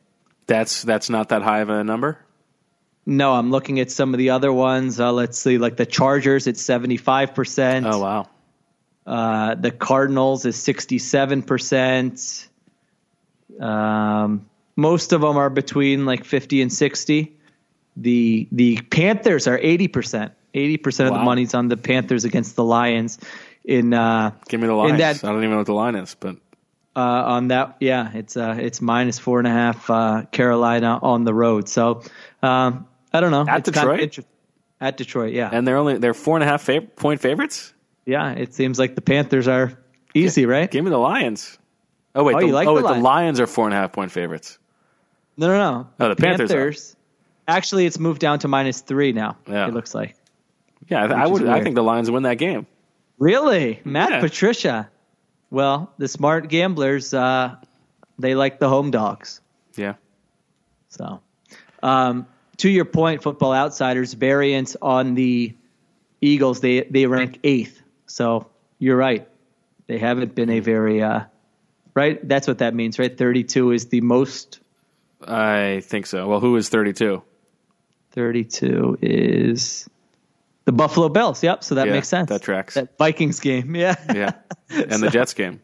That's 0.47 0.83
that's 0.83 1.09
not 1.09 1.29
that 1.29 1.41
high 1.41 1.59
of 1.59 1.69
a 1.69 1.83
number. 1.83 2.19
No, 3.07 3.33
I'm 3.33 3.51
looking 3.51 3.79
at 3.79 3.91
some 3.91 4.13
of 4.13 4.17
the 4.17 4.31
other 4.31 4.51
ones. 4.51 4.99
Uh, 4.99 5.11
let's 5.11 5.37
see, 5.37 5.59
like 5.59 5.77
the 5.77 5.85
Chargers, 5.85 6.47
it's 6.47 6.63
75%. 6.63 7.91
Oh 7.91 7.99
wow, 7.99 8.27
Uh, 9.05 9.55
the 9.55 9.71
Cardinals 9.71 10.45
is 10.45 10.55
67%. 10.57 12.47
Um, 13.59 14.45
most 14.75 15.13
of 15.13 15.21
them 15.21 15.37
are 15.37 15.49
between 15.49 16.05
like 16.05 16.25
50 16.25 16.61
and 16.61 16.71
60. 16.73 17.31
The 17.97 18.47
the 18.51 18.77
Panthers 18.89 19.47
are 19.47 19.57
80%. 19.57 20.31
80% 20.53 21.07
of 21.07 21.13
the 21.13 21.19
money's 21.19 21.53
on 21.53 21.67
the 21.67 21.77
Panthers 21.77 22.23
against 22.25 22.55
the 22.55 22.63
Lions 22.63 23.19
in 23.63 23.93
uh, 23.93 24.31
give 24.47 24.59
me 24.59 24.67
the 24.67 24.73
line. 24.73 24.97
that- 24.97 25.23
I 25.23 25.27
don't 25.29 25.37
even 25.39 25.51
know 25.51 25.57
what 25.57 25.65
the 25.65 25.73
line 25.73 25.95
is, 25.95 26.15
but 26.19 26.37
uh, 26.95 26.99
on 26.99 27.49
that. 27.49 27.77
Yeah, 27.79 28.11
it's 28.13 28.37
uh, 28.37 28.55
it's 28.57 28.81
minus 28.81 29.19
four 29.19 29.39
and 29.39 29.47
a 29.47 29.51
half 29.51 29.89
uh, 29.89 30.23
Carolina 30.31 30.97
on 31.01 31.23
the 31.25 31.33
road. 31.33 31.67
So 31.69 32.03
um, 32.41 32.87
I 33.13 33.19
don't 33.19 33.31
know. 33.31 33.45
At 33.47 33.67
It's 33.67 33.71
kind 33.77 33.89
of 33.91 33.99
Detroit? 33.99 34.25
at 34.81 34.97
Detroit, 34.97 35.33
yeah, 35.33 35.49
and 35.51 35.67
they're 35.67 35.77
only 35.77 35.97
they're 35.97 36.13
four 36.13 36.37
and 36.37 36.43
a 36.43 36.47
half 36.47 36.65
fav- 36.65 36.95
point 36.95 37.21
favorites. 37.21 37.73
Yeah. 38.05 38.31
It 38.31 38.53
seems 38.53 38.79
like 38.79 38.95
the 38.95 39.01
Panthers 39.01 39.47
are 39.47 39.73
easy, 40.13 40.45
right? 40.45 40.69
Give 40.69 40.83
me 40.83 40.91
the 40.91 40.97
Lions. 40.97 41.57
Oh 42.13 42.23
wait, 42.23 42.35
Oh, 42.35 42.39
the, 42.39 42.47
you 42.47 42.53
like 42.53 42.67
oh, 42.67 42.75
the 42.75 42.81
wait, 42.81 42.81
the 42.83 42.89
Lions. 42.91 43.03
Lions 43.03 43.39
are 43.39 43.47
four 43.47 43.65
and 43.65 43.73
a 43.73 43.77
half 43.77 43.91
point 43.91 44.11
favorites. 44.11 44.57
No, 45.37 45.47
no, 45.47 45.57
no. 45.57 45.87
Oh, 45.99 46.09
the 46.09 46.15
Panthers. 46.15 46.95
Actually, 47.47 47.85
it's 47.85 47.99
moved 47.99 48.21
down 48.21 48.39
to 48.39 48.47
minus 48.47 48.81
three 48.81 49.11
now. 49.11 49.37
Yeah. 49.47 49.67
It 49.67 49.73
looks 49.73 49.93
like. 49.93 50.15
Yeah, 50.87 51.03
I, 51.03 51.23
I 51.23 51.27
would. 51.27 51.47
I 51.47 51.61
think 51.61 51.75
the 51.75 51.83
Lions 51.83 52.09
win 52.09 52.23
that 52.23 52.35
game. 52.37 52.65
Really, 53.17 53.81
Matt 53.85 54.09
Yeah. 54.11 54.19
Patricia. 54.21 54.89
Well, 55.51 55.91
the 55.97 56.07
smart 56.07 56.49
gamblers, 56.49 57.13
uh, 57.13 57.55
they 58.19 58.35
like 58.35 58.59
the 58.59 58.67
home 58.67 58.91
dogs. 58.91 59.41
Yeah. 59.75 59.93
So, 60.89 61.21
um, 61.83 62.27
to 62.57 62.69
your 62.69 62.85
point, 62.85 63.21
Football 63.23 63.53
Outsiders 63.53 64.13
variance 64.13 64.75
on 64.81 65.15
the 65.15 65.53
Eagles, 66.21 66.61
they 66.61 66.81
they 66.81 67.05
rank 67.05 67.39
eighth. 67.43 67.81
So 68.07 68.47
you're 68.79 68.97
right. 68.97 69.27
They 69.87 69.97
haven't 69.97 70.33
been 70.35 70.49
a 70.49 70.59
very 70.59 71.01
uh, 71.03 71.21
right. 71.93 72.25
That's 72.27 72.47
what 72.47 72.59
that 72.59 72.73
means, 72.73 72.97
right? 72.99 73.15
Thirty-two 73.15 73.71
is 73.71 73.87
the 73.87 74.01
most. 74.01 74.59
I 75.27 75.81
think 75.83 76.05
so. 76.07 76.27
Well, 76.27 76.39
who 76.39 76.55
is 76.57 76.69
32? 76.69 77.23
Thirty-two 78.11 78.97
is 79.01 79.89
the 80.65 80.71
Buffalo 80.71 81.09
Bills. 81.09 81.43
Yep. 81.43 81.63
So 81.63 81.75
that 81.75 81.87
Yeah, 81.87 81.93
makes 81.93 82.07
sense. 82.07 82.29
that 82.29 82.41
tracks. 82.41 82.75
That 82.75 82.97
Vikings 82.97 83.39
game. 83.39 83.75
Yeah. 83.75 83.95
Yeah. 84.13 84.31
And 84.69 85.01
the 85.03 85.09
Jets 85.09 85.33
game. 85.33 85.61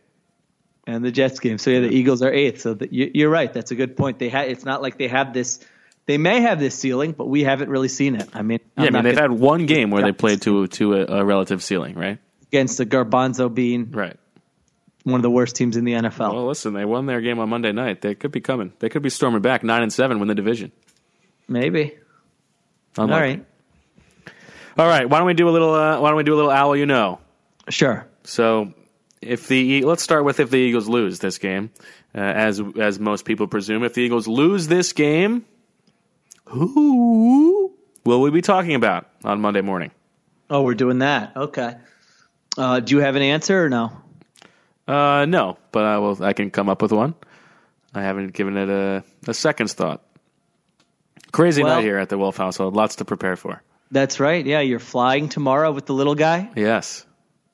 and 0.86 1.04
the 1.04 1.12
Jets 1.12 1.39
game. 1.39 1.58
So 1.58 1.71
yeah, 1.71 1.80
the 1.80 1.89
Eagles 1.89 2.21
are 2.21 2.32
eighth. 2.32 2.62
So 2.62 2.75
the, 2.75 2.88
you, 2.93 3.10
you're 3.13 3.30
right. 3.30 3.51
That's 3.51 3.71
a 3.71 3.75
good 3.75 3.97
point. 3.97 4.19
They 4.19 4.30
ha- 4.30 4.41
It's 4.41 4.63
not 4.65 4.82
like 4.82 4.97
they 4.99 5.08
have 5.08 5.34
this. 5.34 5.60
They 6.06 6.17
may 6.17 6.41
have 6.41 6.60
this 6.60 6.75
ceiling, 6.75 7.13
but 7.13 7.27
we 7.27 7.43
haven't 7.43 7.69
really 7.69 7.88
seen 7.88 8.15
it. 8.15 8.30
I 8.34 8.41
mean, 8.43 8.60
Yeah, 8.77 8.86
I 8.86 8.89
mean 8.91 9.04
they've 9.04 9.17
had 9.17 9.32
one 9.32 9.65
game 9.65 9.89
where 9.91 10.04
they 10.04 10.12
played 10.12 10.41
to 10.43 10.67
to 10.67 10.93
a, 10.95 11.06
a 11.21 11.25
relative 11.25 11.63
ceiling, 11.63 11.95
right? 11.95 12.19
Against 12.52 12.78
the 12.78 12.86
Garbanzo 12.86 13.54
being 13.54 13.92
Right. 13.92 14.18
one 15.04 15.16
of 15.16 15.22
the 15.24 15.32
worst 15.32 15.56
teams 15.56 15.78
in 15.78 15.86
the 15.86 15.94
NFL. 15.94 16.34
Well, 16.34 16.48
listen, 16.48 16.74
they 16.74 16.86
won 16.86 17.06
their 17.06 17.22
game 17.22 17.40
on 17.40 17.50
Monday 17.50 17.72
night. 17.72 18.02
They 18.02 18.14
could 18.14 18.32
be 18.32 18.42
coming. 18.42 18.74
They 18.80 18.90
could 18.90 19.02
be 19.02 19.10
storming 19.10 19.42
back 19.42 19.64
nine 19.64 19.82
and 19.84 19.92
seven, 19.94 20.20
win 20.20 20.28
the 20.28 20.36
division. 20.36 20.72
Maybe. 21.48 21.96
Unlikely. 22.98 23.14
All 23.14 23.20
right. 23.20 23.46
All 24.78 24.88
right. 24.88 25.10
Why 25.10 25.18
don't 25.18 25.28
we 25.28 25.34
do 25.34 25.48
a 25.50 25.52
little? 25.52 25.74
Uh, 25.74 26.00
why 26.00 26.10
don't 26.10 26.18
we 26.18 26.24
do 26.24 26.34
a 26.34 26.38
little 26.38 26.52
owl? 26.52 26.76
You 26.76 26.86
know. 26.86 27.20
Sure. 27.70 28.08
So, 28.24 28.74
if 29.22 29.48
the 29.48 29.84
let's 29.84 30.04
start 30.04 30.24
with 30.26 30.40
if 30.40 30.50
the 30.50 30.58
Eagles 30.58 30.88
lose 30.88 31.20
this 31.20 31.38
game, 31.38 31.72
uh, 32.16 32.20
as 32.20 32.62
as 32.80 33.00
most 33.00 33.26
people 33.26 33.48
presume, 33.48 33.84
if 33.84 33.94
the 33.94 34.02
Eagles 34.02 34.28
lose 34.28 34.68
this 34.68 34.94
game, 34.94 35.46
who 36.46 37.74
will 38.06 38.22
we 38.22 38.30
be 38.30 38.42
talking 38.42 38.76
about 38.76 39.08
on 39.24 39.42
Monday 39.42 39.62
morning? 39.62 39.92
Oh, 40.50 40.64
we're 40.64 40.74
doing 40.74 41.00
that. 41.00 41.36
Okay. 41.36 41.76
Uh, 42.58 42.80
do 42.80 42.96
you 42.96 43.02
have 43.02 43.16
an 43.16 43.22
answer 43.22 43.66
or 43.66 43.70
no? 43.70 43.92
Uh, 44.88 45.26
no, 45.26 45.58
but 45.72 45.84
I 45.86 45.98
will. 46.00 46.22
I 46.24 46.34
can 46.34 46.52
come 46.52 46.70
up 46.70 46.82
with 46.82 46.92
one. 46.92 47.16
I 47.94 48.02
haven't 48.02 48.34
given 48.34 48.58
it 48.58 48.70
a, 48.70 49.04
a 49.28 49.34
second's 49.34 49.74
thought. 49.74 50.02
Crazy 51.32 51.64
Well- 51.64 51.76
night 51.76 51.84
here 51.84 51.98
at 51.98 52.10
the 52.10 52.18
Wolf 52.18 52.38
household. 52.38 52.76
Lots 52.76 52.98
to 52.98 53.06
prepare 53.06 53.36
for. 53.36 53.62
That's 53.92 54.20
right. 54.20 54.46
Yeah, 54.46 54.62
you're 54.62 54.80
flying 54.80 55.28
tomorrow 55.28 55.72
with 55.72 55.86
the 55.86 55.94
little 55.94 56.16
guy. 56.16 56.50
Yes. 56.56 57.06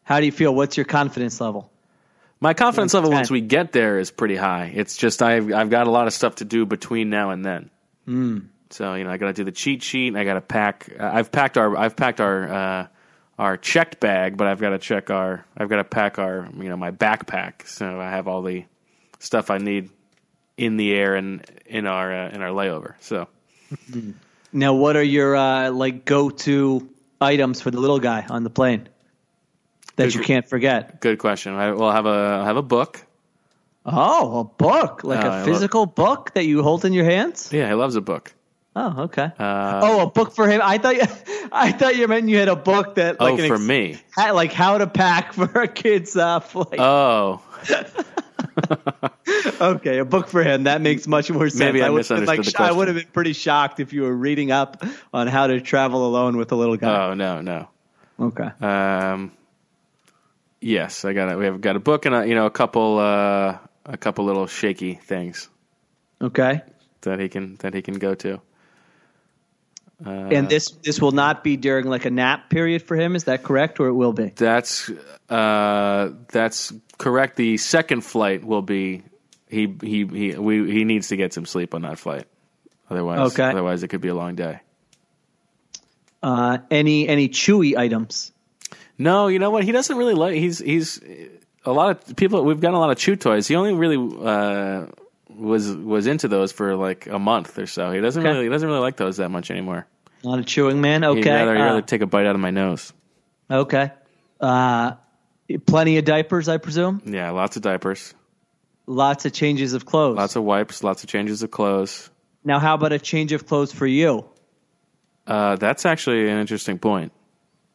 How 0.04 0.20
do 0.20 0.26
you 0.28 0.32
feel? 0.32 0.54
What's 0.54 0.78
your 0.78 0.86
confidence 0.86 1.42
level? 1.42 1.72
My 2.40 2.54
confidence 2.54 2.94
level 2.94 3.10
once 3.10 3.32
we 3.32 3.42
get 3.42 3.72
there 3.72 3.98
is 4.00 4.12
pretty 4.12 4.36
high. 4.36 4.72
It's 4.76 4.96
just 4.96 5.24
I've 5.24 5.52
I've 5.52 5.72
got 5.72 5.88
a 5.88 5.90
lot 5.90 6.06
of 6.06 6.14
stuff 6.14 6.36
to 6.36 6.46
do 6.46 6.68
between 6.68 7.10
now 7.10 7.32
and 7.32 7.44
then. 7.44 7.72
Hmm. 8.06 8.38
So 8.70 8.94
you 8.94 9.04
know 9.04 9.10
I 9.10 9.18
got 9.18 9.28
to 9.28 9.34
do 9.34 9.44
the 9.44 9.52
cheat 9.52 9.82
sheet. 9.82 10.10
And 10.10 10.18
I 10.20 10.24
got 10.24 10.36
to 10.36 10.42
pack. 10.42 10.90
uh, 11.00 11.10
I've 11.12 11.32
packed 11.32 11.58
our 11.58 11.76
I've 11.76 11.96
packed 11.96 12.22
our 12.22 12.48
uh, 12.54 12.88
our 13.40 13.58
checked 13.58 14.00
bag, 14.00 14.36
but 14.38 14.48
I've 14.48 14.60
got 14.60 14.70
to 14.70 14.80
check 14.80 15.10
our 15.10 15.46
I've 15.58 15.70
got 15.70 15.78
to 15.78 15.84
pack 15.84 16.20
our 16.20 16.48
you 16.58 16.70
know 16.70 16.78
my 16.78 16.92
backpack. 16.92 17.68
So 17.68 18.00
I 18.00 18.10
have 18.10 18.28
all 18.28 18.42
the 18.42 18.66
stuff 19.20 19.50
I 19.52 19.58
need 19.58 19.90
in 20.58 20.78
the 20.78 20.94
air 20.94 21.16
and 21.16 21.44
in 21.66 21.86
our 21.88 22.12
uh, 22.14 22.30
in 22.30 22.42
our 22.42 22.50
layover. 22.50 22.96
So 23.00 23.28
Now, 24.54 24.74
what 24.74 24.96
are 24.96 25.04
your 25.04 25.36
uh, 25.36 25.72
like 25.72 26.06
go-to 26.06 26.90
items 27.20 27.62
for 27.62 27.70
the 27.70 27.80
little 27.80 28.00
guy 28.00 28.26
on 28.30 28.44
the 28.44 28.50
plane 28.50 28.88
that 29.98 30.06
Good- 30.06 30.16
you 30.16 30.22
can't 30.22 30.48
forget? 30.48 31.00
Good 31.02 31.20
question. 31.20 31.54
I 31.54 31.72
will 31.74 31.92
have 31.92 32.06
a 32.06 32.10
I'll 32.10 32.46
have 32.46 32.58
a 32.58 32.62
book. 32.64 33.04
Oh, 33.86 34.40
a 34.40 34.44
book, 34.44 35.04
like 35.04 35.24
a 35.24 35.28
I 35.28 35.28
a 35.28 35.30
love- 35.38 35.46
physical 35.46 35.86
book 35.86 36.34
that 36.34 36.46
you 36.46 36.64
hold 36.64 36.86
in 36.86 36.92
your 36.94 37.06
hands. 37.06 37.52
Yeah, 37.54 37.68
he 37.68 37.74
loves 37.74 37.96
a 37.96 38.02
book. 38.02 38.34
Oh, 38.80 39.04
okay. 39.06 39.32
Uh, 39.40 39.80
oh, 39.84 40.02
a 40.02 40.12
book 40.12 40.36
for 40.36 40.48
him. 40.48 40.62
I 40.64 40.78
thought 40.78 40.96
you, 40.98 41.02
I 41.52 41.72
thought 41.72 41.96
you 41.96 42.08
meant 42.08 42.30
you 42.30 42.38
had 42.38 42.48
a 42.48 42.56
book 42.56 42.94
that 42.96 43.20
like 43.20 43.34
oh, 43.34 43.38
an 43.42 43.48
for 43.48 43.56
ex- 43.56 43.64
me. 43.64 44.00
like 44.16 44.54
how 44.54 44.78
to 44.78 44.86
pack 44.86 45.34
for 45.34 45.46
a 45.62 45.68
kid's 45.68 46.14
flight. 46.14 46.46
Oh, 46.78 47.42
okay, 49.62 49.98
a 49.98 50.06
book 50.06 50.28
for 50.28 50.44
him. 50.44 50.66
That 50.66 50.82
makes 50.82 51.08
much 51.08 51.32
more 51.32 51.50
sense. 51.50 51.60
Maybe 51.60 51.82
I 51.82 51.88
been, 51.88 51.96
misunderstood 51.96 52.38
like, 52.38 52.46
the 52.46 52.52
sh- 52.52 52.56
I 52.60 52.72
would 52.72 52.88
have 52.88 52.98
been 52.98 53.08
pretty 53.08 53.34
shocked 53.34 53.80
if 53.80 53.94
you 53.94 54.04
were 54.04 54.14
reading 54.16 54.52
up 54.52 54.84
on 55.12 55.26
how 55.26 55.48
to 55.48 55.60
travel 55.60 56.06
alone 56.06 56.38
with 56.38 56.52
a 56.52 56.56
little 56.56 56.78
guy. 56.78 57.08
oh 57.08 57.14
no, 57.16 57.42
no. 57.42 57.68
okay. 58.20 58.52
Um, 58.62 59.32
yes, 60.62 61.04
I 61.04 61.14
got 61.14 61.32
it. 61.32 61.38
We 61.40 61.46
have 61.46 61.62
got 61.62 61.76
a 61.76 61.80
book 61.80 62.06
and 62.06 62.14
a, 62.14 62.28
you 62.28 62.36
know 62.36 62.46
a 62.46 62.52
couple 62.52 63.00
uh, 63.00 63.58
a 63.86 63.98
couple 63.98 64.26
little 64.26 64.46
shaky 64.46 64.94
things 64.94 65.50
Okay. 66.22 66.62
that 67.02 67.20
he 67.20 67.28
can 67.28 67.56
that 67.62 67.74
he 67.74 67.82
can 67.82 67.96
go 67.96 68.14
to. 68.14 68.40
Uh, 70.06 70.10
And 70.10 70.48
this 70.48 70.70
this 70.84 71.02
will 71.02 71.12
not 71.12 71.44
be 71.44 71.58
during 71.58 71.86
like 71.88 72.06
a 72.06 72.12
nap 72.12 72.50
period 72.50 72.84
for 72.84 72.96
him. 72.96 73.16
Is 73.16 73.24
that 73.24 73.44
correct, 73.44 73.80
or 73.80 73.88
it 73.88 73.94
will 73.94 74.14
be? 74.14 74.32
That's 74.36 74.92
uh, 75.30 76.12
that's 76.32 76.72
correct. 77.00 77.36
The 77.36 77.58
second 77.58 78.02
flight 78.02 78.44
will 78.46 78.62
be 78.62 79.02
he 79.50 79.74
he 79.82 80.06
he 80.06 80.36
we, 80.38 80.72
he 80.72 80.84
needs 80.84 81.08
to 81.08 81.16
get 81.18 81.34
some 81.34 81.46
sleep 81.46 81.74
on 81.74 81.82
that 81.82 81.98
flight. 81.98 82.26
Otherwise, 82.90 83.32
Okay. 83.34 83.50
otherwise 83.50 83.82
it 83.84 83.88
could 83.90 84.02
be 84.02 84.08
a 84.10 84.16
long 84.16 84.36
day. 84.36 84.60
Uh, 86.22 86.60
any 86.72 87.08
any 87.08 87.30
chewy 87.30 87.76
items? 87.76 88.32
No, 88.98 89.28
you 89.28 89.40
know 89.40 89.50
what? 89.52 89.64
He 89.64 89.72
doesn't 89.72 89.96
really 89.98 90.14
like. 90.16 90.36
He's 90.36 90.60
he's 90.60 91.00
a 91.66 91.72
lot 91.72 91.90
of 92.10 92.16
people. 92.16 92.44
We've 92.44 92.60
got 92.60 92.74
a 92.74 92.80
lot 92.80 92.90
of 92.92 92.98
chew 92.98 93.16
toys. 93.16 93.48
He 93.48 93.56
only 93.56 93.74
really 93.74 93.98
uh, 93.98 94.88
was 95.30 95.76
was 95.76 96.08
into 96.08 96.28
those 96.28 96.52
for 96.52 96.76
like 96.76 97.08
a 97.08 97.20
month 97.20 97.58
or 97.58 97.68
so. 97.68 97.92
He 97.92 98.00
doesn't 98.02 98.22
Okay. 98.22 98.32
really 98.32 98.46
he 98.46 98.50
doesn't 98.50 98.68
really 98.68 98.80
like 98.82 98.98
those 98.98 99.18
that 99.18 99.30
much 99.30 99.52
anymore. 99.52 99.86
Not 100.24 100.40
a 100.40 100.44
chewing 100.44 100.82
man. 100.82 101.04
He'd 101.04 101.10
Okay. 101.20 101.30
rather, 101.32 101.56
he'd 101.56 101.62
Uh, 101.62 101.66
rather 101.66 101.82
take 101.82 102.02
a 102.02 102.08
bite 102.08 102.26
out 102.26 102.36
of 102.36 102.42
my 102.42 102.50
nose. 102.52 102.92
okay. 103.52 103.92
Uh, 104.40 104.94
plenty 105.66 105.98
of 105.98 106.06
diapers, 106.06 106.48
I 106.50 106.58
presume. 106.58 107.02
Yeah, 107.06 107.30
lots 107.32 107.56
of 107.56 107.62
diapers, 107.64 108.14
Lots 108.88 109.26
of 109.26 109.34
changes 109.34 109.74
of 109.74 109.86
clothes. 109.86 110.18
lots 110.18 110.36
of 110.36 110.44
wipes, 110.44 110.84
lots 110.84 111.04
of 111.04 111.10
changes 111.10 111.44
of 111.44 111.52
clothes. 111.52 112.10
now, 112.44 112.60
how 112.60 112.74
about 112.76 112.94
a 112.94 113.00
change 113.00 113.32
of 113.34 113.46
clothes 113.46 113.72
for 113.74 113.86
you? 113.86 114.26
Uh, 115.26 115.56
that's 115.58 115.86
actually 115.86 116.30
an 116.30 116.38
interesting 116.40 116.80
point. 116.80 117.12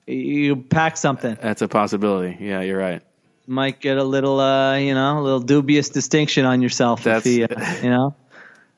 You 0.07 0.57
pack 0.57 0.97
something. 0.97 1.37
That's 1.41 1.63
a 1.63 1.69
possibility. 1.69 2.37
Yeah, 2.41 2.63
you're 2.63 2.79
right. 2.79 3.03
Might 3.53 3.81
get 3.81 3.99
a 3.99 4.05
little, 4.05 4.41
uh, 4.41 4.77
you 4.77 4.95
know, 4.95 5.19
a 5.19 5.23
little 5.23 5.41
dubious 5.41 5.91
distinction 5.91 6.47
on 6.47 6.63
yourself. 6.63 7.05
That's- 7.05 7.27
if 7.27 7.33
he, 7.33 7.45
uh, 7.45 7.75
you 7.83 7.91
know. 7.91 8.15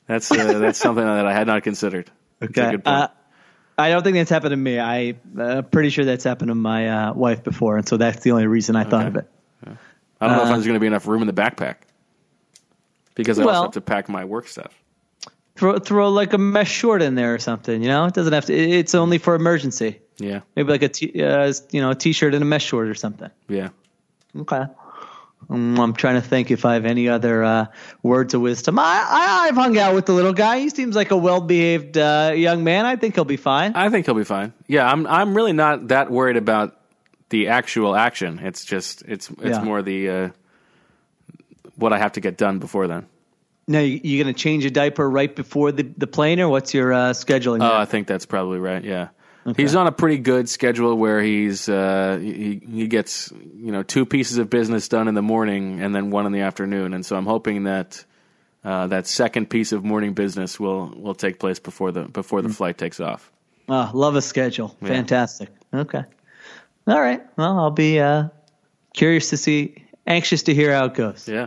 That's 0.08 0.30
uh, 0.30 0.58
that's 0.58 0.78
something 0.78 1.04
that 1.04 1.26
I 1.26 1.32
had 1.32 1.46
not 1.46 1.62
considered. 1.62 2.10
Okay. 2.42 2.76
Uh, 2.84 3.06
I 3.78 3.90
don't 3.90 4.02
think 4.02 4.16
that's 4.16 4.30
happened 4.30 4.50
to 4.50 4.56
me. 4.56 4.78
I, 4.80 5.14
uh, 5.38 5.62
pretty 5.62 5.90
sure 5.90 6.04
that's 6.04 6.24
happened 6.24 6.48
to 6.48 6.54
my 6.54 6.88
uh, 6.88 7.12
wife 7.14 7.42
before, 7.42 7.78
and 7.78 7.88
so 7.88 7.96
that's 7.96 8.22
the 8.22 8.32
only 8.32 8.46
reason 8.46 8.76
I 8.76 8.84
thought 8.84 9.06
of 9.06 9.16
it. 9.16 9.30
I 10.20 10.26
don't 10.28 10.36
know 10.36 10.42
if 10.42 10.48
there's 10.50 10.66
going 10.66 10.74
to 10.74 10.80
be 10.80 10.86
enough 10.88 11.06
room 11.06 11.22
in 11.22 11.26
the 11.26 11.32
backpack 11.32 11.76
because 13.14 13.38
I 13.38 13.44
also 13.44 13.62
have 13.62 13.70
to 13.72 13.80
pack 13.80 14.08
my 14.08 14.24
work 14.24 14.48
stuff. 14.48 14.72
Throw, 15.56 15.78
throw 15.78 16.10
like 16.10 16.32
a 16.32 16.38
mesh 16.38 16.70
short 16.70 17.00
in 17.00 17.14
there 17.14 17.32
or 17.34 17.38
something. 17.38 17.80
You 17.80 17.88
know, 17.88 18.06
it 18.06 18.14
doesn't 18.14 18.32
have 18.32 18.46
to. 18.46 18.54
It's 18.54 18.94
only 18.94 19.18
for 19.18 19.34
emergency. 19.36 20.00
Yeah, 20.18 20.40
Maybe 20.56 20.70
like 20.70 20.82
a 20.82 20.88
t- 20.88 21.22
uh, 21.24 21.52
you 21.70 21.80
know 21.80 21.90
a 21.90 21.94
t-shirt 21.94 22.34
and 22.34 22.42
a 22.42 22.46
mesh 22.46 22.64
short 22.64 22.88
or 22.88 22.94
something. 22.94 23.30
yeah. 23.48 23.68
Okay. 24.40 24.64
Um, 25.50 25.78
I'm 25.78 25.92
trying 25.92 26.14
to 26.14 26.26
think 26.26 26.50
if 26.50 26.64
I 26.64 26.74
have 26.74 26.86
any 26.86 27.08
other 27.08 27.44
uh, 27.44 27.66
words 28.02 28.32
of 28.32 28.40
wisdom. 28.40 28.78
I, 28.78 28.82
I 28.82 29.46
I've 29.48 29.54
hung 29.54 29.76
out 29.76 29.94
with 29.94 30.06
the 30.06 30.12
little 30.12 30.32
guy. 30.32 30.58
He 30.60 30.70
seems 30.70 30.96
like 30.96 31.10
a 31.10 31.16
well-behaved 31.16 31.98
uh, 31.98 32.32
young 32.34 32.64
man. 32.64 32.86
I 32.86 32.96
think 32.96 33.14
he'll 33.14 33.24
be 33.26 33.36
fine. 33.36 33.72
I 33.74 33.90
think 33.90 34.06
he'll 34.06 34.14
be 34.14 34.24
fine. 34.24 34.54
Yeah, 34.68 34.90
I'm. 34.90 35.06
I'm 35.06 35.34
really 35.36 35.52
not 35.52 35.88
that 35.88 36.10
worried 36.10 36.38
about 36.38 36.80
the 37.28 37.48
actual 37.48 37.94
action. 37.94 38.38
It's 38.38 38.64
just 38.64 39.02
it's 39.02 39.28
it's 39.30 39.58
Yeah. 39.58 39.62
more 39.62 39.82
the 39.82 40.08
uh, 40.08 40.28
what 41.76 41.92
I 41.92 41.98
have 41.98 42.12
to 42.12 42.20
get 42.20 42.36
done 42.38 42.58
before 42.58 42.86
then. 42.86 43.06
Now 43.66 43.80
you, 43.80 44.00
you 44.02 44.22
going 44.22 44.34
to 44.34 44.38
change 44.38 44.64
a 44.64 44.70
diaper 44.70 45.08
right 45.08 45.34
before 45.34 45.72
the 45.72 45.82
the 45.96 46.06
plane, 46.06 46.40
or 46.40 46.48
what's 46.48 46.72
your 46.74 46.92
uh, 46.92 47.10
scheduling? 47.10 47.56
Oh, 47.62 47.68
there? 47.68 47.72
I 47.72 47.84
think 47.84 48.06
that's 48.06 48.26
probably 48.26 48.58
right. 48.58 48.82
Yeah. 48.84 49.08
He's 49.56 49.74
on 49.74 49.86
a 49.86 49.92
pretty 49.92 50.18
good 50.18 50.48
schedule 50.48 50.96
where 50.96 51.20
he's 51.20 51.68
uh, 51.68 52.18
he 52.20 52.62
he 52.66 52.86
gets 52.86 53.30
you 53.56 53.72
know 53.72 53.82
two 53.82 54.06
pieces 54.06 54.38
of 54.38 54.48
business 54.48 54.88
done 54.88 55.06
in 55.06 55.14
the 55.14 55.22
morning 55.22 55.80
and 55.82 55.94
then 55.94 56.10
one 56.10 56.24
in 56.26 56.32
the 56.32 56.40
afternoon, 56.40 56.94
and 56.94 57.04
so 57.04 57.14
I'm 57.16 57.26
hoping 57.26 57.64
that 57.64 58.02
uh, 58.64 58.86
that 58.86 59.06
second 59.06 59.50
piece 59.50 59.72
of 59.72 59.84
morning 59.84 60.14
business 60.14 60.58
will 60.58 60.86
will 60.96 61.14
take 61.14 61.38
place 61.38 61.58
before 61.58 61.92
the 61.92 62.04
before 62.04 62.40
Mm. 62.40 62.44
the 62.48 62.54
flight 62.54 62.78
takes 62.78 63.00
off. 63.00 63.30
Oh, 63.68 63.90
love 63.92 64.16
a 64.16 64.22
schedule. 64.22 64.68
Fantastic. 64.82 65.50
Okay. 65.74 66.04
All 66.86 67.00
right. 67.00 67.22
Well, 67.36 67.58
I'll 67.58 67.70
be 67.70 67.98
uh, 68.00 68.28
curious 68.94 69.30
to 69.30 69.36
see, 69.36 69.84
anxious 70.06 70.42
to 70.44 70.54
hear 70.54 70.72
how 70.72 70.86
it 70.86 70.94
goes. 70.94 71.28
Yeah, 71.28 71.46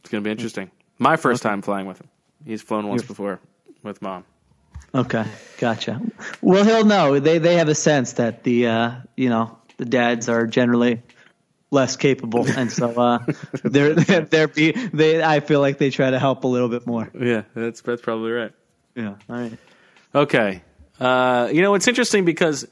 it's 0.00 0.10
gonna 0.10 0.22
be 0.22 0.30
interesting. 0.30 0.70
My 0.98 1.16
first 1.16 1.42
time 1.42 1.62
flying 1.62 1.86
with 1.86 2.00
him. 2.00 2.08
He's 2.46 2.62
flown 2.62 2.86
once 2.88 3.02
You're- 3.02 3.08
before 3.08 3.40
with 3.82 4.00
mom. 4.00 4.24
Okay, 4.94 5.24
gotcha. 5.58 6.00
Well, 6.40 6.64
he'll 6.64 6.84
know. 6.84 7.18
They 7.18 7.38
they 7.38 7.56
have 7.56 7.68
a 7.68 7.74
sense 7.74 8.14
that 8.14 8.42
the 8.44 8.66
uh, 8.66 8.92
you 9.16 9.30
know 9.30 9.58
the 9.78 9.86
dads 9.86 10.28
are 10.28 10.46
generally 10.46 11.02
less 11.70 11.96
capable, 11.96 12.46
and 12.46 12.70
so 12.70 12.90
uh, 12.90 13.18
they're 13.64 13.94
they're 13.94 14.48
be 14.48 14.72
they. 14.72 15.22
I 15.22 15.40
feel 15.40 15.60
like 15.60 15.78
they 15.78 15.90
try 15.90 16.10
to 16.10 16.18
help 16.18 16.44
a 16.44 16.48
little 16.48 16.68
bit 16.68 16.86
more. 16.86 17.10
Yeah, 17.18 17.42
that's 17.54 17.80
that's 17.80 18.02
probably 18.02 18.32
right. 18.32 18.52
Yeah. 18.94 19.14
All 19.28 19.36
right. 19.36 19.58
Okay. 20.14 20.62
Uh, 21.00 21.48
you 21.50 21.62
know, 21.62 21.74
it's 21.74 21.88
interesting 21.88 22.24
because 22.24 22.66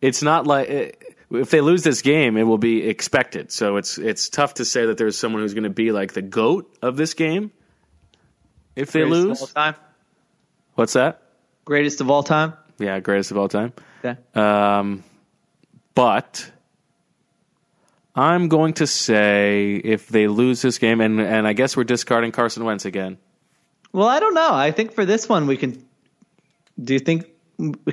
it's 0.00 0.22
not 0.22 0.46
like 0.46 1.00
if 1.30 1.50
they 1.50 1.60
lose 1.60 1.82
this 1.82 2.02
game, 2.02 2.36
it 2.36 2.42
will 2.42 2.58
be 2.58 2.86
expected. 2.86 3.52
So 3.52 3.76
it's 3.76 3.96
it's 3.96 4.28
tough 4.28 4.54
to 4.54 4.64
say 4.64 4.86
that 4.86 4.98
there's 4.98 5.16
someone 5.16 5.42
who's 5.42 5.54
going 5.54 5.64
to 5.64 5.70
be 5.70 5.92
like 5.92 6.12
the 6.12 6.22
goat 6.22 6.76
of 6.82 6.96
this 6.96 7.14
game 7.14 7.52
if 8.76 8.92
they 8.92 9.00
Greatest 9.00 9.20
of 9.20 9.28
lose. 9.28 9.40
all 9.40 9.46
time. 9.46 9.74
What's 10.74 10.94
that? 10.94 11.22
Greatest 11.64 12.00
of 12.00 12.10
all 12.10 12.22
time. 12.22 12.54
Yeah, 12.78 13.00
greatest 13.00 13.30
of 13.30 13.38
all 13.38 13.48
time. 13.48 13.72
Okay. 14.04 14.20
Um, 14.34 15.02
but 15.94 16.50
I'm 18.14 18.48
going 18.48 18.74
to 18.74 18.86
say 18.86 19.76
if 19.76 20.08
they 20.08 20.28
lose 20.28 20.62
this 20.62 20.78
game, 20.78 21.00
and 21.00 21.20
and 21.20 21.46
I 21.46 21.52
guess 21.52 21.76
we're 21.76 21.84
discarding 21.84 22.32
Carson 22.32 22.64
Wentz 22.64 22.84
again. 22.84 23.18
Well, 23.92 24.08
I 24.08 24.20
don't 24.20 24.34
know. 24.34 24.52
I 24.52 24.70
think 24.72 24.92
for 24.92 25.04
this 25.04 25.28
one 25.28 25.46
we 25.46 25.56
can. 25.56 25.84
Do 26.82 26.92
you 26.92 26.98
think? 27.00 27.26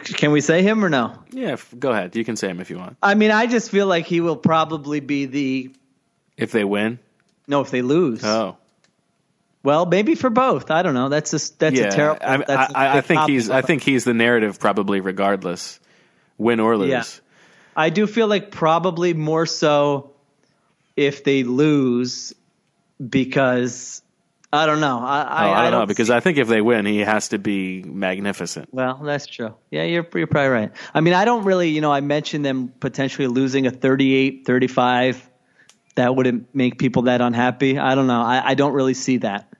Can 0.03 0.31
we 0.31 0.41
say 0.41 0.63
him 0.63 0.83
or 0.83 0.89
no? 0.89 1.13
Yeah, 1.29 1.51
f- 1.51 1.73
go 1.77 1.91
ahead. 1.91 2.15
You 2.15 2.25
can 2.25 2.35
say 2.35 2.47
him 2.49 2.59
if 2.59 2.71
you 2.71 2.77
want. 2.79 2.97
I 3.03 3.13
mean, 3.13 3.29
I 3.29 3.45
just 3.45 3.69
feel 3.69 3.85
like 3.85 4.07
he 4.07 4.19
will 4.19 4.35
probably 4.35 4.99
be 4.99 5.25
the. 5.27 5.71
If 6.35 6.51
they 6.51 6.63
win, 6.63 6.97
No, 7.47 7.61
if 7.61 7.69
they 7.69 7.83
lose. 7.83 8.23
oh. 8.23 8.57
Well, 9.63 9.85
maybe 9.85 10.15
for 10.15 10.29
both. 10.29 10.71
I 10.71 10.81
don't 10.81 10.95
know. 10.95 11.09
That's 11.09 11.31
just 11.31 11.59
that's 11.59 11.77
yeah, 11.77 11.87
a 11.87 11.91
terrible. 11.91 12.19
I, 12.23 12.37
that's 12.37 12.73
a 12.73 12.77
I, 12.77 12.97
I 12.97 13.01
think 13.01 13.29
he's. 13.29 13.49
I 13.49 13.61
think 13.61 13.83
he's 13.83 14.03
the 14.03 14.13
narrative, 14.13 14.59
probably 14.59 15.01
regardless, 15.01 15.79
win 16.37 16.59
or 16.59 16.77
lose. 16.77 16.89
Yeah. 16.89 17.03
I 17.75 17.89
do 17.89 18.07
feel 18.07 18.27
like 18.27 18.51
probably 18.51 19.13
more 19.13 19.45
so 19.45 20.13
if 20.95 21.23
they 21.23 21.43
lose 21.43 22.33
because 23.09 24.01
I 24.53 24.65
don't 24.65 24.81
know. 24.81 24.99
I, 24.99 25.21
I, 25.21 25.47
Oh, 25.47 25.51
I, 25.53 25.69
don't 25.69 25.79
know 25.79 25.85
because 25.85 26.09
I 26.09 26.19
think 26.19 26.37
if 26.37 26.47
they 26.47 26.61
win, 26.61 26.85
he 26.85 26.99
has 26.99 27.29
to 27.29 27.39
be 27.39 27.83
magnificent. 27.83 28.69
well, 28.73 28.97
that's 28.97 29.25
true. 29.25 29.55
Yeah, 29.69 29.83
you're 29.83 30.05
you're 30.13 30.27
probably 30.27 30.49
right. 30.49 30.71
I 30.93 31.01
mean, 31.01 31.13
I 31.13 31.23
don't 31.25 31.45
really, 31.45 31.69
you 31.69 31.81
know, 31.81 31.91
I 31.91 32.01
mentioned 32.01 32.43
them 32.43 32.73
potentially 32.79 33.27
losing 33.27 33.67
a 33.67 33.71
38, 33.71 34.45
35. 34.45 35.29
That 35.95 36.15
wouldn't 36.15 36.53
make 36.53 36.79
people 36.79 37.03
that 37.03 37.21
unhappy. 37.21 37.77
I 37.77 37.95
don't 37.95 38.07
know. 38.07 38.21
I, 38.21 38.49
I 38.49 38.53
don't 38.55 38.73
really 38.73 38.93
see 38.93 39.17
that. 39.17 39.50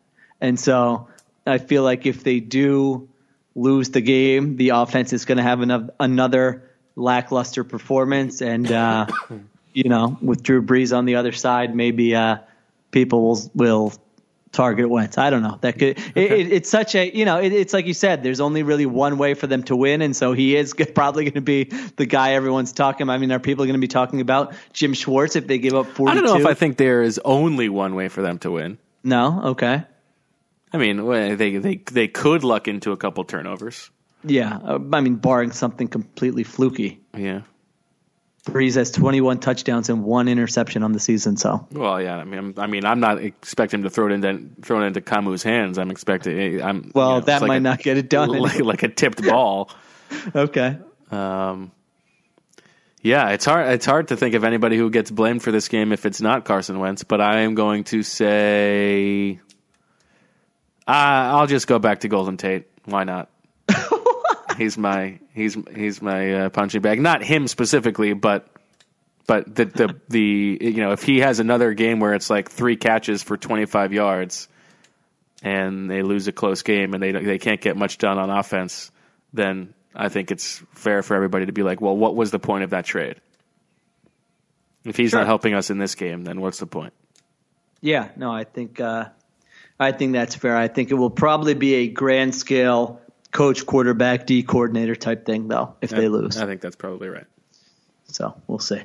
And 0.41 0.59
so 0.59 1.07
I 1.45 1.59
feel 1.59 1.83
like 1.83 2.05
if 2.05 2.23
they 2.23 2.39
do 2.39 3.07
lose 3.55 3.89
the 3.89 4.01
game, 4.01 4.57
the 4.57 4.69
offense 4.69 5.13
is 5.13 5.25
going 5.25 5.37
to 5.37 5.43
have 5.43 5.61
another, 5.61 5.93
another 5.99 6.69
lackluster 6.95 7.63
performance. 7.63 8.41
And, 8.41 8.69
uh, 8.71 9.07
you 9.73 9.89
know, 9.89 10.17
with 10.21 10.43
Drew 10.43 10.61
Brees 10.61 10.95
on 10.95 11.05
the 11.05 11.15
other 11.15 11.31
side, 11.31 11.75
maybe 11.75 12.15
uh, 12.15 12.37
people 12.91 13.21
will, 13.21 13.51
will 13.53 13.93
target 14.51 14.89
Wentz. 14.89 15.17
I 15.17 15.29
don't 15.29 15.41
know. 15.41 15.57
That 15.61 15.79
could. 15.79 15.97
It, 16.15 16.31
it, 16.31 16.51
it's 16.51 16.69
such 16.69 16.95
a 16.95 17.09
you 17.15 17.25
know. 17.25 17.39
It, 17.39 17.53
it's 17.53 17.73
like 17.73 17.85
you 17.85 17.93
said. 17.93 18.23
There's 18.23 18.39
only 18.39 18.63
really 18.63 18.85
one 18.85 19.17
way 19.17 19.33
for 19.33 19.47
them 19.47 19.63
to 19.63 19.75
win, 19.75 20.01
and 20.01 20.15
so 20.15 20.33
he 20.33 20.55
is 20.55 20.73
probably 20.95 21.23
going 21.23 21.33
to 21.35 21.41
be 21.41 21.65
the 21.95 22.05
guy 22.05 22.33
everyone's 22.33 22.73
talking. 22.73 23.03
about. 23.03 23.13
I 23.13 23.17
mean, 23.17 23.31
are 23.31 23.39
people 23.39 23.65
going 23.65 23.75
to 23.75 23.81
be 23.81 23.87
talking 23.87 24.21
about 24.21 24.53
Jim 24.73 24.93
Schwartz 24.93 25.35
if 25.35 25.47
they 25.47 25.57
give 25.57 25.73
up 25.73 25.87
42? 25.87 26.11
I 26.11 26.15
don't 26.15 26.25
know 26.25 26.39
if 26.39 26.45
I 26.45 26.53
think 26.53 26.77
there 26.77 27.01
is 27.01 27.19
only 27.23 27.69
one 27.69 27.95
way 27.95 28.09
for 28.09 28.21
them 28.21 28.39
to 28.39 28.51
win. 28.51 28.77
No. 29.03 29.41
Okay. 29.43 29.83
I 30.73 30.77
mean, 30.77 31.05
they 31.37 31.57
they 31.57 31.75
they 31.77 32.07
could 32.07 32.43
luck 32.43 32.67
into 32.67 32.91
a 32.91 32.97
couple 32.97 33.23
turnovers. 33.23 33.89
Yeah, 34.23 34.57
uh, 34.57 34.79
I 34.93 35.01
mean, 35.01 35.15
barring 35.15 35.51
something 35.51 35.87
completely 35.87 36.43
fluky. 36.43 37.01
Yeah. 37.17 37.41
Brees 38.45 38.73
has 38.75 38.89
21 38.89 39.39
touchdowns 39.39 39.89
and 39.89 40.03
one 40.03 40.27
interception 40.27 40.81
on 40.81 40.93
the 40.93 40.99
season. 40.99 41.37
So 41.37 41.67
Well, 41.71 42.01
yeah. 42.01 42.17
I 42.17 42.23
mean, 42.23 42.39
I'm, 42.39 42.53
I 42.57 42.65
mean, 42.65 42.85
I'm 42.85 42.99
not 42.99 43.19
expecting 43.19 43.79
him 43.79 43.83
to 43.83 43.89
throw 43.91 44.07
it 44.07 44.13
into 44.13 44.49
throw 44.63 44.81
it 44.81 44.87
into 44.87 45.01
Camus' 45.01 45.43
hands. 45.43 45.77
I'm 45.77 45.91
expecting. 45.91 46.61
I'm 46.61 46.91
well, 46.95 47.15
you 47.15 47.19
know, 47.19 47.25
that 47.25 47.41
like 47.41 47.47
might 47.47 47.57
a, 47.57 47.59
not 47.59 47.79
get 47.79 47.97
it 47.97 48.09
done. 48.09 48.29
like, 48.39 48.59
like 48.61 48.83
a 48.83 48.87
tipped 48.87 49.23
ball. 49.23 49.69
okay. 50.35 50.79
Um, 51.11 51.71
yeah, 53.03 53.29
it's 53.29 53.45
hard. 53.45 53.71
It's 53.73 53.85
hard 53.85 54.07
to 54.07 54.17
think 54.17 54.33
of 54.33 54.43
anybody 54.43 54.77
who 54.77 54.89
gets 54.89 55.11
blamed 55.11 55.43
for 55.43 55.51
this 55.51 55.67
game 55.67 55.91
if 55.91 56.05
it's 56.05 56.21
not 56.21 56.45
Carson 56.45 56.79
Wentz. 56.79 57.03
But 57.03 57.21
I 57.21 57.41
am 57.41 57.53
going 57.53 57.83
to 57.85 58.01
say, 58.01 59.39
I'll 60.87 61.47
just 61.47 61.67
go 61.67 61.79
back 61.79 62.01
to 62.01 62.07
Golden 62.07 62.37
Tate. 62.37 62.67
Why 62.85 63.03
not? 63.03 63.29
he's 64.57 64.77
my 64.77 65.19
he's 65.33 65.57
he's 65.75 66.01
my 66.01 66.33
uh, 66.45 66.49
punching 66.49 66.81
bag. 66.81 66.99
Not 66.99 67.23
him 67.23 67.47
specifically, 67.47 68.13
but 68.13 68.47
but 69.27 69.53
the 69.55 69.65
the 69.65 69.95
the 70.09 70.57
you 70.61 70.77
know 70.81 70.91
if 70.91 71.03
he 71.03 71.19
has 71.19 71.39
another 71.39 71.73
game 71.73 71.99
where 71.99 72.13
it's 72.13 72.29
like 72.29 72.49
three 72.49 72.75
catches 72.75 73.23
for 73.23 73.37
twenty 73.37 73.65
five 73.65 73.93
yards, 73.93 74.47
and 75.43 75.89
they 75.89 76.01
lose 76.01 76.27
a 76.27 76.31
close 76.31 76.61
game 76.63 76.93
and 76.93 77.01
they 77.01 77.11
they 77.11 77.37
can't 77.37 77.61
get 77.61 77.77
much 77.77 77.97
done 77.97 78.17
on 78.17 78.29
offense, 78.29 78.91
then 79.33 79.73
I 79.95 80.09
think 80.09 80.31
it's 80.31 80.61
fair 80.73 81.03
for 81.03 81.15
everybody 81.15 81.45
to 81.45 81.51
be 81.51 81.63
like, 81.63 81.79
well, 81.81 81.95
what 81.95 82.15
was 82.15 82.31
the 82.31 82.39
point 82.39 82.63
of 82.63 82.71
that 82.71 82.85
trade? 82.85 83.17
If 84.83 84.97
he's 84.97 85.11
Sure. 85.11 85.19
not 85.19 85.27
helping 85.27 85.53
us 85.53 85.69
in 85.69 85.77
this 85.77 85.93
game, 85.95 86.23
then 86.23 86.41
what's 86.41 86.57
the 86.59 86.65
point? 86.65 86.93
Yeah, 87.81 88.09
no, 88.15 88.31
I 88.31 88.43
think 88.45 88.79
uh, 88.79 89.05
I 89.81 89.91
think 89.91 90.13
that's 90.13 90.35
fair. 90.35 90.55
I 90.55 90.67
think 90.67 90.91
it 90.91 90.93
will 90.93 91.09
probably 91.09 91.55
be 91.55 91.73
a 91.73 91.87
grand 91.87 92.35
scale 92.35 93.01
coach, 93.31 93.65
quarterback, 93.65 94.27
D 94.27 94.43
coordinator 94.43 94.95
type 94.95 95.25
thing, 95.25 95.47
though, 95.47 95.75
if 95.81 95.89
they 95.89 96.07
lose. 96.07 96.37
I 96.37 96.45
think 96.45 96.61
that's 96.61 96.75
probably 96.75 97.09
right. 97.09 97.25
So 98.05 98.39
we'll 98.45 98.59
see. 98.59 98.83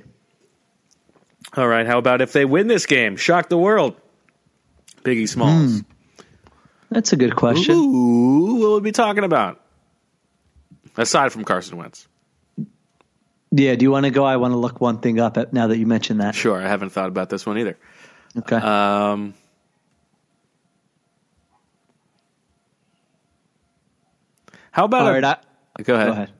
All 1.55 1.69
right, 1.69 1.87
how 1.87 1.99
about 1.99 2.23
if 2.23 2.33
they 2.33 2.47
win 2.47 2.67
this 2.67 2.87
game? 2.87 3.17
Shock 3.17 3.51
the 3.51 3.59
world. 3.59 4.01
Biggie 5.03 5.29
Smalls. 5.29 5.83
That's 6.91 7.13
a 7.13 7.17
good 7.17 7.37
question. 7.37 7.75
Ooh, 7.75 8.55
what 8.55 8.71
would 8.71 8.83
we 8.83 8.89
be 8.89 8.93
talking 8.93 9.25
about? 9.25 9.61
Aside 10.97 11.31
from 11.31 11.45
Carson 11.45 11.77
Wentz. 11.77 12.09
Yeah, 13.51 13.75
do 13.75 13.85
you 13.85 13.91
want 13.91 14.05
to 14.05 14.11
go? 14.11 14.25
I 14.25 14.39
want 14.39 14.53
to 14.53 14.59
look 14.59 14.81
one 14.81 14.99
thing 14.99 15.21
up 15.21 15.53
now 15.53 15.67
that 15.67 15.77
you 15.77 15.87
mentioned 15.87 16.21
that. 16.21 16.35
Sure, 16.35 16.59
I 16.59 16.69
haven't 16.69 16.91
thought 16.91 17.09
about 17.09 17.29
this 17.29 17.45
one 17.45 17.59
either. 17.59 17.77
Okay. 18.39 18.57
Um, 18.57 19.35
how 24.77 24.85
about 24.85 25.09
a, 25.09 25.13
right, 25.13 25.25
I, 25.25 25.83
go 25.85 25.95
ahead? 25.95 26.07
go 26.07 26.13
ahead. 26.13 26.33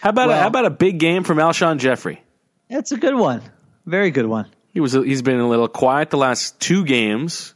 How 0.00 0.10
about 0.10 0.30
a, 0.30 0.36
how 0.36 0.48
about 0.48 0.64
a 0.64 0.70
big 0.70 0.98
game 0.98 1.22
from 1.22 1.38
Alshon 1.38 1.78
Jeffery? 1.78 2.20
That's 2.68 2.90
a 2.90 2.96
good 2.96 3.14
one. 3.14 3.40
Very 3.86 4.10
good 4.10 4.26
one. 4.26 4.50
He 4.74 4.80
was 4.80 4.94
he's 4.94 5.22
been 5.22 5.38
a 5.38 5.48
little 5.48 5.68
quiet 5.68 6.10
the 6.10 6.16
last 6.16 6.58
two 6.58 6.84
games. 6.84 7.54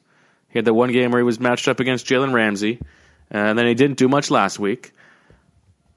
He 0.49 0.61
had 0.61 0.65
the 0.65 0.73
one 0.73 0.93
game 0.93 1.11
where 1.11 1.19
he 1.19 1.25
was 1.25 1.41
matched 1.41 1.67
up 1.67 1.81
against 1.81 2.07
Jalen 2.07 2.33
Ramsey, 2.33 2.81
and 3.33 3.59
then 3.59 3.67
he 3.67 3.75
didn't 3.75 3.99
do 3.99 4.09
much 4.09 4.31
last 4.31 4.61
week. 4.61 4.93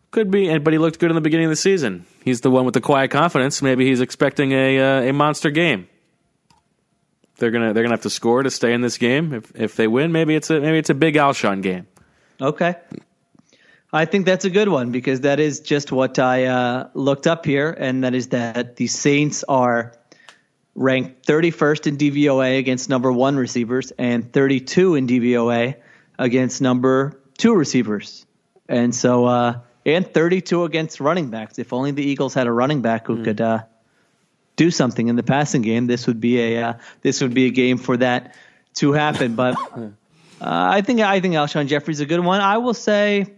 Could 0.10 0.32
be, 0.32 0.58
but 0.58 0.74
he 0.74 0.80
looked 0.80 0.98
good 0.98 1.12
in 1.12 1.16
the 1.16 1.22
beginning 1.22 1.46
of 1.46 1.52
the 1.52 1.56
season. 1.56 2.08
He's 2.24 2.42
the 2.42 2.50
one 2.50 2.66
with 2.66 2.74
the 2.74 2.82
quiet 2.82 3.12
confidence. 3.12 3.62
Maybe 3.62 3.86
he's 3.86 4.02
expecting 4.02 4.54
a 4.54 4.80
uh, 4.80 5.02
a 5.02 5.14
monster 5.14 5.52
game. 5.52 5.88
They're 7.38 7.52
gonna 7.52 7.74
they're 7.74 7.84
gonna 7.84 7.94
have 7.94 8.02
to 8.02 8.10
score 8.10 8.42
to 8.42 8.50
stay 8.50 8.74
in 8.74 8.82
this 8.82 8.98
game. 8.98 9.36
If 9.36 9.52
if 9.56 9.76
they 9.76 9.86
win, 9.86 10.12
maybe 10.12 10.34
it's 10.34 10.50
a 10.50 10.60
maybe 10.60 10.80
it's 10.80 10.90
a 10.90 10.96
big 10.96 11.14
Alshon 11.14 11.62
game. 11.62 11.86
Okay. 12.42 12.76
I 13.96 14.04
think 14.04 14.26
that's 14.26 14.44
a 14.44 14.50
good 14.50 14.68
one 14.68 14.92
because 14.92 15.22
that 15.22 15.40
is 15.40 15.62
just 15.62 15.90
what 15.90 16.20
I 16.20 16.46
uh, 16.46 16.90
looked 16.94 17.28
up 17.28 17.46
here, 17.46 17.70
and 17.70 18.04
that 18.04 18.14
is 18.14 18.28
that 18.28 18.76
the 18.76 18.88
Saints 18.88 19.46
are 19.48 19.94
ranked 20.76 21.26
31st 21.26 21.88
in 21.88 21.98
DVOA 21.98 22.60
against 22.60 22.90
number 22.90 23.10
one 23.10 23.38
receivers 23.38 23.92
and 23.92 24.34
32 24.34 24.96
in 24.96 25.08
DVOA 25.08 25.78
against 26.20 26.62
number 26.62 27.18
two 27.38 27.56
receivers. 27.56 28.26
And 28.68 28.94
so, 28.94 29.28
uh, 29.28 29.60
and 29.86 30.06
32 30.14 30.66
against 30.66 31.00
running 31.00 31.30
backs. 31.30 31.58
If 31.58 31.72
only 31.72 31.92
the 31.92 32.04
Eagles 32.04 32.34
had 32.34 32.48
a 32.48 32.52
running 32.52 32.82
back 32.82 33.08
who 33.08 33.24
could 33.24 33.40
uh, 33.40 33.64
do 34.58 34.72
something 34.72 35.08
in 35.08 35.16
the 35.16 35.24
passing 35.24 35.62
game, 35.62 35.88
this 35.88 36.06
would 36.06 36.20
be 36.20 36.42
a 36.42 36.64
uh, 36.64 36.74
this 37.02 37.22
would 37.22 37.34
be 37.34 37.46
a 37.46 37.52
game 37.52 37.78
for 37.78 37.96
that 37.96 38.36
to 38.76 38.92
happen. 38.92 39.36
But 39.36 39.56
uh, 39.76 39.90
I 40.42 40.82
think 40.82 41.00
I 41.00 41.22
think 41.22 41.36
Alshon 41.36 41.68
Jeffery's 41.68 42.02
a 42.02 42.06
good 42.06 42.20
one. 42.20 42.42
I 42.42 42.58
will 42.58 42.74
say. 42.74 43.32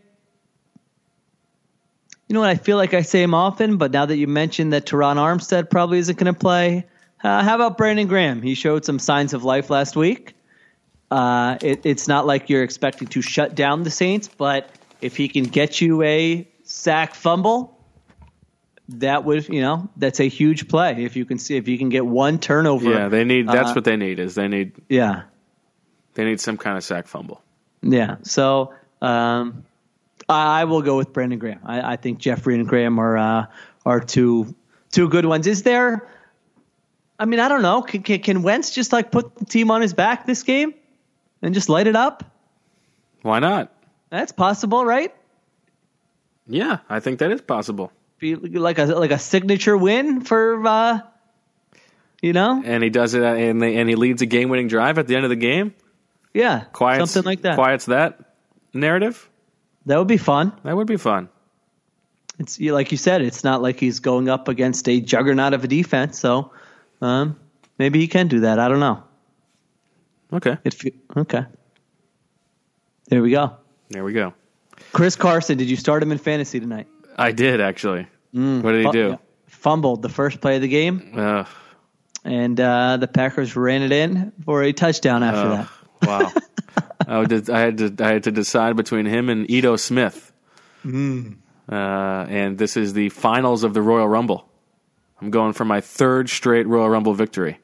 You 2.28 2.34
know 2.34 2.41
what? 2.41 2.49
I 2.49 2.55
feel 2.55 2.78
like 2.78 2.93
I 2.93 3.01
say 3.01 3.23
him 3.23 3.34
often, 3.34 3.78
but 3.78 3.91
now 3.91 4.05
that 4.05 4.17
you 4.17 4.28
mentioned 4.28 4.73
that 4.73 4.86
Terron 4.86 5.15
Armstead 5.15 5.69
probably 5.69 5.99
isn't 5.99 6.17
going 6.17 6.34
to 6.34 6.38
play, 6.39 6.86
uh, 7.23 7.43
how 7.43 7.55
about 7.55 7.78
Brandon 7.78 8.07
Graham? 8.07 8.41
He 8.41 8.53
showed 8.53 8.84
some 8.84 8.99
signs 8.99 9.34
of 9.34 9.43
life 9.43 9.69
last 9.69 9.95
week. 9.95 10.34
Uh, 11.09 11.57
it, 11.61 11.86
it's 11.86 12.07
not 12.07 12.25
like 12.25 12.49
you're 12.49 12.63
expecting 12.63 13.07
to 13.07 13.21
shut 13.21 13.55
down 13.55 13.84
the 13.84 13.89
Saints, 13.91 14.28
but 14.28 14.69
if 14.99 15.15
he 15.15 15.30
can 15.30 15.43
get 15.45 15.80
you 15.80 16.01
a 16.03 16.45
sack 16.63 17.15
fumble, 17.15 17.73
that 18.89 19.23
would 19.23 19.47
you 19.49 19.61
know 19.61 19.89
that's 19.97 20.19
a 20.19 20.28
huge 20.28 20.67
play. 20.67 21.03
If 21.03 21.15
you 21.15 21.23
can 21.25 21.38
see 21.39 21.55
if 21.57 21.67
you 21.67 21.78
can 21.78 21.89
get 21.89 22.05
one 22.05 22.39
turnover, 22.39 22.89
Yeah, 22.91 23.07
they 23.09 23.23
need. 23.23 23.47
That's 23.47 23.71
Uh, 23.71 23.73
what 23.75 23.84
they 23.86 23.95
need. 23.95 24.19
Is 24.19 24.36
they 24.36 24.47
need 24.47 24.73
yeah, 24.89 25.23
they 26.13 26.25
need 26.25 26.39
some 26.39 26.57
kind 26.57 26.78
of 26.78 26.84
sack 26.84 27.07
fumble. 27.07 27.41
Yeah. 27.82 28.17
So 28.23 28.73
um, 29.01 29.63
I, 30.30 30.61
I 30.61 30.63
will 30.65 30.82
go 30.82 30.97
with 30.97 31.13
Brandon 31.13 31.39
Graham. 31.39 31.59
I, 31.63 31.93
I 31.93 31.95
think 31.95 32.19
Jeffery 32.19 32.55
and 32.55 32.67
Graham 32.67 32.99
are 32.99 33.17
uh, 33.17 33.45
are 33.86 33.99
two 33.99 34.55
two 34.91 35.09
good 35.09 35.25
ones. 35.25 35.47
Is 35.47 35.63
there? 35.63 36.07
I 37.19 37.25
mean, 37.25 37.39
I 37.39 37.47
don't 37.47 37.63
know. 37.63 37.82
Can, 37.82 38.03
can, 38.03 38.19
can 38.19 38.43
Wentz 38.43 38.69
just 38.71 38.93
like 38.93 39.11
put 39.11 39.36
the 39.36 39.45
team 39.45 39.71
on 39.71 39.82
his 39.82 39.93
back 39.93 40.28
this 40.28 40.43
game 40.43 40.75
and 41.41 41.53
just 41.53 41.67
light 41.67 41.88
it 41.88 41.95
up? 41.95 42.23
Why 43.23 43.39
not? 43.39 43.73
That's 44.09 44.32
possible, 44.32 44.86
right? 44.86 45.13
Yeah, 46.47 46.80
I 46.88 46.99
think 46.99 47.19
that 47.19 47.32
is 47.32 47.41
possible. 47.41 47.91
Be 48.19 48.36
like 48.36 48.78
a 48.80 48.86
like 48.86 49.11
a 49.11 49.19
signature 49.19 49.75
win 49.75 50.21
for 50.21 50.65
uh, 50.65 50.99
you 52.21 52.34
know, 52.34 52.61
And 52.65 52.84
he 52.84 52.89
does 52.89 53.13
it, 53.13 53.23
uh, 53.23 53.34
and 53.34 53.61
they, 53.61 53.78
and 53.78 53.88
he 53.88 53.95
leads 53.95 54.21
a 54.21 54.25
game-winning 54.25 54.67
drive 54.67 54.97
at 54.97 55.07
the 55.07 55.15
end 55.15 55.23
of 55.23 55.30
the 55.30 55.36
game. 55.36 55.75
yeah, 56.34 56.65
Quiets, 56.73 57.11
something 57.11 57.28
like 57.30 57.41
that. 57.41 57.55
Quiets 57.55 57.86
that 57.86 58.19
narrative. 58.73 59.26
That 59.88 59.97
would 59.97 60.07
be 60.07 60.17
fun. 60.17 60.51
That 60.63 60.75
would 60.75 60.88
be 60.88 60.97
fun. 60.97 61.29
It's 62.39 62.59
like 62.59 62.91
you 62.91 62.97
said, 62.97 63.21
it's 63.21 63.43
not 63.43 63.61
like 63.61 63.79
he's 63.79 63.99
going 63.99 64.29
up 64.29 64.47
against 64.47 64.88
a 64.88 65.01
juggernaut 65.01 65.53
of 65.53 65.63
a 65.63 65.67
defense, 65.67 66.19
so 66.19 66.51
um, 67.01 67.39
maybe 67.79 67.99
he 67.99 68.07
can 68.07 68.27
do 68.27 68.41
that. 68.41 68.59
I 68.59 68.67
don't 68.67 68.79
know. 68.79 69.03
Okay, 70.33 70.57
It 70.63 70.73
fe- 70.73 70.93
okay. 71.15 71.45
There 73.07 73.21
we 73.21 73.31
go. 73.31 73.55
there 73.89 74.03
we 74.03 74.11
go. 74.13 74.33
Chris 74.91 75.15
Carson, 75.15 75.57
did 75.57 75.69
you 75.69 75.77
start 75.77 76.03
him 76.03 76.11
in 76.11 76.17
fantasy 76.17 76.59
tonight? 76.59 76.88
I 77.17 77.31
did 77.31 77.61
actually. 77.61 78.07
what 78.33 78.71
did 78.73 78.85
he 78.85 78.91
do? 78.91 79.17
Fumbled 79.47 80.01
the 80.01 80.09
first 80.09 80.41
play 80.41 80.57
of 80.57 80.61
the 80.61 80.67
game, 80.67 81.13
Ugh, 81.15 81.47
and 82.25 82.59
uh, 82.59 82.97
the 82.97 83.07
Packers 83.07 83.55
ran 83.55 83.81
it 83.81 83.91
in 83.93 84.33
for 84.45 84.61
a 84.63 84.73
touchdown 84.73 85.23
after 85.23 85.67
ugh, 86.03 86.23
wow. 86.23 86.31
I, 87.07 87.17
would, 87.19 87.49
I 87.49 87.59
had 87.59 87.77
to 87.79 87.95
I 88.03 88.09
had 88.09 88.23
to 88.23 88.31
decide 88.31 88.75
between 88.75 89.05
him 89.05 89.29
and 89.29 89.49
Ito 89.49 89.77
Smith. 89.77 90.31
Hmm. 90.83 91.33
Uh, 91.71 91.75
and 92.29 92.57
this 92.57 92.77
is 92.77 92.93
the 92.93 93.09
finals 93.09 93.63
of 93.63 93.73
the 93.73 93.81
Royal 93.81 94.07
Rumble. 94.07 94.47
I'm 95.21 95.31
going 95.31 95.53
for 95.53 95.65
my 95.65 95.81
third 95.81 96.29
straight 96.29 96.67
Royal 96.67 96.89
Rumble 96.89 97.13
victory. 97.13 97.59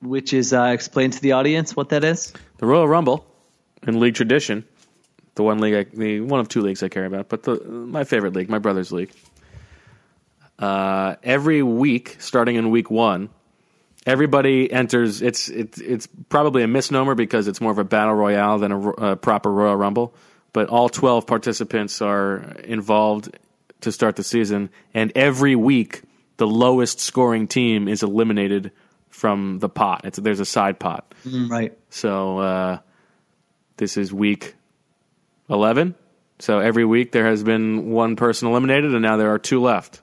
which 0.00 0.32
is 0.32 0.52
uh, 0.52 0.70
explain 0.72 1.10
to 1.10 1.20
the 1.20 1.32
audience 1.32 1.76
what 1.76 1.90
that 1.90 2.04
is. 2.04 2.32
The 2.58 2.66
Royal 2.66 2.88
Rumble 2.88 3.26
in 3.86 4.00
league 4.00 4.14
tradition, 4.14 4.64
the 5.34 5.42
one 5.42 5.58
league, 5.60 5.74
I, 5.74 5.84
the 5.96 6.20
one 6.20 6.40
of 6.40 6.48
two 6.48 6.62
leagues 6.62 6.82
I 6.82 6.88
care 6.88 7.04
about, 7.04 7.28
but 7.28 7.42
the 7.42 7.56
my 7.64 8.04
favorite 8.04 8.34
league, 8.34 8.48
my 8.48 8.58
brother's 8.58 8.92
league. 8.92 9.10
Uh, 10.58 11.16
every 11.22 11.62
week, 11.62 12.16
starting 12.18 12.56
in 12.56 12.70
week 12.70 12.90
one, 12.90 13.30
everybody 14.06 14.70
enters. 14.70 15.22
It's 15.22 15.48
it's 15.48 15.80
it's 15.80 16.08
probably 16.28 16.62
a 16.62 16.68
misnomer 16.68 17.14
because 17.14 17.48
it's 17.48 17.60
more 17.60 17.72
of 17.72 17.78
a 17.78 17.84
battle 17.84 18.14
royale 18.14 18.58
than 18.58 18.72
a, 18.72 18.88
a 18.90 19.16
proper 19.16 19.50
Royal 19.50 19.76
Rumble. 19.76 20.14
But 20.52 20.68
all 20.68 20.88
twelve 20.88 21.26
participants 21.26 22.02
are 22.02 22.38
involved 22.64 23.36
to 23.82 23.92
start 23.92 24.16
the 24.16 24.24
season, 24.24 24.70
and 24.94 25.12
every 25.14 25.56
week 25.56 26.02
the 26.36 26.46
lowest 26.46 27.00
scoring 27.00 27.46
team 27.46 27.86
is 27.88 28.02
eliminated 28.02 28.72
from 29.10 29.58
the 29.58 29.68
pot. 29.68 30.02
It's, 30.04 30.18
there's 30.18 30.40
a 30.40 30.44
side 30.46 30.78
pot. 30.78 31.14
Right. 31.26 31.76
So 31.90 32.38
uh, 32.38 32.78
this 33.76 33.96
is 33.96 34.12
week 34.12 34.54
11. 35.50 35.94
So 36.38 36.58
every 36.58 36.86
week 36.86 37.12
there 37.12 37.26
has 37.26 37.42
been 37.42 37.90
one 37.90 38.16
person 38.16 38.48
eliminated, 38.48 38.92
and 38.92 39.02
now 39.02 39.18
there 39.18 39.32
are 39.32 39.38
two 39.38 39.60
left. 39.60 40.00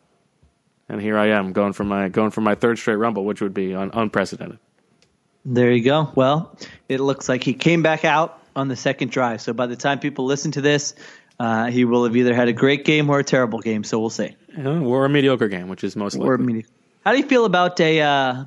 And 0.90 1.02
here 1.02 1.18
I 1.18 1.28
am 1.30 1.52
going 1.54 1.74
for 1.74 1.84
my 1.84 2.08
going 2.10 2.32
for 2.32 2.42
my 2.42 2.56
third 2.56 2.78
straight 2.78 2.96
rumble, 2.96 3.26
which 3.26 3.42
would 3.42 3.54
be 3.54 3.76
un- 3.76 3.92
unprecedented. 3.94 4.60
There 5.46 5.72
you 5.72 5.84
go. 5.84 6.12
Well, 6.16 6.58
it 6.90 7.00
looks 7.00 7.28
like 7.30 7.44
he 7.44 7.54
came 7.54 7.82
back 7.84 8.06
out 8.06 8.42
on 8.56 8.68
the 8.68 8.76
second 8.76 9.12
drive. 9.12 9.42
So 9.42 9.54
by 9.54 9.68
the 9.68 9.76
time 9.76 10.00
people 10.00 10.26
listen 10.26 10.52
to 10.54 10.62
this, 10.62 10.96
uh, 11.40 11.68
he 11.68 11.86
will 11.86 12.04
have 12.06 12.16
either 12.16 12.34
had 12.34 12.48
a 12.48 12.54
great 12.54 12.86
game 12.86 13.10
or 13.10 13.20
a 13.20 13.24
terrible 13.24 13.60
game. 13.60 13.84
So 13.84 14.00
we'll 14.00 14.10
see. 14.10 14.36
Uh, 14.58 14.80
or 14.82 15.06
a 15.06 15.10
mediocre 15.10 15.48
game, 15.48 15.68
which 15.70 15.84
is 15.84 15.96
most 15.96 16.16
likely. 16.16 16.30
Or 16.30 16.38
medi- 16.38 16.66
How 17.06 17.12
do 17.12 17.18
you 17.18 17.28
feel 17.28 17.46
about 17.46 17.80
a 17.80 18.02
uh, 18.02 18.46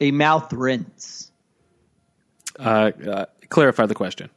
a 0.00 0.10
mouth 0.10 0.52
rinse? 0.52 1.30
uh, 2.58 2.90
uh, 3.06 3.26
clarify 3.48 3.86
the 3.86 3.94
question. 3.94 4.28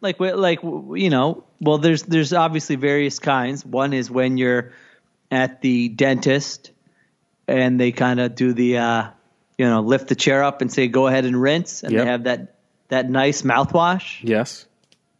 Like, 0.00 0.20
like 0.20 0.62
you 0.62 1.08
know, 1.10 1.44
well, 1.60 1.78
there's 1.78 2.02
there's 2.02 2.32
obviously 2.32 2.76
various 2.76 3.18
kinds. 3.18 3.64
One 3.64 3.92
is 3.94 4.10
when 4.10 4.36
you're 4.36 4.72
at 5.34 5.60
the 5.60 5.88
dentist 5.88 6.70
and 7.48 7.78
they 7.80 7.92
kind 7.92 8.20
of 8.20 8.34
do 8.34 8.52
the, 8.54 8.78
uh, 8.78 9.04
you 9.58 9.66
know, 9.66 9.80
lift 9.80 10.08
the 10.08 10.14
chair 10.14 10.42
up 10.42 10.60
and 10.62 10.72
say, 10.72 10.88
"Go 10.88 11.06
ahead 11.06 11.24
and 11.24 11.40
rinse," 11.40 11.82
and 11.82 11.92
Yep. 11.92 12.02
they 12.04 12.10
have 12.10 12.24
that 12.24 12.54
that 12.88 13.10
nice 13.10 13.42
mouthwash. 13.42 14.18
Yes. 14.22 14.66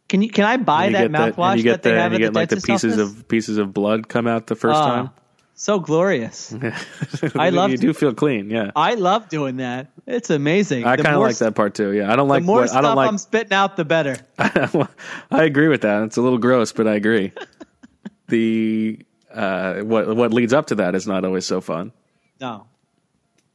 Can 0.09 0.21
you 0.21 0.29
can 0.29 0.45
I 0.45 0.57
buy 0.57 0.89
that 0.89 1.11
mouthwash 1.11 1.51
and 1.51 1.57
you 1.59 1.63
get 1.63 1.71
that 1.81 1.83
they 1.83 1.91
the, 1.95 2.01
have 2.01 2.11
and 2.13 2.19
you 2.21 2.25
at 2.27 2.29
get 2.29 2.33
the 2.33 2.39
like 2.39 2.49
the 2.49 2.55
pieces 2.67 2.93
office? 2.99 3.17
of 3.19 3.27
pieces 3.27 3.57
of 3.57 3.73
blood 3.73 4.07
come 4.07 4.27
out 4.27 4.47
the 4.47 4.55
first 4.55 4.77
Ah, 4.77 4.85
time. 4.95 5.09
So 5.55 5.79
glorious. 5.79 6.53
I 7.35 7.49
love 7.49 7.71
you 7.71 7.77
do 7.77 7.93
feel 7.93 8.13
clean, 8.13 8.49
yeah. 8.49 8.71
I 8.75 8.95
love 8.95 9.29
doing 9.29 9.57
that. 9.57 9.87
It's 10.05 10.29
amazing. 10.29 10.83
I 10.85 10.95
kind 10.97 11.15
of 11.15 11.21
like 11.21 11.37
that 11.37 11.55
part 11.55 11.73
too. 11.75 11.91
Yeah, 11.93 12.11
I 12.11 12.15
don't 12.17 12.27
like 12.27 12.43
The 12.43 12.47
more 12.47 12.59
what, 12.61 12.69
stuff 12.69 12.79
I 12.79 12.81
don't 12.81 12.95
like. 12.97 13.07
I'm 13.07 13.17
spitting 13.17 13.53
out, 13.53 13.77
the 13.77 13.85
better. 13.85 14.17
I 14.37 15.43
agree 15.43 15.69
with 15.69 15.81
that. 15.81 16.03
It's 16.03 16.17
a 16.17 16.21
little 16.21 16.39
gross, 16.39 16.71
but 16.73 16.87
I 16.87 16.95
agree. 16.95 17.31
the 18.27 18.99
uh, 19.35 19.81
what 19.83 20.15
what 20.15 20.33
leads 20.33 20.53
up 20.53 20.67
to 20.67 20.75
that 20.75 20.95
is 20.95 21.05
not 21.07 21.25
always 21.25 21.45
so 21.45 21.61
fun. 21.61 21.91
No, 22.39 22.65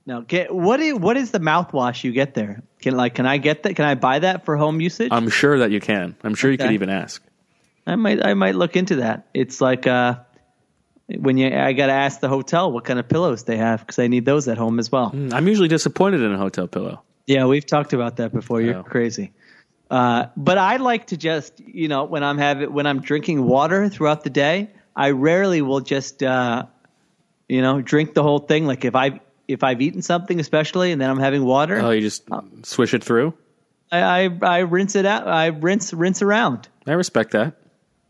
no. 0.07 0.23
Get 0.23 0.55
what 0.55 0.81
is 0.81 0.95
what 0.95 1.17
is 1.17 1.31
the 1.31 1.41
mouthwash 1.41 2.05
you 2.05 2.13
get 2.13 2.35
there? 2.35 2.63
Can 2.83 2.97
like 2.97 3.15
can 3.15 3.27
I 3.27 3.39
get 3.39 3.63
that? 3.65 3.75
Can 3.77 3.85
I 3.85 3.95
buy 3.95 4.19
that 4.21 4.45
for 4.45 4.57
home 4.57 4.81
usage? 4.81 5.09
I'm 5.13 5.29
sure 5.31 5.59
that 5.59 5.71
you 5.71 5.81
can. 5.81 6.17
I'm 6.23 6.35
sure 6.35 6.51
you 6.51 6.59
could 6.59 6.73
even 6.73 6.91
ask. 6.91 7.23
I 7.87 7.97
might 7.97 8.25
I 8.25 8.35
might 8.35 8.55
look 8.55 8.77
into 8.77 8.97
that. 8.97 9.27
It's 9.35 9.61
like 9.61 9.87
uh 9.87 10.17
when 11.19 11.37
you 11.39 11.49
I 11.49 11.73
got 11.73 11.87
to 11.87 11.93
ask 11.93 12.21
the 12.21 12.29
hotel 12.29 12.71
what 12.71 12.85
kind 12.85 12.99
of 13.01 13.09
pillows 13.09 13.45
they 13.45 13.57
have 13.57 13.81
because 13.81 13.99
I 13.99 14.07
need 14.07 14.25
those 14.25 14.47
at 14.49 14.59
home 14.59 14.79
as 14.79 14.93
well. 14.93 15.11
I'm 15.33 15.49
usually 15.49 15.69
disappointed 15.69 16.21
in 16.21 16.33
a 16.33 16.39
hotel 16.39 16.69
pillow. 16.69 17.03
Yeah, 17.27 17.47
we've 17.47 17.67
talked 17.67 17.93
about 17.93 18.17
that 18.17 18.33
before. 18.33 18.61
You're 18.61 18.77
Oh. 18.79 18.83
crazy. 18.85 19.33
Uh, 19.91 20.27
but 20.37 20.57
I 20.57 20.77
like 20.77 21.09
to 21.09 21.17
just, 21.17 21.59
you 21.59 21.89
know, 21.89 22.05
when 22.05 22.23
I'm 22.23 22.39
having 22.39 22.73
when 22.73 22.87
I'm 22.87 23.01
drinking 23.01 23.43
water 23.45 23.89
throughout 23.89 24.23
the 24.23 24.31
day, 24.31 24.71
I 24.97 25.11
rarely 25.11 25.63
will 25.63 25.81
just, 25.81 26.23
uh, 26.23 26.65
you 27.49 27.63
know, 27.63 27.81
drink 27.81 28.15
the 28.15 28.23
whole 28.23 28.39
thing. 28.41 28.67
Like 28.67 28.85
if 28.85 28.95
I 28.95 29.21
if 29.49 29.65
I've 29.65 29.81
eaten 29.81 30.03
something, 30.03 30.39
especially, 30.41 30.93
and 30.93 31.01
then 31.01 31.11
I'm 31.11 31.19
having 31.19 31.45
water, 31.45 31.81
Oh, 31.81 31.91
you 31.91 32.01
just 32.01 32.29
swish 32.63 32.95
it 32.95 33.03
through. 33.03 33.35
I, 33.93 34.27
I 34.27 34.39
I 34.43 34.59
rinse 34.61 34.95
it 34.95 35.07
out. 35.07 35.27
I 35.27 35.47
rinse 35.47 35.93
rinse 35.93 36.23
around. 36.23 36.69
I 36.87 36.93
respect 36.93 37.33
that. 37.33 37.55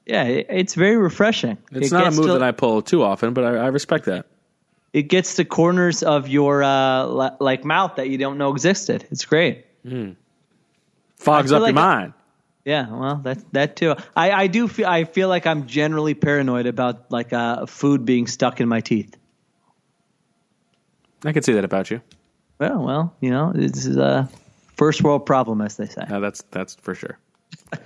Yeah, 0.06 0.24
it, 0.24 0.46
it's 0.50 0.74
very 0.74 0.96
refreshing. 0.96 1.56
It's 1.72 1.88
It 1.88 1.92
not 1.92 2.08
a 2.08 2.10
move 2.10 2.26
to- 2.26 2.32
that 2.32 2.42
I 2.42 2.52
pull 2.52 2.82
too 2.82 3.02
often, 3.02 3.32
but 3.32 3.44
I, 3.44 3.56
I 3.56 3.66
respect 3.68 4.06
that. 4.06 4.26
It 4.92 5.04
gets 5.04 5.36
the 5.36 5.44
corners 5.44 6.02
of 6.02 6.26
your 6.26 6.64
uh, 6.64 7.06
like 7.38 7.64
mouth 7.64 7.94
that 7.96 8.08
you 8.08 8.18
don't 8.18 8.38
know 8.38 8.50
existed. 8.52 9.06
It's 9.12 9.24
great. 9.24 9.64
Fogs 11.16 11.52
up 11.52 11.60
feel 11.60 11.66
your 11.68 11.74
mind. 11.74 12.12
Yeah, 12.64 12.90
well, 12.90 13.16
that 13.24 13.52
that 13.52 13.76
too. 13.76 13.94
I, 14.14 14.30
I 14.32 14.46
do 14.46 14.68
feel 14.68 14.86
I 14.86 15.04
feel 15.04 15.28
like 15.28 15.46
I'm 15.46 15.66
generally 15.66 16.14
paranoid 16.14 16.66
about 16.66 17.10
like 17.10 17.32
uh, 17.32 17.66
food 17.66 18.04
being 18.04 18.26
stuck 18.26 18.60
in 18.60 18.68
my 18.68 18.80
teeth. 18.80 19.16
I 21.24 21.32
can 21.32 21.42
see 21.42 21.52
that 21.54 21.64
about 21.64 21.90
you. 21.90 22.00
Well, 22.58 22.82
well, 22.84 23.16
you 23.20 23.30
know, 23.30 23.52
this 23.54 23.86
is 23.86 23.96
a 23.96 24.28
first 24.76 25.02
world 25.02 25.24
problem, 25.26 25.60
as 25.62 25.76
they 25.78 25.86
say. 25.86 26.02
Uh, 26.02 26.20
that's 26.20 26.42
that's 26.50 26.74
for 26.76 26.94
sure. 26.94 27.18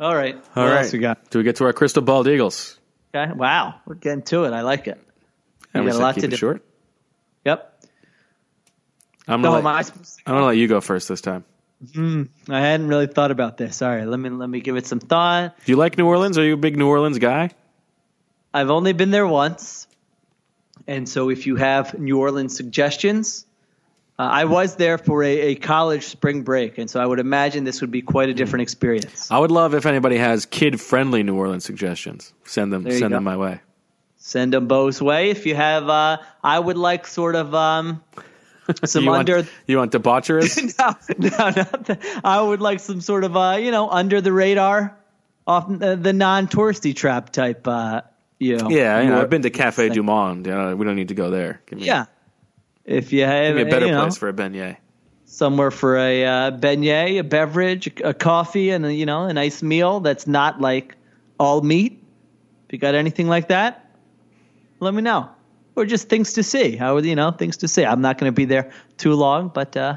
All 0.00 0.14
right, 0.14 0.34
All 0.56 0.64
what 0.64 0.70
right. 0.72 0.82
else 0.84 0.92
we 0.92 0.98
got? 1.00 1.28
Do 1.30 1.38
we 1.38 1.44
get 1.44 1.56
to 1.56 1.64
our 1.64 1.72
crystal 1.74 2.02
bald 2.02 2.26
eagles? 2.26 2.78
Okay, 3.14 3.32
wow, 3.32 3.74
we're 3.86 3.96
getting 3.96 4.22
to 4.22 4.44
it. 4.44 4.52
I 4.52 4.62
like 4.62 4.86
it. 4.86 4.98
And 5.74 5.84
We 5.84 5.90
got 5.90 5.98
a 5.98 6.02
lot 6.02 6.14
to 6.16 6.26
do. 6.28 6.36
short. 6.36 6.64
Yep. 7.44 7.84
I'm 9.28 9.42
No, 9.42 9.48
gonna, 9.50 9.58
am 9.60 9.66
I 9.66 9.76
let, 9.78 9.86
to- 9.86 9.92
I'm 10.26 10.34
gonna 10.34 10.46
let 10.46 10.56
you 10.56 10.68
go 10.68 10.80
first 10.80 11.08
this 11.08 11.20
time. 11.20 11.44
I 11.82 12.60
hadn't 12.60 12.88
really 12.88 13.06
thought 13.06 13.30
about 13.30 13.56
this. 13.56 13.80
All 13.80 13.88
right, 13.88 14.06
let 14.06 14.20
me 14.20 14.28
let 14.28 14.48
me 14.48 14.60
give 14.60 14.76
it 14.76 14.86
some 14.86 15.00
thought. 15.00 15.56
Do 15.64 15.72
you 15.72 15.76
like 15.76 15.96
New 15.96 16.06
Orleans? 16.06 16.36
Are 16.36 16.44
you 16.44 16.54
a 16.54 16.58
big 16.58 16.76
New 16.76 16.86
Orleans 16.86 17.18
guy? 17.18 17.50
I've 18.52 18.68
only 18.70 18.92
been 18.92 19.10
there 19.10 19.26
once, 19.26 19.86
and 20.86 21.08
so 21.08 21.30
if 21.30 21.46
you 21.46 21.56
have 21.56 21.98
New 21.98 22.18
Orleans 22.18 22.54
suggestions, 22.54 23.46
uh, 24.18 24.24
I 24.24 24.44
was 24.44 24.76
there 24.76 24.98
for 24.98 25.22
a, 25.22 25.40
a 25.40 25.54
college 25.54 26.04
spring 26.04 26.42
break, 26.42 26.76
and 26.76 26.90
so 26.90 27.00
I 27.00 27.06
would 27.06 27.20
imagine 27.20 27.64
this 27.64 27.80
would 27.80 27.90
be 27.90 28.02
quite 28.02 28.28
a 28.28 28.34
different 28.34 28.62
experience. 28.62 29.30
I 29.30 29.38
would 29.38 29.50
love 29.50 29.74
if 29.74 29.86
anybody 29.86 30.18
has 30.18 30.44
kid-friendly 30.44 31.22
New 31.22 31.36
Orleans 31.36 31.64
suggestions. 31.64 32.34
Send 32.44 32.72
them 32.72 32.82
send 32.90 33.00
go. 33.00 33.08
them 33.08 33.24
my 33.24 33.38
way. 33.38 33.60
Send 34.18 34.52
them 34.52 34.66
Bo's 34.66 35.00
way. 35.00 35.30
If 35.30 35.46
you 35.46 35.54
have, 35.54 35.88
uh, 35.88 36.18
I 36.44 36.58
would 36.58 36.76
like 36.76 37.06
sort 37.06 37.36
of 37.36 37.54
um, 37.54 38.04
some 38.84 39.04
you 39.04 39.12
under. 39.12 39.36
want, 39.36 39.48
you 39.66 39.76
want 39.78 39.92
debaucherous? 39.92 40.56
no, 40.78 41.28
no, 41.28 41.50
not 41.50 41.84
the, 41.84 42.20
I 42.24 42.40
would 42.40 42.60
like 42.60 42.80
some 42.80 43.00
sort 43.00 43.24
of 43.24 43.36
uh, 43.36 43.58
you 43.60 43.70
know 43.70 43.88
under 43.88 44.20
the 44.20 44.32
radar, 44.32 44.96
off 45.46 45.70
uh, 45.70 45.94
the 45.96 46.12
non-touristy 46.12 46.94
trap 46.94 47.30
type. 47.30 47.66
Uh, 47.66 48.02
you 48.38 48.56
know, 48.56 48.70
yeah, 48.70 49.00
you 49.02 49.10
know, 49.10 49.20
I've 49.20 49.30
been 49.30 49.42
to 49.42 49.50
Cafe 49.50 49.90
Du 49.90 50.02
Monde. 50.02 50.46
We 50.46 50.84
don't 50.84 50.96
need 50.96 51.08
to 51.08 51.14
go 51.14 51.30
there. 51.30 51.60
Give 51.66 51.78
me, 51.78 51.84
Yeah, 51.86 52.06
if 52.84 53.12
you 53.12 53.24
have 53.24 53.56
a 53.56 53.64
better 53.64 53.86
you 53.86 53.92
know, 53.92 54.02
place 54.02 54.16
for 54.16 54.28
a 54.28 54.32
beignet. 54.32 54.78
somewhere 55.26 55.70
for 55.70 55.98
a 55.98 56.24
uh, 56.24 56.50
beignet, 56.52 57.18
a 57.18 57.24
beverage, 57.24 57.92
a 58.02 58.14
coffee, 58.14 58.70
and 58.70 58.86
a, 58.86 58.94
you 58.94 59.06
know 59.06 59.24
a 59.24 59.32
nice 59.34 59.62
meal 59.62 60.00
that's 60.00 60.26
not 60.26 60.60
like 60.60 60.96
all 61.38 61.60
meat. 61.60 62.02
If 62.66 62.72
you 62.74 62.78
got 62.78 62.94
anything 62.94 63.26
like 63.28 63.48
that, 63.48 63.90
let 64.78 64.94
me 64.94 65.02
know. 65.02 65.28
Or 65.80 65.86
just 65.86 66.10
things 66.10 66.34
to 66.34 66.42
see. 66.42 66.76
How 66.76 66.98
you 66.98 67.16
know 67.16 67.30
things 67.30 67.56
to 67.58 67.68
see? 67.68 67.86
I'm 67.86 68.02
not 68.02 68.18
going 68.18 68.28
to 68.30 68.34
be 68.34 68.44
there 68.44 68.70
too 68.98 69.14
long, 69.14 69.48
but 69.48 69.74
uh, 69.78 69.96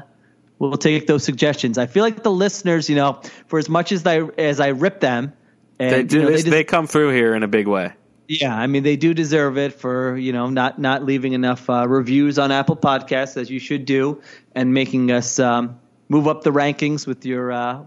we'll 0.58 0.78
take 0.78 1.06
those 1.06 1.22
suggestions. 1.24 1.76
I 1.76 1.84
feel 1.84 2.02
like 2.02 2.22
the 2.22 2.30
listeners, 2.30 2.88
you 2.88 2.96
know, 2.96 3.20
for 3.48 3.58
as 3.58 3.68
much 3.68 3.92
as 3.92 4.06
I 4.06 4.20
as 4.38 4.60
I 4.60 4.68
rip 4.68 5.00
them, 5.00 5.34
and 5.78 5.92
They 5.92 6.02
do 6.04 6.16
you 6.16 6.22
know, 6.22 6.30
this. 6.30 6.44
des- 6.44 6.50
They 6.50 6.64
come 6.64 6.86
through 6.86 7.10
here 7.12 7.34
in 7.34 7.42
a 7.42 7.48
big 7.48 7.66
way. 7.66 7.92
yeah, 8.28 8.56
I 8.56 8.66
mean 8.66 8.82
they 8.82 8.96
do 8.96 9.12
deserve 9.12 9.58
it 9.58 9.74
for 9.74 10.16
you 10.16 10.32
know 10.32 10.48
not 10.48 10.78
not 10.78 11.04
leaving 11.04 11.34
enough 11.34 11.68
uh, 11.68 11.86
reviews 11.86 12.38
on 12.38 12.50
Apple 12.50 12.76
Podcasts 12.76 13.36
as 13.36 13.50
you 13.50 13.58
should 13.58 13.84
do, 13.84 14.22
and 14.54 14.72
making 14.72 15.12
us 15.12 15.38
um, 15.38 15.78
move 16.08 16.26
up 16.28 16.44
the 16.44 16.50
rankings 16.50 17.06
with 17.06 17.26
your 17.26 17.52
uh, 17.52 17.82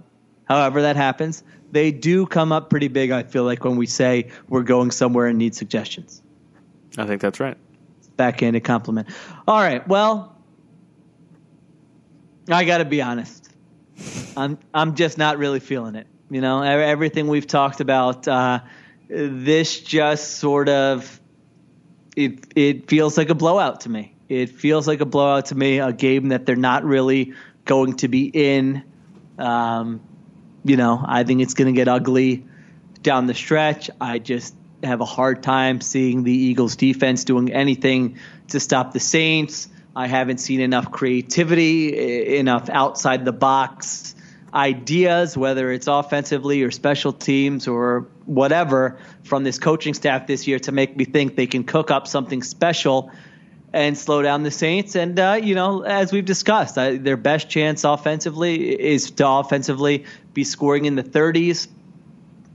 however 0.46 0.84
that 0.84 0.96
happens. 0.98 1.44
They 1.72 1.92
do 1.92 2.28
come 2.28 2.52
up 2.52 2.70
pretty 2.70 2.90
big. 2.90 3.10
I 3.10 3.24
feel 3.24 3.44
like 3.44 3.64
when 3.64 3.76
we 3.76 3.88
say 3.88 4.30
we're 4.48 4.62
going 4.62 4.92
somewhere 4.92 5.26
and 5.26 5.40
need 5.40 5.56
suggestions. 5.56 6.22
I 6.96 7.08
think 7.08 7.22
that's 7.22 7.40
right. 7.40 7.58
Backhanded 8.18 8.64
compliment. 8.64 9.08
All 9.48 9.60
right, 9.60 9.88
well, 9.88 10.36
I 12.50 12.66
got 12.66 12.80
to 12.80 12.86
be 12.86 13.02
honest. 13.02 13.50
I'm 14.36 14.58
I'm 14.74 14.96
just 14.96 15.18
not 15.18 15.38
really 15.38 15.60
feeling 15.60 15.96
it. 15.96 16.08
You 16.30 16.42
know, 16.42 16.62
everything 16.62 17.28
we've 17.28 17.48
talked 17.48 17.80
about. 17.80 18.28
Uh, 18.28 18.60
this 19.10 19.80
just 19.80 20.38
sort 20.38 20.70
of 20.70 21.20
it 22.16 22.46
it 22.56 22.90
feels 22.90 23.18
like 23.18 23.30
a 23.30 23.36
blowout 23.36 23.82
to 23.82 23.90
me. 23.90 24.16
It 24.28 24.50
feels 24.50 24.88
like 24.88 25.00
a 25.00 25.06
blowout 25.06 25.48
to 25.48 25.56
me. 25.56 25.80
A 25.80 25.94
game 25.94 26.30
that 26.30 26.46
they're 26.46 26.56
not 26.56 26.84
really 26.84 27.34
going 27.66 27.98
to 27.98 28.08
be 28.08 28.26
in. 28.26 28.84
Um, 29.38 30.02
you 30.66 30.76
know, 30.76 31.04
I 31.06 31.24
think 31.24 31.42
it's 31.42 31.54
going 31.54 31.74
to 31.74 31.78
get 31.78 31.88
ugly 31.88 32.46
down 33.02 33.28
the 33.28 33.34
stretch. 33.34 33.90
I 34.02 34.20
just 34.20 34.56
have 34.84 35.02
a 35.02 35.06
hard 35.06 35.44
time 35.44 35.82
seeing 35.82 36.24
the 36.24 36.32
Eagles 36.32 36.76
defense 36.76 37.24
doing 37.24 37.52
anything 37.52 38.18
to 38.50 38.60
stop 38.60 38.94
the 38.94 39.00
Saints. 39.00 39.70
I 39.96 40.08
haven't 40.08 40.38
seen 40.38 40.62
enough 40.62 40.92
creativity, 40.92 42.38
enough 42.38 42.70
outside 42.70 43.26
the 43.26 43.32
box 43.32 44.16
ideas, 44.54 45.36
whether 45.36 45.72
it's 45.72 45.88
offensively 45.88 46.64
or 46.64 46.72
special 46.72 47.14
teams 47.14 47.68
or 47.68 48.08
whatever, 48.26 49.00
from 49.24 49.44
this 49.44 49.60
coaching 49.60 49.94
staff 49.94 50.28
this 50.28 50.48
year 50.48 50.60
to 50.60 50.72
make 50.72 50.96
me 50.96 51.06
think 51.06 51.36
they 51.36 51.48
can 51.48 51.64
cook 51.64 51.92
up 51.92 52.08
something 52.08 52.44
special 52.44 53.12
and 53.74 53.98
slow 53.98 54.22
down 54.22 54.44
the 54.44 54.52
Saints. 54.52 54.96
And 54.96 55.20
uh, 55.20 55.40
you 55.42 55.56
know, 55.56 55.82
as 55.82 56.12
we've 56.12 56.26
discussed, 56.26 56.76
their 56.76 57.18
best 57.18 57.50
chance 57.50 57.84
offensively 57.84 58.80
is 58.80 59.12
to 59.12 59.28
offensively 59.28 60.06
be 60.34 60.44
scoring 60.44 60.86
in 60.86 60.96
the 60.96 61.04
30s. 61.04 61.68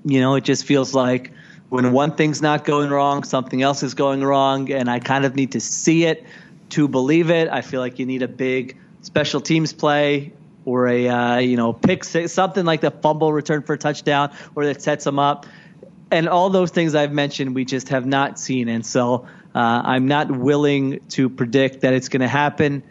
You 0.05 0.21
know, 0.21 0.35
it 0.37 0.45
just 0.45 0.65
feels 0.65 0.95
like 0.95 1.33
when 1.73 1.93
one 1.93 2.15
thing's 2.15 2.43
not 2.43 2.65
going 2.65 2.91
wrong, 2.91 3.25
something 3.25 3.63
else 3.63 3.83
is 3.83 3.95
going 3.95 4.23
wrong, 4.23 4.71
and 4.71 4.91
I 4.91 4.99
kind 4.99 5.25
of 5.25 5.35
need 5.35 5.53
to 5.53 5.61
see 5.61 6.05
it 6.05 6.25
to 6.71 6.87
believe 6.87 7.31
it. 7.31 7.49
I 7.49 7.63
feel 7.63 7.81
like 7.81 7.99
you 7.99 8.05
need 8.05 8.23
a 8.23 8.29
big 8.29 8.77
special 9.01 9.41
teams 9.41 9.73
play 9.73 10.33
or 10.67 10.87
a 10.87 11.09
uh, 11.09 11.39
you 11.39 11.57
know 11.57 11.73
pick 11.73 12.05
six, 12.05 12.33
something 12.33 12.67
like 12.67 12.83
the 12.83 12.91
fumble 12.91 13.33
return 13.33 13.63
for 13.63 13.73
a 13.73 13.79
touchdown 13.79 14.35
or 14.55 14.67
that 14.67 14.83
sets 14.83 15.05
them 15.05 15.19
up 15.19 15.47
and 16.13 16.29
all 16.29 16.51
those 16.51 16.71
things 16.71 16.95
I've 16.95 17.13
mentioned, 17.13 17.55
we 17.55 17.65
just 17.65 17.89
have 17.89 18.05
not 18.05 18.39
seen. 18.39 18.69
And 18.69 18.85
so 18.85 19.27
uh, 19.55 19.83
I'm 19.85 20.07
not 20.07 20.31
willing 20.31 21.01
to 21.11 21.31
predict 21.31 21.81
that 21.81 21.95
it's 21.95 22.11
going 22.11 22.21
to 22.21 22.29
happen. 22.29 22.83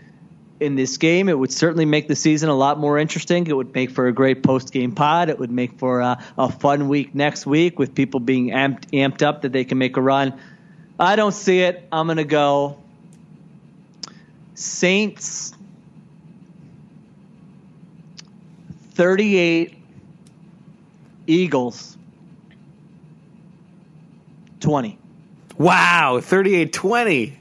In 0.61 0.75
this 0.75 0.97
game. 0.97 1.27
It 1.27 1.37
would 1.37 1.51
certainly 1.51 1.85
make 1.85 2.07
the 2.07 2.15
season 2.15 2.49
a 2.49 2.55
lot 2.55 2.79
more 2.79 2.97
interesting. 2.99 3.47
It 3.47 3.55
would 3.55 3.73
make 3.73 3.89
for 3.89 4.07
a 4.07 4.13
great 4.13 4.43
post 4.43 4.71
game 4.71 4.93
pod. 4.93 5.29
It 5.29 5.39
would 5.39 5.51
make 5.51 5.79
for 5.79 6.01
a, 6.01 6.23
a 6.37 6.51
fun 6.51 6.87
week 6.87 7.15
next 7.15 7.45
week 7.45 7.79
with 7.79 7.95
people 7.95 8.19
being 8.19 8.49
amped, 8.49 8.85
amped 8.91 9.23
up 9.23 9.41
that 9.41 9.51
they 9.51 9.65
can 9.65 9.77
make 9.77 9.97
a 9.97 10.01
run. 10.01 10.39
I 10.99 11.15
don't 11.15 11.33
see 11.33 11.61
it. 11.61 11.87
I'm 11.91 12.05
going 12.05 12.17
to 12.17 12.23
go 12.23 12.77
Saints 14.53 15.53
38, 18.91 19.75
Eagles 21.25 21.97
20. 24.59 24.99
Wow, 25.57 26.19
38-20. 26.21 27.05
D- 27.05 27.37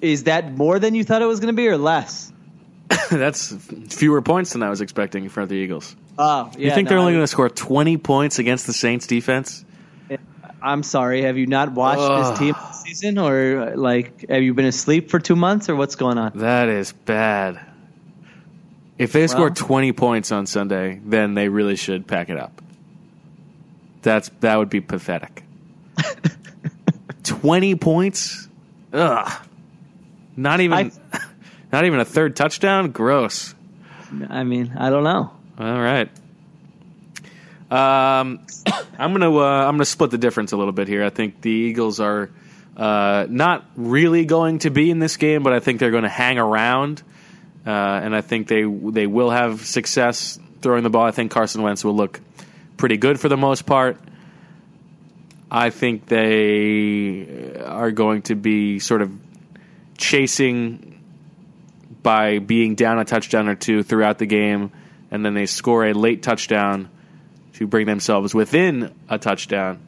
Is 0.00 0.24
that 0.24 0.52
more 0.52 0.78
than 0.78 0.94
you 0.94 1.04
thought 1.04 1.22
it 1.22 1.26
was 1.26 1.40
going 1.40 1.54
to 1.54 1.56
be 1.56 1.68
or 1.68 1.78
less? 1.78 2.32
That's 3.10 3.54
fewer 3.88 4.20
points 4.22 4.52
than 4.52 4.62
I 4.62 4.70
was 4.70 4.80
expecting 4.80 5.28
for 5.28 5.46
the 5.46 5.54
Eagles. 5.54 5.94
Oh, 6.18 6.50
You 6.58 6.70
think 6.70 6.88
they're 6.88 6.98
only 6.98 7.12
going 7.12 7.22
to 7.22 7.28
score 7.28 7.48
20 7.48 7.96
points 7.96 8.38
against 8.38 8.66
the 8.66 8.72
Saints 8.72 9.06
defense? 9.06 9.64
I'm 10.62 10.82
sorry. 10.82 11.22
Have 11.22 11.38
you 11.38 11.46
not 11.46 11.72
watched 11.72 12.00
Ugh. 12.02 12.32
this 12.32 12.38
team 12.38 12.54
this 12.68 12.82
season, 12.82 13.18
or 13.18 13.74
like, 13.76 14.28
have 14.28 14.42
you 14.42 14.52
been 14.52 14.66
asleep 14.66 15.10
for 15.10 15.18
two 15.18 15.36
months, 15.36 15.68
or 15.68 15.76
what's 15.76 15.96
going 15.96 16.18
on? 16.18 16.32
That 16.34 16.68
is 16.68 16.92
bad. 16.92 17.58
If 18.98 19.12
they 19.12 19.26
score 19.28 19.48
20 19.48 19.92
points 19.92 20.30
on 20.30 20.44
Sunday, 20.44 21.00
then 21.02 21.32
they 21.32 21.48
really 21.48 21.76
should 21.76 22.06
pack 22.06 22.28
it 22.28 22.36
up. 22.36 22.60
That's 24.02 24.30
that 24.40 24.56
would 24.56 24.68
be 24.68 24.82
pathetic. 24.82 25.42
20 27.22 27.76
points? 27.76 28.48
Ugh. 28.92 29.46
Not 30.40 30.60
even 30.60 30.90
not 31.72 31.84
even 31.84 32.00
a 32.00 32.04
third 32.04 32.34
touchdown? 32.34 32.92
Gross. 32.92 33.54
I 34.28 34.42
mean, 34.42 34.74
I 34.76 34.88
don't 34.88 35.04
know. 35.04 35.30
All 35.58 35.80
right. 35.80 36.08
Um, 37.70 38.40
I'm 38.98 39.12
gonna 39.12 39.36
uh, 39.36 39.66
I'm 39.66 39.74
gonna 39.74 39.84
split 39.84 40.10
the 40.10 40.18
difference 40.18 40.52
a 40.52 40.56
little 40.56 40.72
bit 40.72 40.88
here. 40.88 41.04
I 41.04 41.10
think 41.10 41.42
the 41.42 41.50
Eagles 41.50 42.00
are 42.00 42.30
uh, 42.74 43.26
not 43.28 43.66
really 43.76 44.24
going 44.24 44.60
to 44.60 44.70
be 44.70 44.90
in 44.90 44.98
this 44.98 45.18
game, 45.18 45.42
but 45.42 45.52
I 45.52 45.60
think 45.60 45.78
they're 45.78 45.90
going 45.90 46.04
to 46.04 46.08
hang 46.08 46.38
around, 46.38 47.02
uh, 47.66 47.70
and 47.70 48.16
I 48.16 48.22
think 48.22 48.48
they 48.48 48.62
they 48.62 49.06
will 49.06 49.30
have 49.30 49.66
success 49.66 50.38
throwing 50.62 50.84
the 50.84 50.90
ball. 50.90 51.04
I 51.04 51.10
think 51.10 51.30
Carson 51.30 51.62
Wentz 51.62 51.84
will 51.84 51.96
look 51.96 52.18
pretty 52.78 52.96
good 52.96 53.20
for 53.20 53.28
the 53.28 53.36
most 53.36 53.66
part. 53.66 53.98
I 55.50 55.68
think 55.68 56.06
they 56.06 57.60
are 57.62 57.90
going 57.90 58.22
to 58.22 58.34
be 58.36 58.78
sort 58.78 59.02
of 59.02 59.10
chasing 60.00 60.98
by 62.02 62.38
being 62.38 62.74
down 62.74 62.98
a 62.98 63.04
touchdown 63.04 63.48
or 63.48 63.54
two 63.54 63.82
throughout 63.82 64.18
the 64.18 64.26
game, 64.26 64.72
and 65.10 65.24
then 65.24 65.34
they 65.34 65.46
score 65.46 65.86
a 65.86 65.92
late 65.92 66.22
touchdown 66.22 66.88
to 67.54 67.66
bring 67.66 67.86
themselves 67.86 68.34
within 68.34 68.92
a 69.08 69.18
touchdown. 69.18 69.86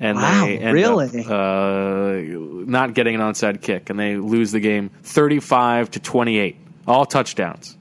And 0.00 0.16
Wow, 0.16 0.46
they 0.46 0.58
end 0.58 0.74
really? 0.74 1.20
up 1.20 1.30
uh, 1.30 2.64
not 2.66 2.94
getting 2.94 3.14
an 3.14 3.20
onside 3.20 3.60
kick, 3.60 3.90
and 3.90 4.00
they 4.00 4.16
lose 4.16 4.50
the 4.50 4.58
game 4.58 4.90
thirty-five 5.02 5.90
to 5.92 6.00
twenty-eight, 6.00 6.56
all 6.88 7.06
touchdowns. 7.06 7.76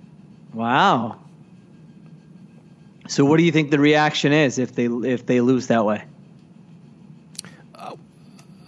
Wow. 0.53 1.17
So, 3.07 3.25
what 3.25 3.37
do 3.37 3.43
you 3.43 3.51
think 3.51 3.71
the 3.71 3.79
reaction 3.79 4.33
is 4.33 4.59
if 4.59 4.75
they 4.75 4.85
if 4.85 5.25
they 5.25 5.41
lose 5.41 5.67
that 5.67 5.83
way? 5.85 6.03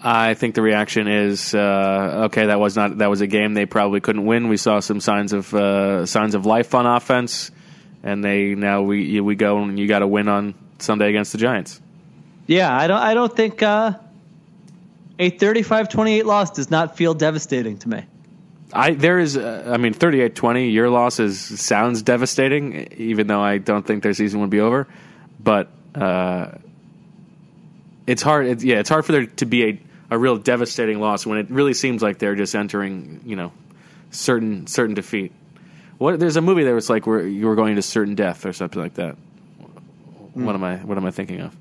I 0.06 0.34
think 0.34 0.54
the 0.56 0.62
reaction 0.62 1.08
is 1.08 1.56
uh, 1.56 2.26
okay. 2.26 2.48
That 2.48 2.60
was 2.60 2.76
not 2.76 2.98
that 2.98 3.10
was 3.10 3.22
a 3.22 3.28
game 3.28 3.54
they 3.54 3.66
probably 3.66 4.02
couldn't 4.02 4.26
win. 4.26 4.50
We 4.50 4.58
saw 4.58 4.82
some 4.82 5.00
signs 5.00 5.32
of 5.32 5.54
uh, 5.54 6.06
signs 6.06 6.36
of 6.36 6.46
life 6.46 6.76
on 6.76 6.86
offense, 6.86 7.52
and 8.04 8.22
they 8.24 8.54
now 8.54 8.82
we 8.82 9.22
we 9.22 9.36
go 9.36 9.64
and 9.64 9.80
you 9.80 9.88
got 9.88 10.00
to 10.00 10.08
win 10.08 10.28
on 10.28 10.56
Sunday 10.80 11.08
against 11.08 11.32
the 11.32 11.38
Giants. 11.38 11.80
Yeah, 12.48 12.76
I 12.76 12.88
don't. 12.88 13.00
I 13.00 13.14
don't 13.14 13.34
think 13.34 13.64
uh, 13.64 13.94
a 15.18 15.32
35-28 15.32 16.26
loss 16.26 16.52
does 16.52 16.70
not 16.70 16.98
feel 16.98 17.14
devastating 17.14 17.78
to 17.80 17.90
me. 17.90 18.04
I 18.74 18.92
there 18.92 19.20
is 19.20 19.38
uh, 19.38 19.70
I 19.72 19.78
mean 19.78 19.94
38-20 19.94 20.74
your 20.74 20.90
loss 20.90 21.20
is 21.20 21.40
sounds 21.62 22.02
devastating 22.02 22.92
even 22.98 23.28
though 23.28 23.42
I 23.42 23.60
don't 23.60 23.86
think 23.86 24.02
their 24.02 24.14
season 24.14 24.42
would 24.42 24.50
be 24.50 24.60
over 24.60 24.88
but 25.40 25.70
uh, 25.94 26.48
it's 28.08 28.24
hard 28.24 28.48
it's, 28.48 28.64
yeah 28.64 28.80
it's 28.80 28.90
hard 28.90 29.06
for 29.06 29.12
there 29.12 29.28
to 29.28 29.46
be 29.46 29.64
a, 29.64 29.80
a 30.14 30.18
real 30.18 30.38
devastating 30.38 31.00
loss 31.00 31.26
when 31.26 31.40
it 31.40 31.50
really 31.50 31.74
seems 31.74 32.02
like 32.02 32.20
they're 32.20 32.36
just 32.36 32.56
entering 32.56 33.22
you 33.26 33.36
know 33.36 33.52
certain 34.12 34.68
certain 34.68 34.94
defeat 34.94 35.34
what 35.98 36.20
there's 36.20 36.36
a 36.36 36.42
movie 36.42 36.64
that 36.64 36.74
was 36.74 36.90
like 36.90 37.08
where 37.08 37.26
you 37.26 37.48
were 37.48 37.56
going 37.56 37.76
to 37.76 37.82
certain 37.82 38.14
death 38.14 38.46
or 38.46 38.54
something 38.54 38.82
like 38.82 38.94
that 38.96 39.16
what 40.34 40.56
am 40.56 40.64
I 40.64 40.78
what 40.78 40.98
am 40.98 41.06
I 41.06 41.12
thinking 41.12 41.42
of 41.42 41.56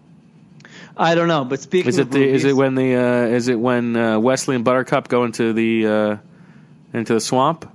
I 0.94 1.14
don't 1.14 1.28
know, 1.28 1.46
but 1.46 1.60
speaking 1.60 1.88
is 1.88 1.98
of 1.98 2.08
it 2.08 2.10
the 2.10 2.22
is 2.22 2.44
it 2.44 2.54
when 2.54 2.74
the 2.74 2.94
uh, 2.96 3.26
is 3.26 3.48
it 3.48 3.58
when 3.58 3.96
uh, 3.96 4.18
Wesley 4.20 4.56
and 4.56 4.64
Buttercup 4.64 5.08
go 5.08 5.24
into 5.24 5.54
the 5.54 5.86
uh, 5.86 6.16
into 6.92 7.14
the 7.14 7.20
swamp 7.20 7.66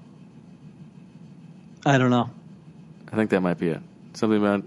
I 1.87 1.97
don't 1.97 2.11
know. 2.11 2.29
I 3.11 3.15
think 3.15 3.29
that 3.29 3.41
might 3.41 3.57
be 3.57 3.69
it. 3.69 3.81
Something 4.13 4.39
about 4.39 4.63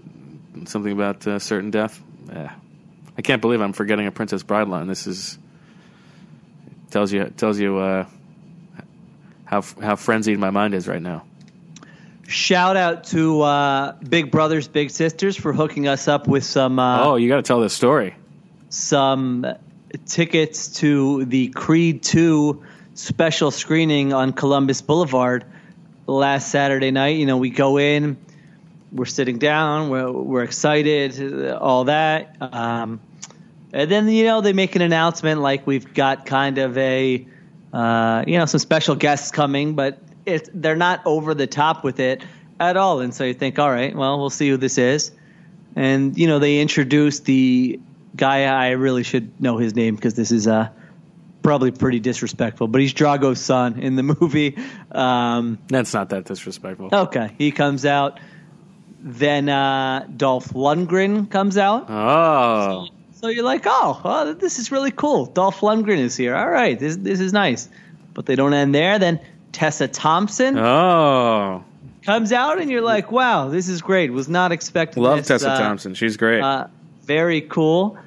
something 0.67 0.91
about 0.91 1.25
uh, 1.25 1.39
certain 1.39 1.71
death. 1.71 2.01
Yeah. 2.27 2.53
I 3.17 3.21
can't 3.21 3.41
believe 3.41 3.61
I'm 3.61 3.73
forgetting 3.73 4.07
a 4.07 4.11
Princess 4.11 4.41
Bride 4.41 4.67
line. 4.67 4.87
This 4.87 5.05
is 5.05 5.37
tells 6.91 7.11
you 7.11 7.25
tells 7.37 7.59
you 7.59 7.77
uh, 7.77 8.05
how 9.45 9.61
how 9.81 9.95
frenzied 9.95 10.37
my 10.37 10.49
mind 10.49 10.73
is 10.73 10.87
right 10.87 11.01
now. 11.01 11.23
Shout 12.27 12.77
out 12.77 13.05
to 13.05 13.41
uh, 13.41 13.93
Big 14.07 14.31
Brothers 14.31 14.67
Big 14.67 14.89
Sisters 14.89 15.35
for 15.35 15.51
hooking 15.51 15.87
us 15.87 16.07
up 16.07 16.27
with 16.27 16.43
some 16.43 16.79
uh, 16.79 17.05
oh, 17.05 17.15
you 17.15 17.27
got 17.27 17.37
to 17.37 17.41
tell 17.41 17.59
this 17.59 17.73
story. 17.73 18.15
some 18.69 19.45
tickets 20.05 20.79
to 20.79 21.25
the 21.25 21.49
Creed 21.49 22.03
2 22.03 22.63
special 22.93 23.51
screening 23.51 24.13
on 24.13 24.33
Columbus 24.33 24.81
Boulevard 24.81 25.45
last 26.07 26.49
Saturday 26.49 26.91
night. 26.91 27.17
You 27.17 27.25
know, 27.25 27.37
we 27.37 27.49
go 27.49 27.77
in, 27.77 28.17
we're 28.91 29.05
sitting 29.05 29.37
down, 29.37 29.89
we're, 29.89 30.11
we're 30.11 30.43
excited, 30.43 31.51
all 31.51 31.85
that. 31.85 32.35
Um, 32.39 32.99
and 33.73 33.89
then, 33.89 34.09
you 34.09 34.25
know, 34.25 34.41
they 34.41 34.53
make 34.53 34.75
an 34.75 34.81
announcement 34.81 35.41
like 35.41 35.65
we've 35.67 35.93
got 35.93 36.25
kind 36.25 36.57
of 36.57 36.77
a, 36.77 37.25
uh, 37.73 38.23
you 38.27 38.37
know, 38.37 38.45
some 38.45 38.59
special 38.59 38.95
guests 38.95 39.31
coming, 39.31 39.75
but 39.75 39.99
it's, 40.25 40.49
they're 40.53 40.75
not 40.75 41.01
over 41.05 41.33
the 41.33 41.47
top 41.47 41.83
with 41.83 41.99
it 41.99 42.23
at 42.59 42.77
all. 42.77 42.99
And 42.99 43.13
so 43.13 43.23
you 43.23 43.33
think, 43.33 43.57
all 43.59 43.71
right, 43.71 43.95
well, 43.95 44.19
we'll 44.19 44.29
see 44.29 44.49
who 44.49 44.57
this 44.57 44.77
is 44.77 45.11
and 45.75 46.17
you 46.17 46.27
know 46.27 46.39
they 46.39 46.59
introduced 46.59 47.23
the 47.25 47.79
guy 48.15 48.43
I 48.43 48.71
really 48.71 49.03
should 49.03 49.39
know 49.41 49.57
his 49.57 49.73
name 49.73 49.95
because 49.95 50.15
this 50.15 50.31
is 50.31 50.45
uh 50.47 50.69
probably 51.43 51.71
pretty 51.71 51.99
disrespectful, 51.99 52.67
but 52.67 52.81
he's 52.81 52.93
Drago's 52.93 53.39
son 53.39 53.79
in 53.79 53.95
the 53.95 54.03
movie. 54.21 54.57
Um, 54.91 55.57
That's 55.69 55.93
not 55.93 56.09
that 56.09 56.25
disrespectful. 56.25 56.89
okay, 56.93 57.33
he 57.37 57.51
comes 57.51 57.85
out. 57.85 58.19
Then 58.99 59.49
uh, 59.49 60.07
Dolph 60.15 60.49
Lundgren 60.49 61.27
comes 61.31 61.57
out. 61.57 61.85
Oh, 61.89 62.85
So 62.87 62.93
you're 63.27 63.43
like, 63.43 63.63
oh, 63.65 64.01
well, 64.03 64.33
this 64.33 64.59
is 64.59 64.71
really 64.71 64.91
cool. 64.91 65.27
Dolph 65.27 65.59
Lundgren 65.61 65.97
is 65.97 66.17
here. 66.17 66.35
All 66.35 66.49
right, 66.49 66.79
this 66.79 66.97
this 66.97 67.19
is 67.19 67.33
nice. 67.33 67.69
But 68.13 68.25
they 68.25 68.35
don't 68.35 68.53
end 68.53 68.75
there. 68.75 68.99
Then 68.99 69.19
Tessa 69.51 69.87
Thompson 69.87 70.57
oh, 70.57 71.63
comes 72.03 72.31
out, 72.31 72.59
and 72.59 72.69
you're 72.69 72.81
like, 72.81 73.11
wow, 73.11 73.49
this 73.49 73.67
is 73.69 73.81
great. 73.81 74.11
Was 74.11 74.27
not 74.27 74.51
expecting 74.51 75.03
love 75.03 75.19
this, 75.19 75.27
Tessa 75.27 75.51
uh, 75.51 75.59
Thompson. 75.59 75.93
She's 75.93 76.17
great. 76.17 76.41
Uh, 76.41 76.67
very 77.03 77.41
cool. 77.41 77.97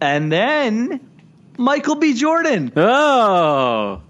And 0.00 0.30
then 0.30 1.00
Michael 1.56 1.96
B. 1.96 2.14
Jordan, 2.14 2.72
oh, 2.76 4.00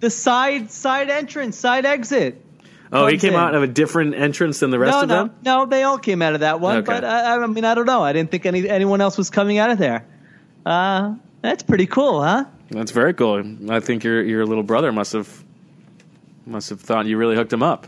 the 0.00 0.10
side 0.10 0.70
side 0.70 1.10
entrance, 1.10 1.56
side 1.56 1.86
exit. 1.86 2.44
Oh, 2.92 3.06
he 3.06 3.18
came 3.18 3.34
in. 3.34 3.40
out 3.40 3.54
of 3.54 3.62
a 3.62 3.66
different 3.66 4.14
entrance 4.14 4.60
than 4.60 4.70
the 4.70 4.78
rest 4.78 4.92
no, 4.96 5.02
of 5.02 5.08
no, 5.08 5.14
them. 5.14 5.34
no, 5.44 5.66
they 5.66 5.82
all 5.82 5.98
came 5.98 6.22
out 6.22 6.34
of 6.34 6.40
that 6.40 6.60
one. 6.60 6.78
Okay. 6.78 6.86
But 6.86 7.04
I, 7.04 7.34
I 7.42 7.46
mean, 7.46 7.64
I 7.64 7.74
don't 7.74 7.86
know. 7.86 8.02
I 8.02 8.12
didn't 8.12 8.30
think 8.30 8.46
any 8.46 8.68
anyone 8.68 9.00
else 9.00 9.16
was 9.18 9.30
coming 9.30 9.58
out 9.58 9.70
of 9.70 9.78
there. 9.78 10.06
Uh, 10.66 11.14
that's 11.42 11.62
pretty 11.62 11.86
cool, 11.86 12.22
huh? 12.22 12.44
That's 12.70 12.90
very 12.90 13.14
cool. 13.14 13.42
I 13.70 13.80
think 13.80 14.04
your 14.04 14.22
your 14.22 14.44
little 14.46 14.62
brother 14.64 14.92
must 14.92 15.12
have 15.12 15.44
must 16.46 16.70
have 16.70 16.80
thought 16.80 17.06
you 17.06 17.16
really 17.16 17.36
hooked 17.36 17.52
him 17.52 17.62
up. 17.62 17.86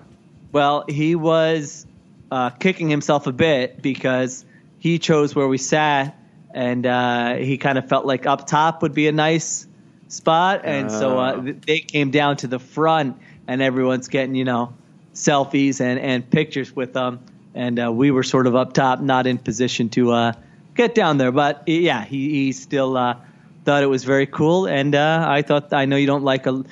Well, 0.53 0.85
he 0.89 1.15
was 1.15 1.87
uh, 2.31 2.51
kicking 2.51 2.89
himself 2.89 3.27
a 3.27 3.33
bit 3.33 3.81
because 3.83 4.45
he 4.79 4.99
chose 4.99 5.35
where 5.35 5.49
we 5.49 5.59
sat, 5.59 6.17
and 6.53 6.87
uh, 6.87 7.35
he 7.37 7.59
kind 7.59 7.79
of 7.79 7.89
felt 7.89 8.05
like 8.07 8.27
up 8.27 8.47
top 8.47 8.83
would 8.83 8.95
be 8.95 9.09
a 9.09 9.13
nice 9.13 9.67
spot, 10.09 10.63
and 10.65 10.91
so 10.91 11.19
uh, 11.19 11.35
Oh. 11.37 11.53
they 11.67 11.81
came 11.81 12.11
down 12.11 12.37
to 12.39 12.47
the 12.47 12.59
front, 12.59 13.17
and 13.47 13.63
everyone's 13.63 14.09
getting 14.09 14.35
you 14.35 14.45
know 14.45 14.75
selfies 15.15 15.81
and, 15.81 15.99
and 15.99 16.29
pictures 16.31 16.75
with 16.75 16.93
them, 16.93 17.21
and 17.55 17.79
uh, 17.83 17.93
we 17.93 18.11
were 18.11 18.23
sort 18.23 18.47
of 18.47 18.55
up 18.57 18.73
top, 18.73 19.01
not 19.01 19.27
in 19.27 19.39
position 19.39 19.89
to 19.91 20.13
uh, 20.13 20.33
get 20.75 20.95
down 20.95 21.19
there, 21.19 21.33
but 21.33 21.63
yeah, 21.67 22.05
he, 22.05 22.31
he 22.31 22.53
still 22.53 22.97
uh, 22.97 23.17
thought 23.65 23.83
it 23.83 23.87
was 23.89 24.05
very 24.05 24.27
cool, 24.27 24.67
and 24.67 24.95
uh, 24.95 25.25
I 25.29 25.43
thought 25.43 25.73
I 25.73 25.85
know 25.85 25.97
you 25.97 26.07
don't 26.07 26.25
like 26.25 26.47
a 26.47 26.65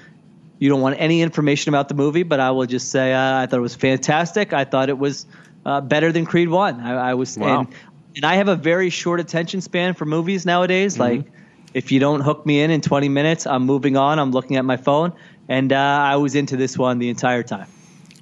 you 0.61 0.69
don't 0.69 0.81
want 0.81 0.97
any 0.99 1.23
information 1.23 1.69
about 1.69 1.89
the 1.89 1.95
movie, 1.95 2.25
but 2.25 2.41
I 2.41 2.51
will 2.51 2.67
just 2.67 2.91
say 2.91 3.13
uh, 3.13 3.39
I 3.41 3.47
thought 3.47 3.59
it 3.59 3.63
was 3.63 3.77
fantastic. 3.77 4.53
I 4.53 4.65
thought 4.65 4.89
it 4.89 4.99
was 4.99 5.25
uh, 5.65 5.81
better 5.81 6.11
than 6.11 6.25
Creed 6.27 6.49
One. 6.49 6.81
I, 6.81 7.11
I 7.11 7.15
was, 7.15 7.39
Wow. 7.39 7.61
and, 7.61 7.69
and 8.17 8.25
I 8.25 8.35
have 8.37 8.49
a 8.49 8.57
very 8.57 8.91
short 8.91 9.21
attention 9.21 9.61
span 9.61 9.95
for 9.95 10.05
movies 10.05 10.45
nowadays. 10.45 10.99
Like, 10.99 11.27
if 11.75 11.93
you 11.93 12.01
don't 12.01 12.23
hook 12.23 12.45
me 12.45 12.61
in 12.61 12.73
in 12.73 12.81
20 12.81 13.09
minutes, 13.09 13.47
I'm 13.47 13.67
moving 13.67 13.97
on. 13.97 14.19
I'm 14.19 14.33
looking 14.33 14.57
at 14.57 14.65
my 14.65 14.77
phone, 14.77 15.13
and 15.49 15.73
uh, 15.73 15.77
I 15.77 16.17
was 16.17 16.35
into 16.35 16.57
this 16.57 16.77
one 16.77 16.99
the 16.99 17.09
entire 17.09 17.45
time. 17.45 17.69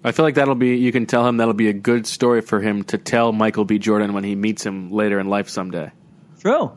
I 0.07 0.13
feel 0.13 0.25
like 0.25 0.37
that'll 0.37 0.55
be. 0.55 0.77
You 0.77 0.93
can 0.93 1.07
tell 1.07 1.27
him 1.27 1.39
that'll 1.39 1.53
be 1.53 1.69
a 1.69 1.73
good 1.73 2.07
story 2.07 2.41
for 2.41 2.61
him 2.61 2.85
to 2.85 2.97
tell 2.97 3.33
Michael 3.33 3.65
B. 3.65 3.81
Jordan 3.81 4.13
when 4.13 4.23
he 4.23 4.37
meets 4.37 4.65
him 4.65 4.93
later 4.93 5.19
in 5.19 5.27
life 5.29 5.49
someday. 5.49 5.91
True. 6.39 6.71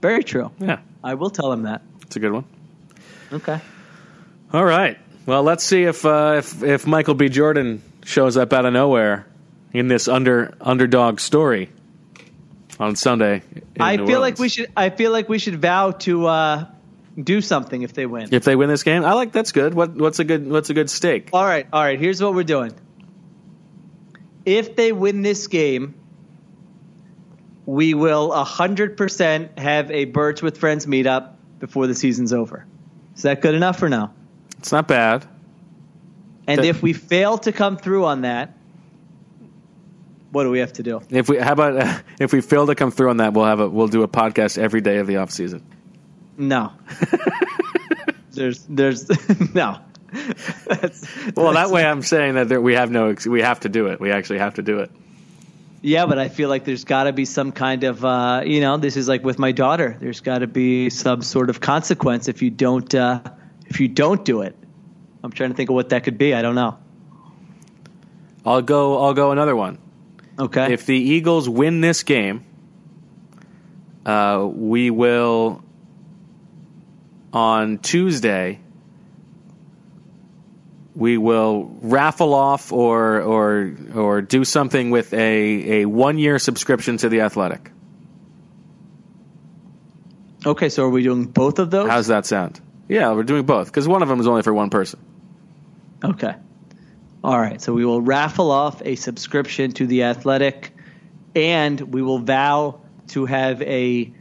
Very 0.00 0.24
true. 0.24 0.50
Yeah, 0.58 0.80
I 1.04 1.14
will 1.14 1.30
tell 1.30 1.52
him 1.52 1.62
that. 1.62 1.82
it's 2.02 2.16
a 2.16 2.18
good 2.18 2.32
one. 2.32 2.44
Okay. 3.32 3.60
All 4.52 4.64
right. 4.64 4.98
Well, 5.24 5.44
let's 5.44 5.62
see 5.62 5.84
if 5.84 6.04
uh, 6.04 6.34
if 6.38 6.64
if 6.64 6.84
Michael 6.84 7.14
B. 7.14 7.28
Jordan 7.28 7.80
shows 8.04 8.36
up 8.36 8.52
out 8.52 8.66
of 8.66 8.72
nowhere 8.72 9.28
in 9.72 9.86
this 9.86 10.08
under 10.08 10.54
underdog 10.60 11.20
story 11.20 11.70
on 12.80 12.96
Sunday. 12.96 13.42
I 13.78 13.98
feel 13.98 14.18
like 14.18 14.40
we 14.40 14.48
should. 14.48 14.68
I 14.76 14.90
feel 14.90 15.12
like 15.12 15.28
we 15.28 15.38
should 15.38 15.60
vow 15.62 15.92
to 15.92 16.26
uh, 16.26 16.66
do 17.20 17.40
something 17.40 17.82
if 17.82 17.92
they 17.92 18.06
win. 18.06 18.28
If 18.32 18.44
they 18.44 18.56
win 18.56 18.68
this 18.68 18.82
game, 18.82 19.04
I 19.04 19.12
like 19.12 19.32
that's 19.32 19.52
good. 19.52 19.74
What 19.74 19.94
what's 19.94 20.18
a 20.18 20.24
good 20.24 20.48
what's 20.48 20.70
a 20.70 20.74
good 20.74 20.90
stake? 20.90 21.30
All 21.32 21.44
right, 21.44 21.66
all 21.72 21.82
right. 21.82 21.98
Here's 21.98 22.22
what 22.22 22.34
we're 22.34 22.42
doing. 22.44 22.72
If 24.44 24.76
they 24.76 24.92
win 24.92 25.22
this 25.22 25.46
game, 25.46 25.94
we 27.66 27.94
will 27.94 28.32
hundred 28.32 28.96
percent 28.96 29.58
have 29.58 29.90
a 29.90 30.06
Birds 30.06 30.42
with 30.42 30.58
Friends 30.58 30.86
meetup 30.86 31.34
before 31.58 31.86
the 31.86 31.94
season's 31.94 32.32
over. 32.32 32.66
Is 33.14 33.22
that 33.22 33.40
good 33.40 33.54
enough 33.54 33.82
or 33.82 33.88
no? 33.88 34.10
It's 34.58 34.72
not 34.72 34.88
bad. 34.88 35.26
And 36.46 36.58
That- 36.58 36.66
if 36.66 36.82
we 36.82 36.92
fail 36.92 37.38
to 37.38 37.52
come 37.52 37.76
through 37.76 38.04
on 38.04 38.22
that, 38.22 38.56
what 40.32 40.44
do 40.44 40.50
we 40.50 40.60
have 40.60 40.72
to 40.74 40.82
do? 40.82 41.02
If 41.10 41.28
we 41.28 41.38
how 41.38 41.52
about 41.52 41.76
uh, 41.76 41.98
if 42.20 42.32
we 42.32 42.40
fail 42.40 42.66
to 42.66 42.74
come 42.74 42.90
through 42.90 43.10
on 43.10 43.18
that, 43.18 43.34
we'll 43.34 43.44
have 43.44 43.60
a 43.60 43.68
we'll 43.68 43.88
do 43.88 44.02
a 44.02 44.08
podcast 44.08 44.58
every 44.58 44.80
day 44.80 44.96
of 44.96 45.06
the 45.06 45.18
off 45.18 45.30
season. 45.30 45.62
No. 46.36 46.72
there's, 48.32 48.64
there's, 48.68 49.08
no. 49.54 49.78
That's, 50.66 51.06
Well, 51.36 51.52
that 51.54 51.70
way 51.70 51.84
I'm 51.84 52.02
saying 52.02 52.34
that 52.34 52.48
there, 52.48 52.60
we 52.60 52.74
have 52.74 52.90
no 52.90 53.14
we 53.26 53.40
have 53.40 53.60
to 53.60 53.68
do 53.68 53.86
it. 53.86 54.00
We 54.00 54.10
actually 54.10 54.38
have 54.38 54.54
to 54.54 54.62
do 54.62 54.80
it. 54.80 54.90
Yeah, 55.80 56.06
but 56.06 56.18
I 56.18 56.28
feel 56.28 56.48
like 56.48 56.64
there's 56.64 56.84
got 56.84 57.04
to 57.04 57.12
be 57.12 57.24
some 57.24 57.50
kind 57.50 57.82
of, 57.82 58.04
uh, 58.04 58.42
you 58.44 58.60
know, 58.60 58.76
this 58.76 58.96
is 58.96 59.08
like 59.08 59.24
with 59.24 59.40
my 59.40 59.50
daughter. 59.50 59.96
There's 59.98 60.20
got 60.20 60.38
to 60.38 60.46
be 60.46 60.90
some 60.90 61.22
sort 61.22 61.50
of 61.50 61.60
consequence 61.60 62.28
if 62.28 62.40
you 62.40 62.50
don't, 62.50 62.94
uh, 62.94 63.20
if 63.66 63.80
you 63.80 63.88
don't 63.88 64.24
do 64.24 64.42
it. 64.42 64.56
I'm 65.24 65.32
trying 65.32 65.50
to 65.50 65.56
think 65.56 65.70
of 65.70 65.74
what 65.74 65.88
that 65.88 66.04
could 66.04 66.18
be. 66.18 66.34
I 66.34 66.42
don't 66.42 66.54
know. 66.54 66.78
I'll 68.44 68.62
go 68.62 69.02
I'll 69.02 69.14
go 69.14 69.32
another 69.32 69.56
one. 69.56 69.78
Okay. 70.38 70.72
If 70.72 70.86
the 70.86 70.96
Eagles 70.96 71.48
win 71.48 71.80
this 71.80 72.02
game, 72.02 72.44
uh, 74.06 74.48
we 74.50 74.90
will 74.90 75.62
on 77.32 77.78
Tuesday. 77.78 78.60
We 80.94 81.16
will 81.16 81.74
raffle 81.80 82.34
off 82.34 82.70
or 82.72 83.20
or 83.22 83.74
or 83.94 84.20
do 84.20 84.44
something 84.44 84.90
with 84.90 85.14
a, 85.14 85.82
a 85.82 85.84
one 85.86 86.18
year 86.18 86.38
subscription 86.38 86.98
to 86.98 87.08
the 87.08 87.22
Athletic. 87.22 87.70
okay, 90.44 90.68
so 90.68 90.84
are 90.84 90.90
we 90.90 91.02
doing 91.02 91.24
both 91.24 91.58
of 91.58 91.70
those? 91.70 91.88
How's 91.88 92.08
that 92.08 92.26
sound? 92.26 92.60
Yeah, 92.88 93.12
we're 93.12 93.22
doing 93.22 93.46
both 93.46 93.68
because 93.68 93.88
one 93.88 94.02
of 94.02 94.08
them 94.08 94.20
is 94.20 94.26
only 94.26 94.42
for 94.42 94.52
one 94.52 94.68
person. 94.70 95.00
Okay. 96.04 96.34
All 97.24 97.40
right. 97.40 97.62
So 97.62 97.72
we 97.72 97.84
will 97.84 98.02
raffle 98.02 98.50
off 98.50 98.82
a 98.84 98.96
subscription 98.96 99.72
to 99.72 99.86
the 99.86 100.04
Athletic, 100.04 100.72
and 101.34 101.80
we 101.80 102.02
will 102.02 102.18
vow 102.18 102.80
to 103.08 103.24
have 103.26 103.62
a 103.62 104.12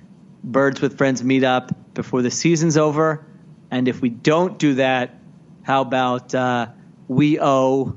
Birds 0.44 0.82
with 0.82 0.98
Friends 0.98 1.22
meetup 1.22 1.76
before 2.02 2.24
the 2.24 2.32
season's 2.32 2.78
over. 2.78 3.24
And 3.70 3.88
if 3.88 4.02
we 4.02 4.10
don't 4.10 4.58
do 4.58 4.74
that, 4.76 5.14
how 5.62 5.82
about 5.82 6.34
uh, 6.34 6.68
we 7.08 7.40
owe 7.40 7.96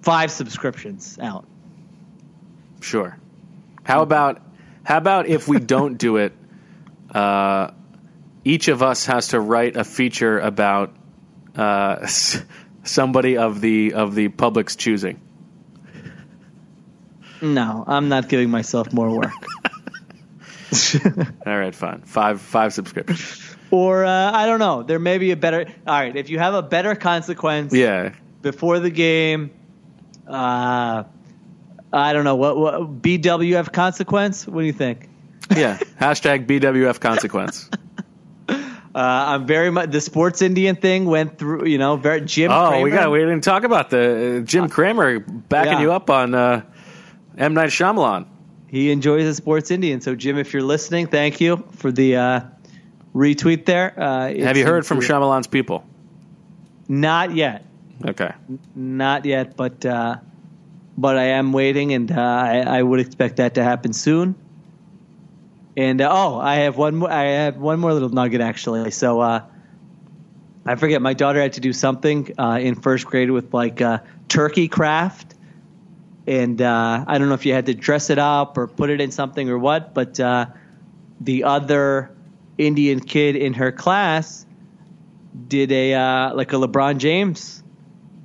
five 0.00 0.30
subscriptions 0.30 1.18
out? 1.20 1.44
Sure. 2.80 3.18
How 3.84 4.00
about 4.02 4.40
how 4.84 4.96
about 4.96 5.26
if 5.26 5.46
we 5.48 5.58
don't 5.58 5.96
do 5.98 6.16
it? 6.16 6.32
Uh, 7.12 7.72
each 8.44 8.68
of 8.68 8.84
us 8.84 9.06
has 9.06 9.26
to 9.28 9.40
write 9.40 9.74
a 9.76 9.82
feature 9.82 10.38
about 10.38 10.94
uh, 11.56 11.96
s- 12.02 12.40
somebody 12.84 13.36
of 13.36 13.60
the 13.60 13.94
of 13.94 14.14
the 14.14 14.28
public's 14.28 14.76
choosing. 14.76 15.20
No, 17.42 17.82
I'm 17.84 18.08
not 18.08 18.28
giving 18.28 18.48
myself 18.48 18.92
more 18.92 19.10
work. 19.10 19.32
All 21.46 21.58
right, 21.58 21.74
fine. 21.74 22.02
Five 22.02 22.40
five 22.40 22.72
subscriptions. 22.72 23.56
or 23.70 24.04
uh, 24.04 24.32
I 24.32 24.46
don't 24.46 24.58
know. 24.58 24.82
There 24.82 24.98
may 24.98 25.18
be 25.18 25.30
a 25.32 25.36
better. 25.36 25.66
All 25.86 25.94
right, 26.00 26.14
if 26.16 26.30
you 26.30 26.38
have 26.38 26.54
a 26.54 26.62
better 26.62 26.94
consequence, 26.94 27.72
Yeah. 27.72 28.12
before 28.42 28.78
the 28.80 28.90
game. 28.90 29.50
Uh, 30.28 31.04
I 31.92 32.12
don't 32.12 32.22
know 32.24 32.36
what, 32.36 32.56
what 32.56 33.02
BWF 33.02 33.72
consequence. 33.72 34.46
What 34.46 34.60
do 34.60 34.66
you 34.66 34.72
think? 34.72 35.08
Yeah. 35.56 35.76
Hashtag 36.00 36.46
BWF 36.46 37.00
consequence. 37.00 37.68
Uh, 38.92 38.98
I'm 38.98 39.46
very 39.46 39.70
much 39.70 39.92
the 39.92 40.00
sports 40.00 40.42
Indian 40.42 40.74
thing 40.74 41.04
went 41.04 41.38
through. 41.38 41.66
You 41.66 41.78
know, 41.78 41.94
very 41.96 42.22
Jim. 42.22 42.50
Oh, 42.50 42.70
Cramer. 42.70 42.82
we 42.84 42.90
got 42.90 43.10
we 43.12 43.20
didn't 43.20 43.44
talk 43.44 43.62
about 43.62 43.88
the 43.88 44.38
uh, 44.38 44.40
Jim 44.40 44.68
Cramer 44.68 45.20
backing 45.20 45.74
Yeah. 45.74 45.80
you 45.82 45.92
up 45.92 46.10
on 46.10 46.34
uh, 46.34 46.62
M 47.38 47.54
Night 47.54 47.68
Shyamalan. 47.70 48.26
He 48.70 48.92
enjoys 48.92 49.24
the 49.24 49.34
sports 49.34 49.72
Indian. 49.72 50.00
So 50.00 50.14
Jim, 50.14 50.38
if 50.38 50.52
you're 50.52 50.62
listening, 50.62 51.08
thank 51.08 51.40
you 51.40 51.64
for 51.72 51.90
the 51.90 52.16
uh, 52.16 52.40
retweet 53.12 53.64
there. 53.64 53.92
Uh, 53.96 54.32
Have 54.34 54.56
you 54.56 54.64
heard 54.64 54.86
from 54.86 55.00
Shyamalan's 55.00 55.48
people? 55.48 55.84
Not 56.88 57.34
yet. 57.34 57.64
Okay. 58.06 58.32
Not 58.76 59.24
yet, 59.24 59.56
but 59.56 59.84
uh, 59.84 60.18
but 60.96 61.16
I 61.16 61.24
am 61.24 61.52
waiting, 61.52 61.92
and 61.92 62.12
uh, 62.12 62.20
I, 62.20 62.58
I 62.60 62.82
would 62.82 63.00
expect 63.00 63.36
that 63.36 63.54
to 63.54 63.64
happen 63.64 63.92
soon. 63.92 64.36
And 65.76 66.00
uh, 66.00 66.08
oh, 66.10 66.38
I 66.38 66.56
have 66.56 66.76
one 66.76 66.96
more. 66.96 67.10
I 67.10 67.24
have 67.24 67.56
one 67.56 67.80
more 67.80 67.92
little 67.92 68.08
nugget 68.08 68.40
actually. 68.40 68.90
So 68.92 69.20
uh, 69.20 69.42
I 70.64 70.76
forget. 70.76 71.02
My 71.02 71.14
daughter 71.14 71.40
had 71.40 71.54
to 71.54 71.60
do 71.60 71.72
something 71.72 72.32
uh, 72.38 72.58
in 72.60 72.76
first 72.76 73.06
grade 73.06 73.32
with 73.32 73.52
like 73.52 73.80
uh, 73.80 73.98
turkey 74.28 74.68
craft, 74.68 75.34
and 76.30 76.62
uh, 76.62 77.04
I 77.08 77.18
don't 77.18 77.28
know 77.28 77.34
if 77.34 77.44
you 77.44 77.52
had 77.52 77.66
to 77.66 77.74
dress 77.74 78.08
it 78.08 78.18
up 78.20 78.56
or 78.56 78.68
put 78.68 78.88
it 78.88 79.00
in 79.00 79.10
something 79.10 79.50
or 79.50 79.58
what. 79.58 79.94
But 79.94 80.20
uh, 80.20 80.46
the 81.20 81.42
other 81.42 82.14
Indian 82.56 83.00
kid 83.00 83.34
in 83.34 83.54
her 83.54 83.72
class 83.72 84.46
did 85.48 85.72
a 85.72 85.94
uh, 85.94 86.34
like 86.34 86.52
a 86.52 86.56
LeBron 86.56 86.98
James 86.98 87.64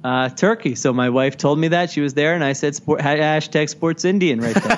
uh, 0.04 0.30
turkey. 0.30 0.76
So 0.76 0.94
my 0.94 1.10
wife 1.10 1.36
told 1.36 1.58
me 1.58 1.70
that 1.70 1.90
she 1.90 2.02
was 2.02 2.14
there, 2.14 2.36
and 2.36 2.44
I 2.44 2.54
said 2.54 2.76
sport, 2.76 3.02
hashtag 3.02 3.70
Sports 3.70 4.06
Indian 4.06 4.40
right 4.40 4.54
there. 4.54 4.78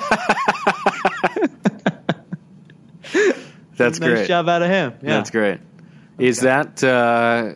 That's 3.76 4.00
nice 4.00 4.08
great. 4.08 4.26
job 4.26 4.48
out 4.48 4.62
of 4.62 4.70
him. 4.70 4.94
Yeah. 5.02 5.18
That's 5.18 5.30
great. 5.30 5.60
Is 6.16 6.40
that 6.40 6.82
uh, 6.82 7.52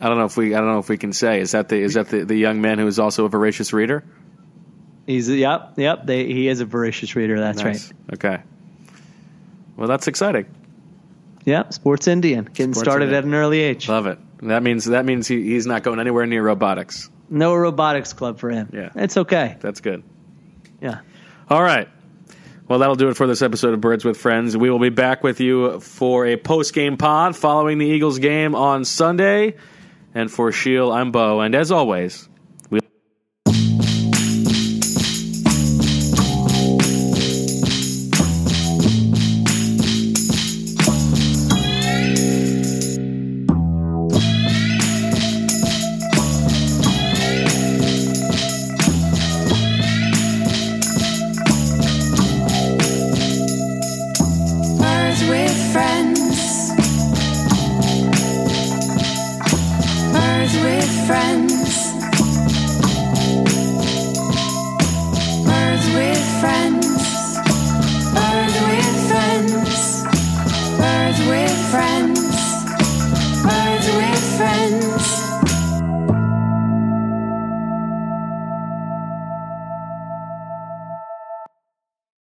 I 0.00 0.08
don't 0.08 0.16
know 0.16 0.26
if 0.26 0.36
we 0.36 0.54
I 0.54 0.58
don't 0.58 0.70
know 0.70 0.78
if 0.78 0.88
we 0.88 0.96
can 0.96 1.12
say 1.12 1.40
is 1.40 1.50
that 1.50 1.68
the 1.68 1.82
is 1.82 1.94
that 1.94 2.08
the, 2.08 2.24
the 2.24 2.36
young 2.36 2.60
man 2.60 2.78
who 2.78 2.86
is 2.86 3.00
also 3.00 3.24
a 3.24 3.28
voracious 3.28 3.72
reader? 3.72 4.04
He's 5.08 5.28
yep, 5.30 5.72
yep. 5.78 6.04
They, 6.04 6.26
he 6.26 6.48
is 6.48 6.60
a 6.60 6.66
voracious 6.66 7.16
reader. 7.16 7.40
That's 7.40 7.62
Nice. 7.64 7.92
right. 8.10 8.14
Okay. 8.14 8.42
Well, 9.76 9.88
that's 9.88 10.06
exciting. 10.06 10.46
Yep, 11.46 11.72
Sports 11.72 12.06
Indian, 12.08 12.44
getting 12.44 12.74
Sports 12.74 12.80
started 12.86 13.04
Indian. 13.06 13.18
at 13.18 13.24
an 13.24 13.34
early 13.34 13.60
age. 13.60 13.88
Love 13.88 14.06
it. 14.06 14.18
That 14.42 14.62
means 14.62 14.84
that 14.84 15.06
means 15.06 15.26
he, 15.26 15.42
he's 15.42 15.66
not 15.66 15.82
going 15.82 15.98
anywhere 15.98 16.26
near 16.26 16.42
robotics. 16.42 17.08
No 17.30 17.54
robotics 17.54 18.12
club 18.12 18.38
for 18.38 18.50
him. 18.50 18.68
Yeah. 18.72 18.90
it's 18.96 19.16
okay. 19.16 19.56
That's 19.60 19.80
good. 19.80 20.02
Yeah. 20.82 21.00
All 21.48 21.62
right. 21.62 21.88
Well, 22.68 22.80
that'll 22.80 22.96
do 22.96 23.08
it 23.08 23.16
for 23.16 23.26
this 23.26 23.40
episode 23.40 23.72
of 23.72 23.80
Birds 23.80 24.04
with 24.04 24.18
Friends. 24.18 24.54
We 24.58 24.68
will 24.68 24.78
be 24.78 24.90
back 24.90 25.22
with 25.24 25.40
you 25.40 25.80
for 25.80 26.26
a 26.26 26.36
post 26.36 26.74
game 26.74 26.98
pod 26.98 27.34
following 27.34 27.78
the 27.78 27.86
Eagles 27.86 28.18
game 28.18 28.54
on 28.54 28.84
Sunday. 28.84 29.56
And 30.14 30.30
for 30.30 30.52
Sheil, 30.52 30.92
I'm 30.92 31.12
Bo. 31.12 31.40
And 31.40 31.54
as 31.54 31.72
always, 31.72 32.28